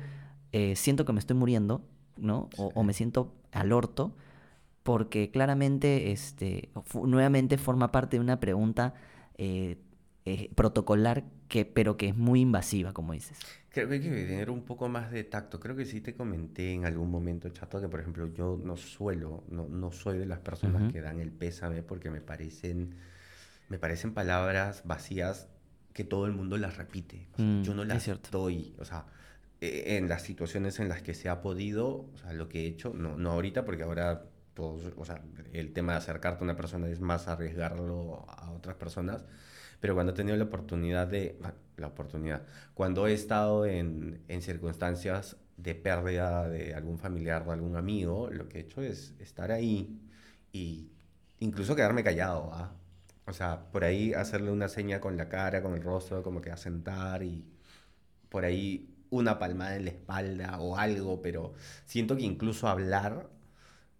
eh, 0.53 0.75
siento 0.75 1.03
que 1.05 1.13
me 1.13 1.19
estoy 1.19 1.35
muriendo, 1.35 1.81
¿no? 2.17 2.49
O, 2.57 2.71
o 2.73 2.83
me 2.83 2.93
siento 2.93 3.33
al 3.51 3.71
orto, 3.73 4.15
porque 4.83 5.31
claramente, 5.31 6.11
este, 6.11 6.69
nuevamente 7.03 7.57
forma 7.57 7.91
parte 7.91 8.17
de 8.17 8.21
una 8.21 8.39
pregunta 8.39 8.93
eh, 9.37 9.77
eh, 10.25 10.49
protocolar, 10.55 11.25
que, 11.49 11.65
pero 11.65 11.97
que 11.97 12.09
es 12.09 12.15
muy 12.17 12.41
invasiva, 12.41 12.93
como 12.93 13.13
dices. 13.13 13.37
Creo 13.73 13.87
que 13.89 13.95
hay 13.95 14.01
que 14.01 14.09
tener 14.11 14.51
un 14.51 14.63
poco 14.65 14.87
más 14.87 15.11
de 15.11 15.23
tacto. 15.23 15.59
Creo 15.59 15.75
que 15.75 15.85
sí 15.85 15.99
te 15.99 16.13
comenté 16.15 16.73
en 16.73 16.85
algún 16.85 17.09
momento, 17.09 17.49
chato, 17.49 17.81
que 17.81 17.89
por 17.89 17.99
ejemplo 17.99 18.27
yo 18.27 18.59
no 18.63 18.77
suelo, 18.77 19.43
no, 19.49 19.67
no 19.67 19.91
soy 19.91 20.19
de 20.19 20.27
las 20.27 20.39
personas 20.39 20.83
Ujú. 20.83 20.91
que 20.93 21.01
dan 21.01 21.19
el 21.19 21.31
pésame 21.31 21.81
porque 21.81 22.11
me 22.11 22.21
parecen, 22.21 22.95
me 23.69 23.79
parecen 23.79 24.13
palabras 24.13 24.83
vacías 24.85 25.49
que 25.93 26.03
todo 26.03 26.27
el 26.27 26.33
mundo 26.33 26.57
las 26.57 26.77
repite. 26.77 27.27
O 27.33 27.37
sea, 27.37 27.45
Mm, 27.45 27.63
yo 27.63 27.73
no 27.73 27.83
las 27.83 28.11
doy. 28.31 28.75
O 28.79 28.85
sea, 28.85 29.05
eh, 29.61 29.97
en 29.97 30.07
las 30.09 30.21
situaciones 30.23 30.79
en 30.79 30.89
las 30.89 31.01
que 31.01 31.15
se 31.15 31.29
ha 31.29 31.41
podido, 31.41 31.87
o 32.13 32.17
sea, 32.17 32.33
lo 32.33 32.49
que 32.49 32.61
he 32.65 32.67
hecho, 32.67 32.93
no, 32.93 33.17
no 33.17 33.31
ahorita, 33.31 33.65
porque 33.65 33.83
ahora 33.83 34.25
todos, 34.53 34.93
o 34.97 35.05
sea, 35.05 35.23
el 35.51 35.73
tema 35.73 35.93
de 35.93 35.97
acercarte 35.99 36.41
a 36.41 36.43
una 36.43 36.55
persona 36.55 36.87
es 36.89 36.99
más 37.01 37.27
arriesgarlo 37.27 38.25
a 38.29 38.51
otras 38.51 38.75
personas. 38.75 39.25
Pero 39.79 39.95
cuando 39.95 40.13
he 40.13 40.15
tenido 40.15 40.37
la 40.37 40.45
oportunidad 40.45 41.07
de, 41.07 41.37
la 41.77 41.87
oportunidad, 41.87 42.45
cuando 42.73 43.07
he 43.07 43.13
estado 43.13 43.65
en, 43.65 44.23
en 44.27 44.41
circunstancias 44.41 45.37
de 45.57 45.75
pérdida 45.75 46.49
de 46.49 46.73
algún 46.73 46.97
familiar 46.97 47.43
o 47.47 47.51
algún 47.51 47.75
amigo, 47.75 48.29
lo 48.31 48.49
que 48.49 48.59
he 48.59 48.61
hecho 48.61 48.81
es 48.81 49.13
estar 49.19 49.51
ahí 49.51 49.99
y 50.51 50.91
incluso 51.39 51.75
quedarme 51.75 52.03
callado, 52.03 52.51
¿ah? 52.53 52.75
O 53.25 53.33
sea, 53.33 53.71
por 53.71 53.83
ahí 53.85 54.13
hacerle 54.13 54.51
una 54.51 54.67
seña 54.67 54.99
con 54.99 55.15
la 55.17 55.29
cara, 55.29 55.61
con 55.61 55.73
el 55.73 55.81
rostro, 55.83 56.23
como 56.23 56.41
que 56.41 56.51
asentar 56.51 57.23
y 57.23 57.45
por 58.29 58.45
ahí 58.45 58.89
una 59.09 59.39
palmada 59.39 59.75
en 59.75 59.85
la 59.85 59.91
espalda 59.91 60.59
o 60.59 60.77
algo, 60.77 61.21
pero 61.21 61.53
siento 61.85 62.17
que 62.17 62.23
incluso 62.23 62.67
hablar 62.67 63.29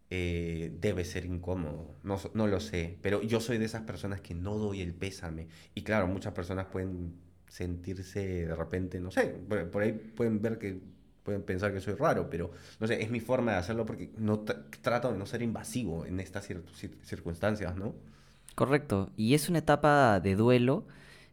eh, 0.09 0.75
debe 0.79 1.05
ser 1.05 1.25
incómodo, 1.25 1.95
no, 2.03 2.19
no 2.33 2.47
lo 2.47 2.59
sé, 2.59 2.99
pero 3.01 3.21
yo 3.23 3.39
soy 3.41 3.57
de 3.57 3.65
esas 3.65 3.83
personas 3.83 4.21
que 4.21 4.35
no 4.35 4.57
doy 4.57 4.81
el 4.81 4.93
pésame. 4.93 5.47
Y 5.75 5.83
claro, 5.83 6.07
muchas 6.07 6.33
personas 6.33 6.67
pueden 6.67 7.15
sentirse 7.53 8.47
de 8.47 8.55
repente, 8.55 8.99
no 8.99 9.11
sé, 9.11 9.27
por, 9.71 9.81
ahí 9.83 9.93
pueden 9.93 10.41
ver 10.41 10.57
que, 10.57 10.79
pueden 11.23 11.43
pensar 11.43 11.73
que 11.73 11.79
soy 11.81 11.93
raro, 11.95 12.29
pero 12.29 12.51
no 12.79 12.87
sé, 12.87 13.01
es 13.03 13.11
mi 13.11 13.19
forma 13.19 13.51
de 13.53 13.57
hacerlo 13.59 13.85
porque 13.85 14.11
no 14.17 14.43
tra- 14.45 14.63
trato 14.81 15.11
de 15.11 15.17
no 15.19 15.25
ser 15.25 15.41
invasivo 15.43 16.05
en 16.05 16.19
estas 16.19 16.49
cir- 16.49 16.63
circunstancias, 17.03 17.75
¿no? 17.75 17.93
Correcto. 18.55 19.09
Y 19.17 19.33
es 19.33 19.49
una 19.49 19.59
etapa 19.59 20.19
de 20.19 20.35
duelo 20.35 20.85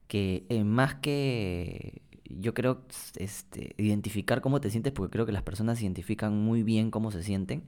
que 0.08 0.44
eh, 0.48 0.64
más 0.64 0.96
que 0.96 2.02
yo 2.24 2.54
creo 2.54 2.82
este, 3.16 3.74
identificar 3.78 4.40
cómo 4.40 4.60
te 4.60 4.70
sientes, 4.70 4.92
porque 4.92 5.12
creo 5.12 5.26
que 5.26 5.32
las 5.32 5.42
personas 5.42 5.82
identifican 5.82 6.36
muy 6.38 6.62
bien 6.62 6.90
cómo 6.90 7.10
se 7.10 7.22
sienten, 7.22 7.64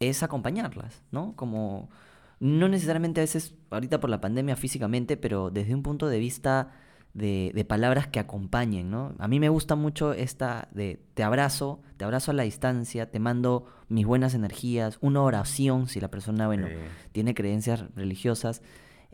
es 0.00 0.22
acompañarlas, 0.22 1.02
¿no? 1.12 1.34
Como 1.36 1.90
no 2.40 2.68
necesariamente 2.68 3.20
a 3.20 3.24
veces 3.24 3.54
ahorita 3.70 4.00
por 4.00 4.10
la 4.10 4.20
pandemia 4.20 4.56
físicamente, 4.56 5.16
pero 5.16 5.50
desde 5.50 5.74
un 5.74 5.82
punto 5.82 6.08
de 6.08 6.18
vista 6.20 6.72
de, 7.16 7.50
de 7.54 7.64
palabras 7.64 8.06
que 8.06 8.20
acompañen, 8.20 8.90
¿no? 8.90 9.14
A 9.18 9.26
mí 9.26 9.40
me 9.40 9.48
gusta 9.48 9.74
mucho 9.74 10.12
esta 10.12 10.68
de 10.72 11.00
te 11.14 11.22
abrazo, 11.24 11.80
te 11.96 12.04
abrazo 12.04 12.30
a 12.30 12.34
la 12.34 12.42
distancia, 12.42 13.10
te 13.10 13.18
mando 13.18 13.64
mis 13.88 14.04
buenas 14.06 14.34
energías, 14.34 14.98
una 15.00 15.22
oración 15.22 15.86
si 15.88 15.98
la 16.00 16.08
persona, 16.10 16.46
bueno, 16.46 16.66
Eh, 16.66 16.88
tiene 17.12 17.32
creencias 17.34 17.84
religiosas, 17.94 18.60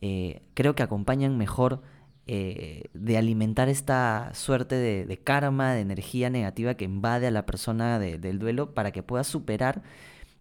eh, 0.00 0.42
creo 0.54 0.74
que 0.74 0.82
acompañan 0.82 1.38
mejor 1.38 1.82
eh, 2.26 2.84
de 2.94 3.16
alimentar 3.18 3.68
esta 3.68 4.30
suerte 4.34 4.74
de, 4.76 5.06
de 5.06 5.16
karma, 5.18 5.72
de 5.74 5.80
energía 5.80 6.30
negativa 6.30 6.74
que 6.74 6.84
invade 6.84 7.26
a 7.26 7.30
la 7.32 7.46
persona 7.46 7.98
de- 7.98 8.18
del 8.18 8.38
duelo 8.38 8.74
para 8.74 8.90
que 8.92 9.02
pueda 9.02 9.24
superar 9.24 9.82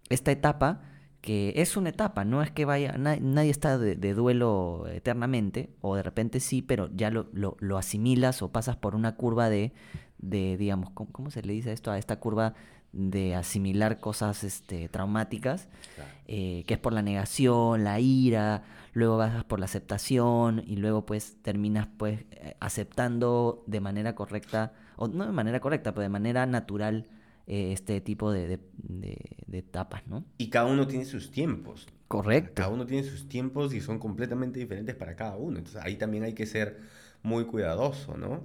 esta 0.10 0.32
etapa 0.32 0.82
que 1.22 1.54
es 1.58 1.78
una 1.78 1.90
etapa, 1.90 2.26
no 2.26 2.42
es 2.42 2.50
que 2.52 2.66
vaya, 2.66 2.98
na- 2.98 3.18
nadie 3.18 3.52
está 3.52 3.78
de, 3.78 3.96
de 3.96 4.14
duelo 4.16 4.86
eternamente, 4.92 5.70
o 5.82 5.96
de 5.96 6.04
repente 6.04 6.40
sí, 6.40 6.62
pero 6.62 6.90
ya 6.96 7.12
lo, 7.12 7.28
lo- 7.34 7.58
lo 7.60 7.78
asimilas 7.78 8.42
o 8.42 8.52
pasas 8.52 8.76
por 8.76 8.96
una 8.96 9.16
curva 9.16 9.50
de, 9.50 9.72
de 10.18 10.58
digamos, 10.58 10.90
¿cómo, 10.92 11.12
cómo 11.12 11.30
se 11.32 11.44
le 11.44 11.54
dice 11.54 11.72
esto? 11.74 11.92
A 11.92 11.98
esta 12.00 12.20
curva 12.20 12.54
de 12.92 13.36
asimilar 13.36 14.00
cosas 14.00 14.44
este, 14.44 14.90
traumáticas 14.90 15.70
claro. 15.96 16.10
eh, 16.28 16.64
que 16.68 16.74
es 16.74 16.80
por 16.80 16.92
la 16.92 17.02
negación, 17.02 17.84
la 17.86 18.00
ira, 18.02 18.64
luego 18.94 19.16
vas 19.18 19.44
por 19.46 19.60
la 19.60 19.66
aceptación 19.66 20.62
y 20.68 20.76
luego 20.76 21.06
pues 21.06 21.38
terminas 21.42 21.88
pues 21.98 22.26
eh, 22.32 22.56
aceptando 22.60 23.64
de 23.68 23.80
manera 23.80 24.14
correcta, 24.16 24.74
o 24.98 25.08
no 25.08 25.26
de 25.26 25.32
manera 25.32 25.60
correcta, 25.62 25.92
pero 25.94 26.02
de 26.02 26.10
manera 26.10 26.46
natural 26.48 27.08
eh, 27.47 27.71
este 27.73 28.01
tipo 28.01 28.32
de, 28.32 28.47
de- 28.47 28.60
de- 28.77 29.38
de 29.47 29.58
etapas, 29.58 30.08
¿no? 30.08 30.23
Y 30.38 30.49
cada 30.49 30.67
uno 30.67 30.88
tiene 30.88 31.06
sus 31.06 31.32
tiempos. 31.32 31.88
Correcto. 32.08 32.54
Cada 32.56 32.69
uno 32.69 32.86
tiene 32.86 33.04
sus 33.04 33.27
tiempos 33.30 33.73
y 33.73 33.82
son 33.82 33.99
completamente 33.99 34.60
diferentes 34.60 34.95
para 34.95 35.15
cada 35.15 35.38
uno. 35.38 35.58
Entonces 35.58 35.82
ahí 35.84 35.95
también 35.95 36.23
hay 36.23 36.34
que 36.34 36.45
ser 36.45 36.80
muy 37.23 37.45
cuidadoso, 37.45 38.17
¿no? 38.17 38.43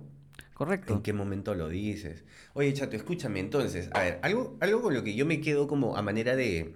Correcto. 0.54 0.94
¿En 0.94 1.02
qué 1.02 1.12
momento 1.12 1.54
lo 1.54 1.68
dices? 1.68 2.24
Oye, 2.54 2.72
chato, 2.72 2.96
escúchame, 2.96 3.40
entonces, 3.40 3.90
a 3.92 4.00
ver, 4.02 4.18
algo, 4.22 4.56
algo 4.60 4.80
con 4.82 4.94
lo 4.94 5.02
que 5.04 5.14
yo 5.14 5.26
me 5.26 5.40
quedo 5.40 5.66
como 5.66 5.96
a 5.96 6.02
manera 6.02 6.34
de, 6.36 6.74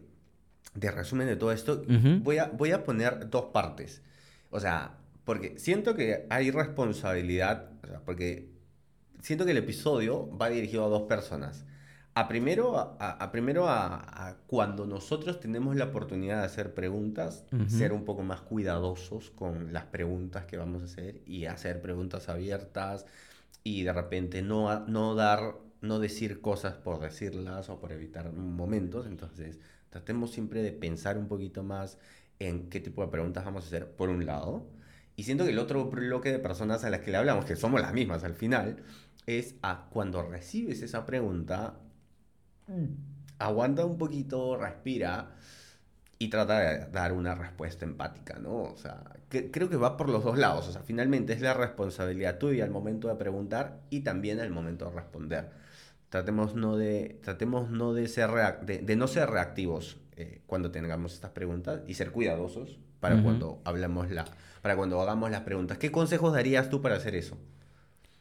de 0.75 0.91
resumen 0.91 1.27
de 1.27 1.37
todo 1.37 1.53
esto, 1.53 1.83
voy 2.23 2.39
a, 2.39 2.47
voy 2.47 2.73
a 2.73 2.85
poner 2.85 3.31
dos 3.31 3.47
partes. 3.47 4.03
O 4.51 4.61
sea, 4.61 4.99
porque 5.25 5.59
siento 5.59 5.95
que 5.95 6.27
hay 6.29 6.51
responsabilidad, 6.51 7.71
o 7.83 7.87
sea, 7.87 8.01
porque 8.05 8.51
siento 9.23 9.45
que 9.45 9.53
el 9.53 9.59
episodio 9.59 10.29
va 10.37 10.51
dirigido 10.51 10.85
a 10.85 10.89
dos 10.89 11.03
personas. 11.03 11.65
A 12.15 12.27
primero, 12.29 12.77
a, 12.77 12.97
a- 13.13 13.31
primero 13.33 13.69
a, 13.69 14.29
a 14.29 14.37
cuando 14.47 14.85
nosotros 14.87 15.39
tenemos 15.41 15.77
la 15.77 15.87
oportunidad 15.87 16.41
de 16.41 16.47
hacer 16.47 16.75
preguntas, 16.75 17.45
Ujú. 17.53 17.69
ser 17.71 17.93
un 17.93 18.05
poco 18.05 18.23
más 18.23 18.41
cuidadosos 18.41 19.31
con 19.31 19.73
las 19.73 19.85
preguntas 19.87 20.45
que 20.45 20.57
vamos 20.57 20.83
a 20.83 20.87
hacer 20.87 21.23
y 21.27 21.47
hacer 21.47 21.81
preguntas 21.81 22.29
abiertas 22.29 23.07
y 23.63 23.85
de 23.85 23.93
repente 23.93 24.43
no, 24.43 24.87
no 24.89 25.15
dar, 25.15 25.55
no 25.83 25.99
decir 26.01 26.41
cosas 26.41 26.75
por 26.75 27.01
decirlas 27.01 27.69
o 27.69 27.79
por 27.81 27.93
evitar 27.93 28.33
momentos. 28.33 29.07
Entonces, 29.07 29.61
tratemos 29.91 30.33
siempre 30.33 30.63
de 30.63 30.73
pensar 30.73 31.17
un 31.17 31.29
poquito 31.29 31.63
más 31.63 31.99
en 32.41 32.71
qué 32.71 32.81
tipo 32.81 33.03
de 33.03 33.09
preguntas 33.09 33.45
vamos 33.45 33.65
a 33.65 33.67
hacer, 33.69 33.89
por 33.93 34.09
un 34.09 34.27
lado. 34.27 34.67
Y 35.17 35.25
siento 35.25 35.45
que 35.45 35.51
el 35.51 35.59
otro 35.59 35.85
bloque 35.87 36.33
de 36.33 36.39
personas 36.39 36.85
a 36.85 36.91
las 36.91 37.01
que 37.01 37.11
le 37.13 37.19
hablamos, 37.19 37.45
que 37.45 37.57
somos 37.57 37.81
las 37.81 37.93
mismas 37.93 38.25
al 38.25 38.35
final, 38.35 38.83
es 39.27 39.55
a 39.63 39.89
cuando 39.91 40.23
recibes 40.23 40.83
esa 40.83 41.05
pregunta, 41.07 41.79
aguanta 43.39 43.85
un 43.85 43.99
poquito, 43.99 44.57
respira 44.57 45.31
y 46.19 46.29
trata 46.29 46.59
de 46.61 46.87
dar 46.91 47.13
una 47.13 47.35
respuesta 47.35 47.85
empática, 47.85 48.39
¿no? 48.39 48.63
O 48.65 48.77
sea, 48.77 49.03
que- 49.31 49.51
creo 49.51 49.71
que 49.71 49.77
va 49.77 49.97
por 49.97 50.09
los 50.09 50.23
dos 50.25 50.37
lados. 50.39 50.69
O 50.69 50.73
sea, 50.73 50.83
finalmente 50.83 51.33
es 51.33 51.41
la 51.41 51.55
responsabilidad 51.55 52.39
tuya 52.39 52.65
al 52.65 52.71
momento 52.71 53.09
de 53.09 53.15
preguntar 53.15 53.81
y 53.89 54.01
también 54.01 54.41
al 54.41 54.51
momento 54.51 54.87
de 54.87 54.93
responder. 54.97 55.51
Tratemos 56.11 56.55
no 56.55 56.77
de, 56.77 57.19
tratemos 57.23 57.71
no 57.71 57.95
de, 57.95 58.09
ser 58.09 58.31
de, 58.67 58.79
de 58.79 58.97
no 58.97 59.07
ser 59.07 59.31
reactivos 59.31 59.99
eh, 60.17 60.43
cuando 60.47 60.71
tengamos 60.71 61.15
estas 61.15 61.31
preguntas 61.31 61.81
y 61.87 61.95
ser 61.95 62.11
cuidadosos 62.11 62.79
para 62.99 63.15
cuando 63.23 63.63
hablamos 63.65 64.11
la, 64.11 64.27
para 64.61 64.77
cuando 64.77 65.01
hagamos 65.01 65.31
las 65.31 65.43
preguntas. 65.43 65.79
¿Qué 65.79 65.91
consejos 65.91 66.35
darías 66.35 66.69
tú 66.69 66.83
para 66.83 66.97
hacer 66.97 67.15
eso? 67.15 67.39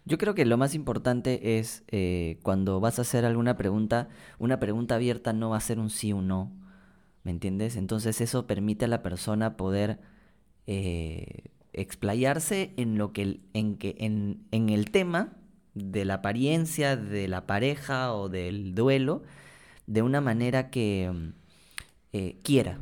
Yo 0.09 0.17
creo 0.17 0.33
que 0.33 0.43
lo 0.43 0.57
más 0.57 0.73
importante 0.73 1.59
es 1.59 1.83
eh, 1.89 2.39
cuando 2.41 2.79
vas 2.79 2.97
a 2.97 3.03
hacer 3.03 3.25
alguna 3.25 3.57
pregunta, 3.57 4.09
una 4.39 4.59
pregunta 4.59 4.95
abierta 4.95 5.33
no 5.33 5.51
va 5.51 5.57
a 5.57 5.61
ser 5.61 5.77
un 5.77 5.91
sí 5.91 6.11
o 6.13 6.21
no, 6.23 6.51
¿me 7.23 7.29
entiendes? 7.29 7.75
Entonces 7.75 8.19
eso 8.19 8.47
permite 8.47 8.85
a 8.85 8.87
la 8.87 9.03
persona 9.03 9.55
poder 9.55 9.99
eh, 10.65 11.51
explayarse 11.73 12.73
en 12.75 12.97
lo 12.97 13.13
que, 13.13 13.39
en 13.53 13.75
que 13.77 13.95
en, 13.99 14.47
en 14.49 14.69
el 14.69 14.89
tema 14.89 15.37
de 15.75 16.05
la 16.05 16.15
apariencia 16.15 16.97
de 16.97 17.27
la 17.27 17.45
pareja 17.45 18.11
o 18.15 18.29
del 18.29 18.73
duelo 18.73 19.21
de 19.85 20.01
una 20.01 20.21
manera 20.21 20.71
que 20.71 21.11
eh, 22.13 22.39
quiera 22.41 22.79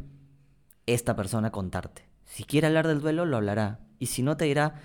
esta 0.86 1.18
persona 1.18 1.52
contarte. 1.52 2.04
Si 2.24 2.46
quiere 2.46 2.68
hablar 2.68 2.88
del 2.88 3.02
duelo, 3.02 3.26
lo 3.26 3.36
hablará. 3.36 3.82
Y 4.00 4.06
si 4.06 4.24
no, 4.24 4.38
te 4.38 4.46
dirá, 4.46 4.76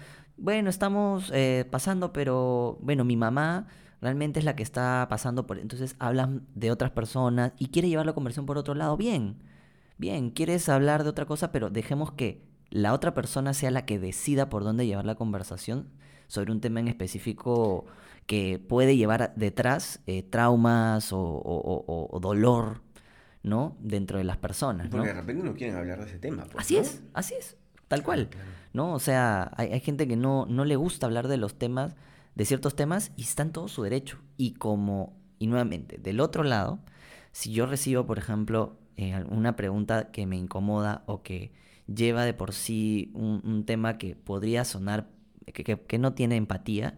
bueno, 0.42 0.68
estamos 0.70 1.30
eh, 1.32 1.66
pasando, 1.70 2.12
pero 2.12 2.78
bueno, 2.82 3.04
mi 3.04 3.16
mamá 3.16 3.66
realmente 4.00 4.40
es 4.40 4.44
la 4.44 4.56
que 4.56 4.62
está 4.64 5.06
pasando 5.08 5.46
por... 5.46 5.58
Entonces 5.58 5.94
hablan 6.00 6.46
de 6.54 6.70
otras 6.70 6.90
personas 6.90 7.52
y 7.58 7.68
quiere 7.68 7.88
llevar 7.88 8.06
la 8.06 8.12
conversación 8.12 8.46
por 8.46 8.58
otro 8.58 8.74
lado. 8.74 8.96
Bien, 8.96 9.36
bien, 9.98 10.30
quieres 10.30 10.68
hablar 10.68 11.04
de 11.04 11.10
otra 11.10 11.26
cosa, 11.26 11.52
pero 11.52 11.70
dejemos 11.70 12.12
que 12.12 12.42
la 12.70 12.92
otra 12.92 13.14
persona 13.14 13.54
sea 13.54 13.70
la 13.70 13.86
que 13.86 13.98
decida 14.00 14.48
por 14.48 14.64
dónde 14.64 14.86
llevar 14.86 15.04
la 15.04 15.14
conversación 15.14 15.88
sobre 16.26 16.50
un 16.52 16.60
tema 16.60 16.80
en 16.80 16.88
específico 16.88 17.84
que 18.26 18.58
puede 18.58 18.96
llevar 18.96 19.34
detrás 19.36 20.00
eh, 20.06 20.22
traumas 20.22 21.12
o, 21.12 21.20
o- 21.20 21.60
o- 21.60 21.84
o- 21.86 22.08
o 22.16 22.20
dolor, 22.20 22.80
¿no? 23.42 23.76
Dentro 23.80 24.18
de 24.18 24.24
las 24.24 24.38
personas, 24.38 24.86
¿no? 24.86 24.90
Porque 24.98 25.08
de 25.08 25.14
repente 25.14 25.42
no 25.44 25.54
quieren 25.54 25.76
hablar 25.76 26.00
de 26.00 26.06
ese 26.06 26.18
tema. 26.18 26.44
pues, 26.44 26.64
Así 26.64 26.74
¿no? 26.76 26.80
es, 26.80 27.02
así 27.14 27.34
es, 27.38 27.56
tal 27.92 28.02
cual. 28.02 28.30
¿no? 28.72 28.94
O 28.94 28.98
sea, 28.98 29.50
hay, 29.54 29.72
hay 29.72 29.80
gente 29.80 30.08
que 30.08 30.16
no, 30.16 30.46
no 30.46 30.64
le 30.64 30.76
gusta 30.76 31.04
hablar 31.04 31.28
de 31.28 31.36
los 31.36 31.58
temas 31.58 31.94
de 32.34 32.46
ciertos 32.46 32.74
temas 32.74 33.12
y 33.16 33.22
está 33.22 33.42
en 33.42 33.52
todo 33.52 33.68
su 33.68 33.82
derecho. 33.82 34.18
Y 34.38 34.54
como, 34.54 35.20
y 35.38 35.46
nuevamente, 35.46 35.98
del 35.98 36.20
otro 36.20 36.42
lado, 36.42 36.80
si 37.32 37.52
yo 37.52 37.66
recibo, 37.66 38.06
por 38.06 38.16
ejemplo, 38.16 38.78
eh, 38.96 39.22
una 39.28 39.56
pregunta 39.56 40.10
que 40.10 40.26
me 40.26 40.36
incomoda 40.36 41.02
o 41.06 41.22
que 41.22 41.52
lleva 41.86 42.24
de 42.24 42.32
por 42.32 42.54
sí 42.54 43.10
un, 43.14 43.64
tema 43.66 43.98
que 43.98 44.16
podría 44.16 44.64
sonar, 44.64 45.10
que, 45.52 45.98
no 45.98 46.14
tiene 46.14 46.36
empatía, 46.36 46.96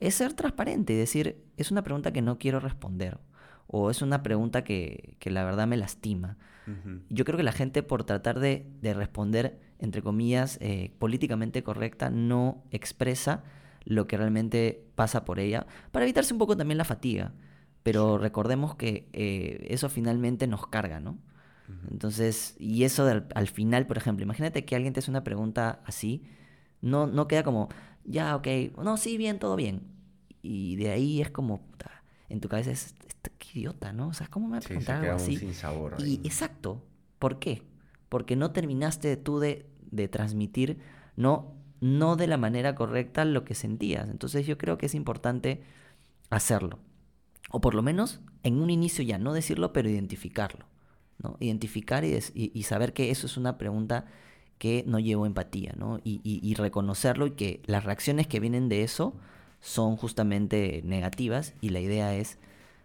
es 0.00 0.16
ser 0.16 0.32
transparente 0.32 0.94
y 0.94 0.96
decir, 0.96 1.44
es 1.56 1.70
una 1.70 1.82
pregunta 1.82 2.12
que 2.12 2.22
no 2.22 2.38
quiero 2.38 2.58
responder 2.58 3.20
o 3.66 3.90
es 3.90 4.02
una 4.02 4.22
pregunta 4.22 4.64
que, 4.64 5.16
la 5.24 5.44
verdad 5.44 5.66
me 5.66 5.76
lastima. 5.76 6.36
Yo 7.08 7.24
creo 7.24 7.36
que 7.36 7.42
la 7.42 7.52
gente 7.52 7.82
por 7.82 8.04
tratar 8.04 8.38
de, 8.38 8.66
responder, 8.82 9.58
entre 9.78 10.02
comillas, 10.02 10.58
eh, 10.60 10.92
políticamente 10.98 11.62
correcta, 11.62 12.08
no 12.08 12.62
expresa 12.70 13.42
lo 13.84 14.06
que 14.06 14.16
realmente 14.16 14.84
pasa 14.94 15.24
por 15.24 15.40
ella, 15.40 15.66
para 15.90 16.04
evitarse 16.04 16.32
un 16.32 16.38
poco 16.38 16.56
también 16.56 16.78
la 16.78 16.84
fatiga. 16.84 17.32
Pero 17.82 18.16
recordemos 18.16 18.76
que 18.76 19.08
eh, 19.12 19.66
eso 19.70 19.88
finalmente 19.88 20.46
nos 20.46 20.66
carga, 20.68 21.00
¿no? 21.00 21.18
Entonces, 21.90 22.54
y 22.58 22.84
eso 22.84 23.08
al 23.34 23.48
final, 23.48 23.86
por 23.86 23.96
ejemplo, 23.96 24.22
imagínate 24.24 24.64
que 24.64 24.76
alguien 24.76 24.92
te 24.92 25.00
hace 25.00 25.10
una 25.10 25.24
pregunta 25.24 25.80
así, 25.86 26.22
no, 26.80 27.06
no 27.06 27.28
queda 27.28 27.42
como, 27.44 27.68
ya, 28.04 28.36
ok, 28.36 28.46
no, 28.82 28.96
sí, 28.96 29.16
bien, 29.16 29.38
todo 29.38 29.56
bien. 29.56 29.82
Y 30.42 30.76
de 30.76 30.90
ahí 30.90 31.22
es 31.22 31.30
como, 31.30 31.62
en 32.28 32.40
tu 32.40 32.48
cabeza 32.48 32.72
es, 32.72 32.94
qué 33.30 33.60
idiota, 33.60 33.92
¿no? 33.92 34.08
O 34.08 34.12
sea, 34.12 34.26
¿cómo 34.28 34.46
me 34.48 34.52
va 34.52 34.58
a 34.58 34.62
preguntar 34.62 35.02
algo 35.02 35.16
así? 35.16 35.36
Sin 35.36 35.54
sabor 35.54 35.96
y 35.98 36.20
exacto, 36.24 36.82
¿por 37.18 37.38
qué? 37.38 37.62
Porque 38.08 38.36
no 38.36 38.50
terminaste 38.50 39.16
tú 39.16 39.38
de, 39.38 39.66
de 39.90 40.08
transmitir, 40.08 40.78
no, 41.16 41.54
no 41.80 42.16
de 42.16 42.26
la 42.26 42.36
manera 42.36 42.74
correcta 42.74 43.24
lo 43.24 43.44
que 43.44 43.54
sentías. 43.54 44.08
Entonces 44.08 44.46
yo 44.46 44.58
creo 44.58 44.78
que 44.78 44.86
es 44.86 44.94
importante 44.94 45.62
hacerlo. 46.30 46.78
O 47.50 47.60
por 47.60 47.74
lo 47.74 47.82
menos 47.82 48.20
en 48.42 48.60
un 48.60 48.70
inicio 48.70 49.04
ya, 49.04 49.18
no 49.18 49.32
decirlo, 49.32 49.72
pero 49.72 49.88
identificarlo. 49.88 50.66
Identificar 51.38 52.04
y, 52.04 52.62
saber 52.64 52.92
que 52.92 53.12
eso 53.12 53.26
es 53.26 53.36
una 53.36 53.56
pregunta 53.56 54.06
que 54.58 54.82
no 54.88 54.98
llevo 54.98 55.24
empatía, 55.24 55.72
¿no? 55.76 56.00
Y, 56.02 56.54
reconocerlo 56.54 57.26
y 57.26 57.32
que 57.32 57.62
las 57.64 57.84
reacciones 57.84 58.26
que 58.26 58.40
vienen 58.40 58.68
de 58.68 58.82
eso 58.82 59.14
son 59.60 59.96
justamente 59.96 60.82
negativas 60.84 61.54
y 61.60 61.68
la 61.68 61.78
idea 61.78 62.16
es 62.16 62.38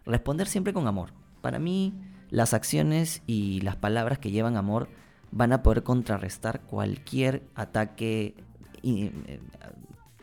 responder 0.07 0.47
siempre 0.47 0.73
con 0.73 0.87
amor. 0.87 1.11
Para 1.41 1.59
mí, 1.59 1.93
las 2.29 2.53
acciones 2.53 3.21
y 3.27 3.61
las 3.61 3.75
palabras 3.75 4.19
que 4.19 4.31
llevan 4.31 4.57
amor 4.57 4.89
van 5.31 5.53
a 5.53 5.61
poder 5.61 5.83
contrarrestar 5.83 6.61
cualquier 6.61 7.43
ataque 7.55 8.35
eh, 8.83 9.39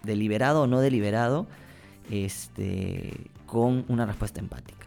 deliberado 0.02 0.62
o 0.62 0.66
no 0.66 0.80
deliberado 0.80 1.46
este, 2.10 3.30
con 3.46 3.84
una 3.88 4.06
respuesta 4.06 4.40
empática. 4.40 4.84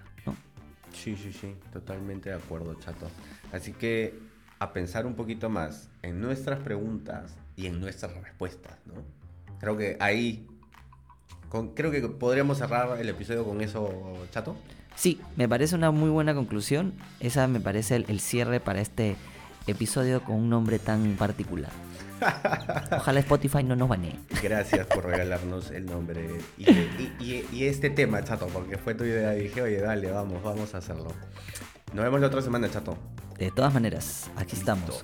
Sí, 0.93 1.15
sí, 1.15 1.31
sí, 1.31 1.55
totalmente 1.71 2.29
de 2.29 2.35
acuerdo, 2.35 2.73
chato. 2.75 3.07
Así 3.51 3.71
que 3.71 4.17
a 4.59 4.73
pensar 4.73 5.05
un 5.05 5.13
poquito 5.13 5.49
más 5.49 5.89
en 6.01 6.19
nuestras 6.19 6.59
preguntas 6.59 7.37
y 7.55 7.67
en 7.67 7.79
nuestras 7.79 8.13
respuestas, 8.15 8.79
¿no? 8.87 8.95
Creo 9.59 9.77
que 9.77 9.97
ahí, 9.99 10.47
creo 11.75 11.91
que 11.91 12.01
podríamos 12.01 12.57
cerrar 12.57 12.99
el 12.99 13.09
episodio 13.09 13.45
con 13.45 13.61
eso, 13.61 14.27
chato. 14.31 14.55
Sí, 14.97 15.21
me 15.37 15.47
parece 15.47 15.75
una 15.75 15.91
muy 15.91 16.09
buena 16.09 16.33
conclusión. 16.33 16.93
Esa 17.21 17.47
me 17.47 17.61
parece 17.61 17.95
el 17.95 18.19
cierre 18.19 18.59
para 18.59 18.81
este 18.81 19.15
episodio 19.67 20.23
con 20.23 20.35
un 20.35 20.49
nombre 20.49 20.79
tan 20.79 21.15
particular. 21.17 21.71
Ojalá 22.91 23.19
Spotify 23.19 23.63
no 23.63 23.75
nos 23.75 23.89
banee. 23.89 24.15
Gracias 24.41 24.87
por 24.87 25.05
regalarnos 25.05 25.71
el 25.71 25.85
nombre 25.85 26.39
y, 26.57 27.63
este 27.63 27.89
tema, 27.89 28.23
chato, 28.23 28.47
porque 28.47 28.77
fue 28.77 28.95
tu 28.95 29.03
idea. 29.03 29.31
Dije, 29.31 29.61
oye, 29.61 29.79
dale, 29.79 30.09
vamos, 30.11 30.41
vamos 30.41 30.73
a 30.73 30.79
hacerlo. 30.79 31.09
Nos 31.93 32.03
vemos 32.03 32.19
la 32.19 32.27
otra 32.27 32.41
semana, 32.41 32.69
chato. 32.69 32.97
De 33.37 33.51
todas 33.51 33.73
maneras, 33.73 34.31
aquí 34.35 34.55
estamos. 34.55 35.03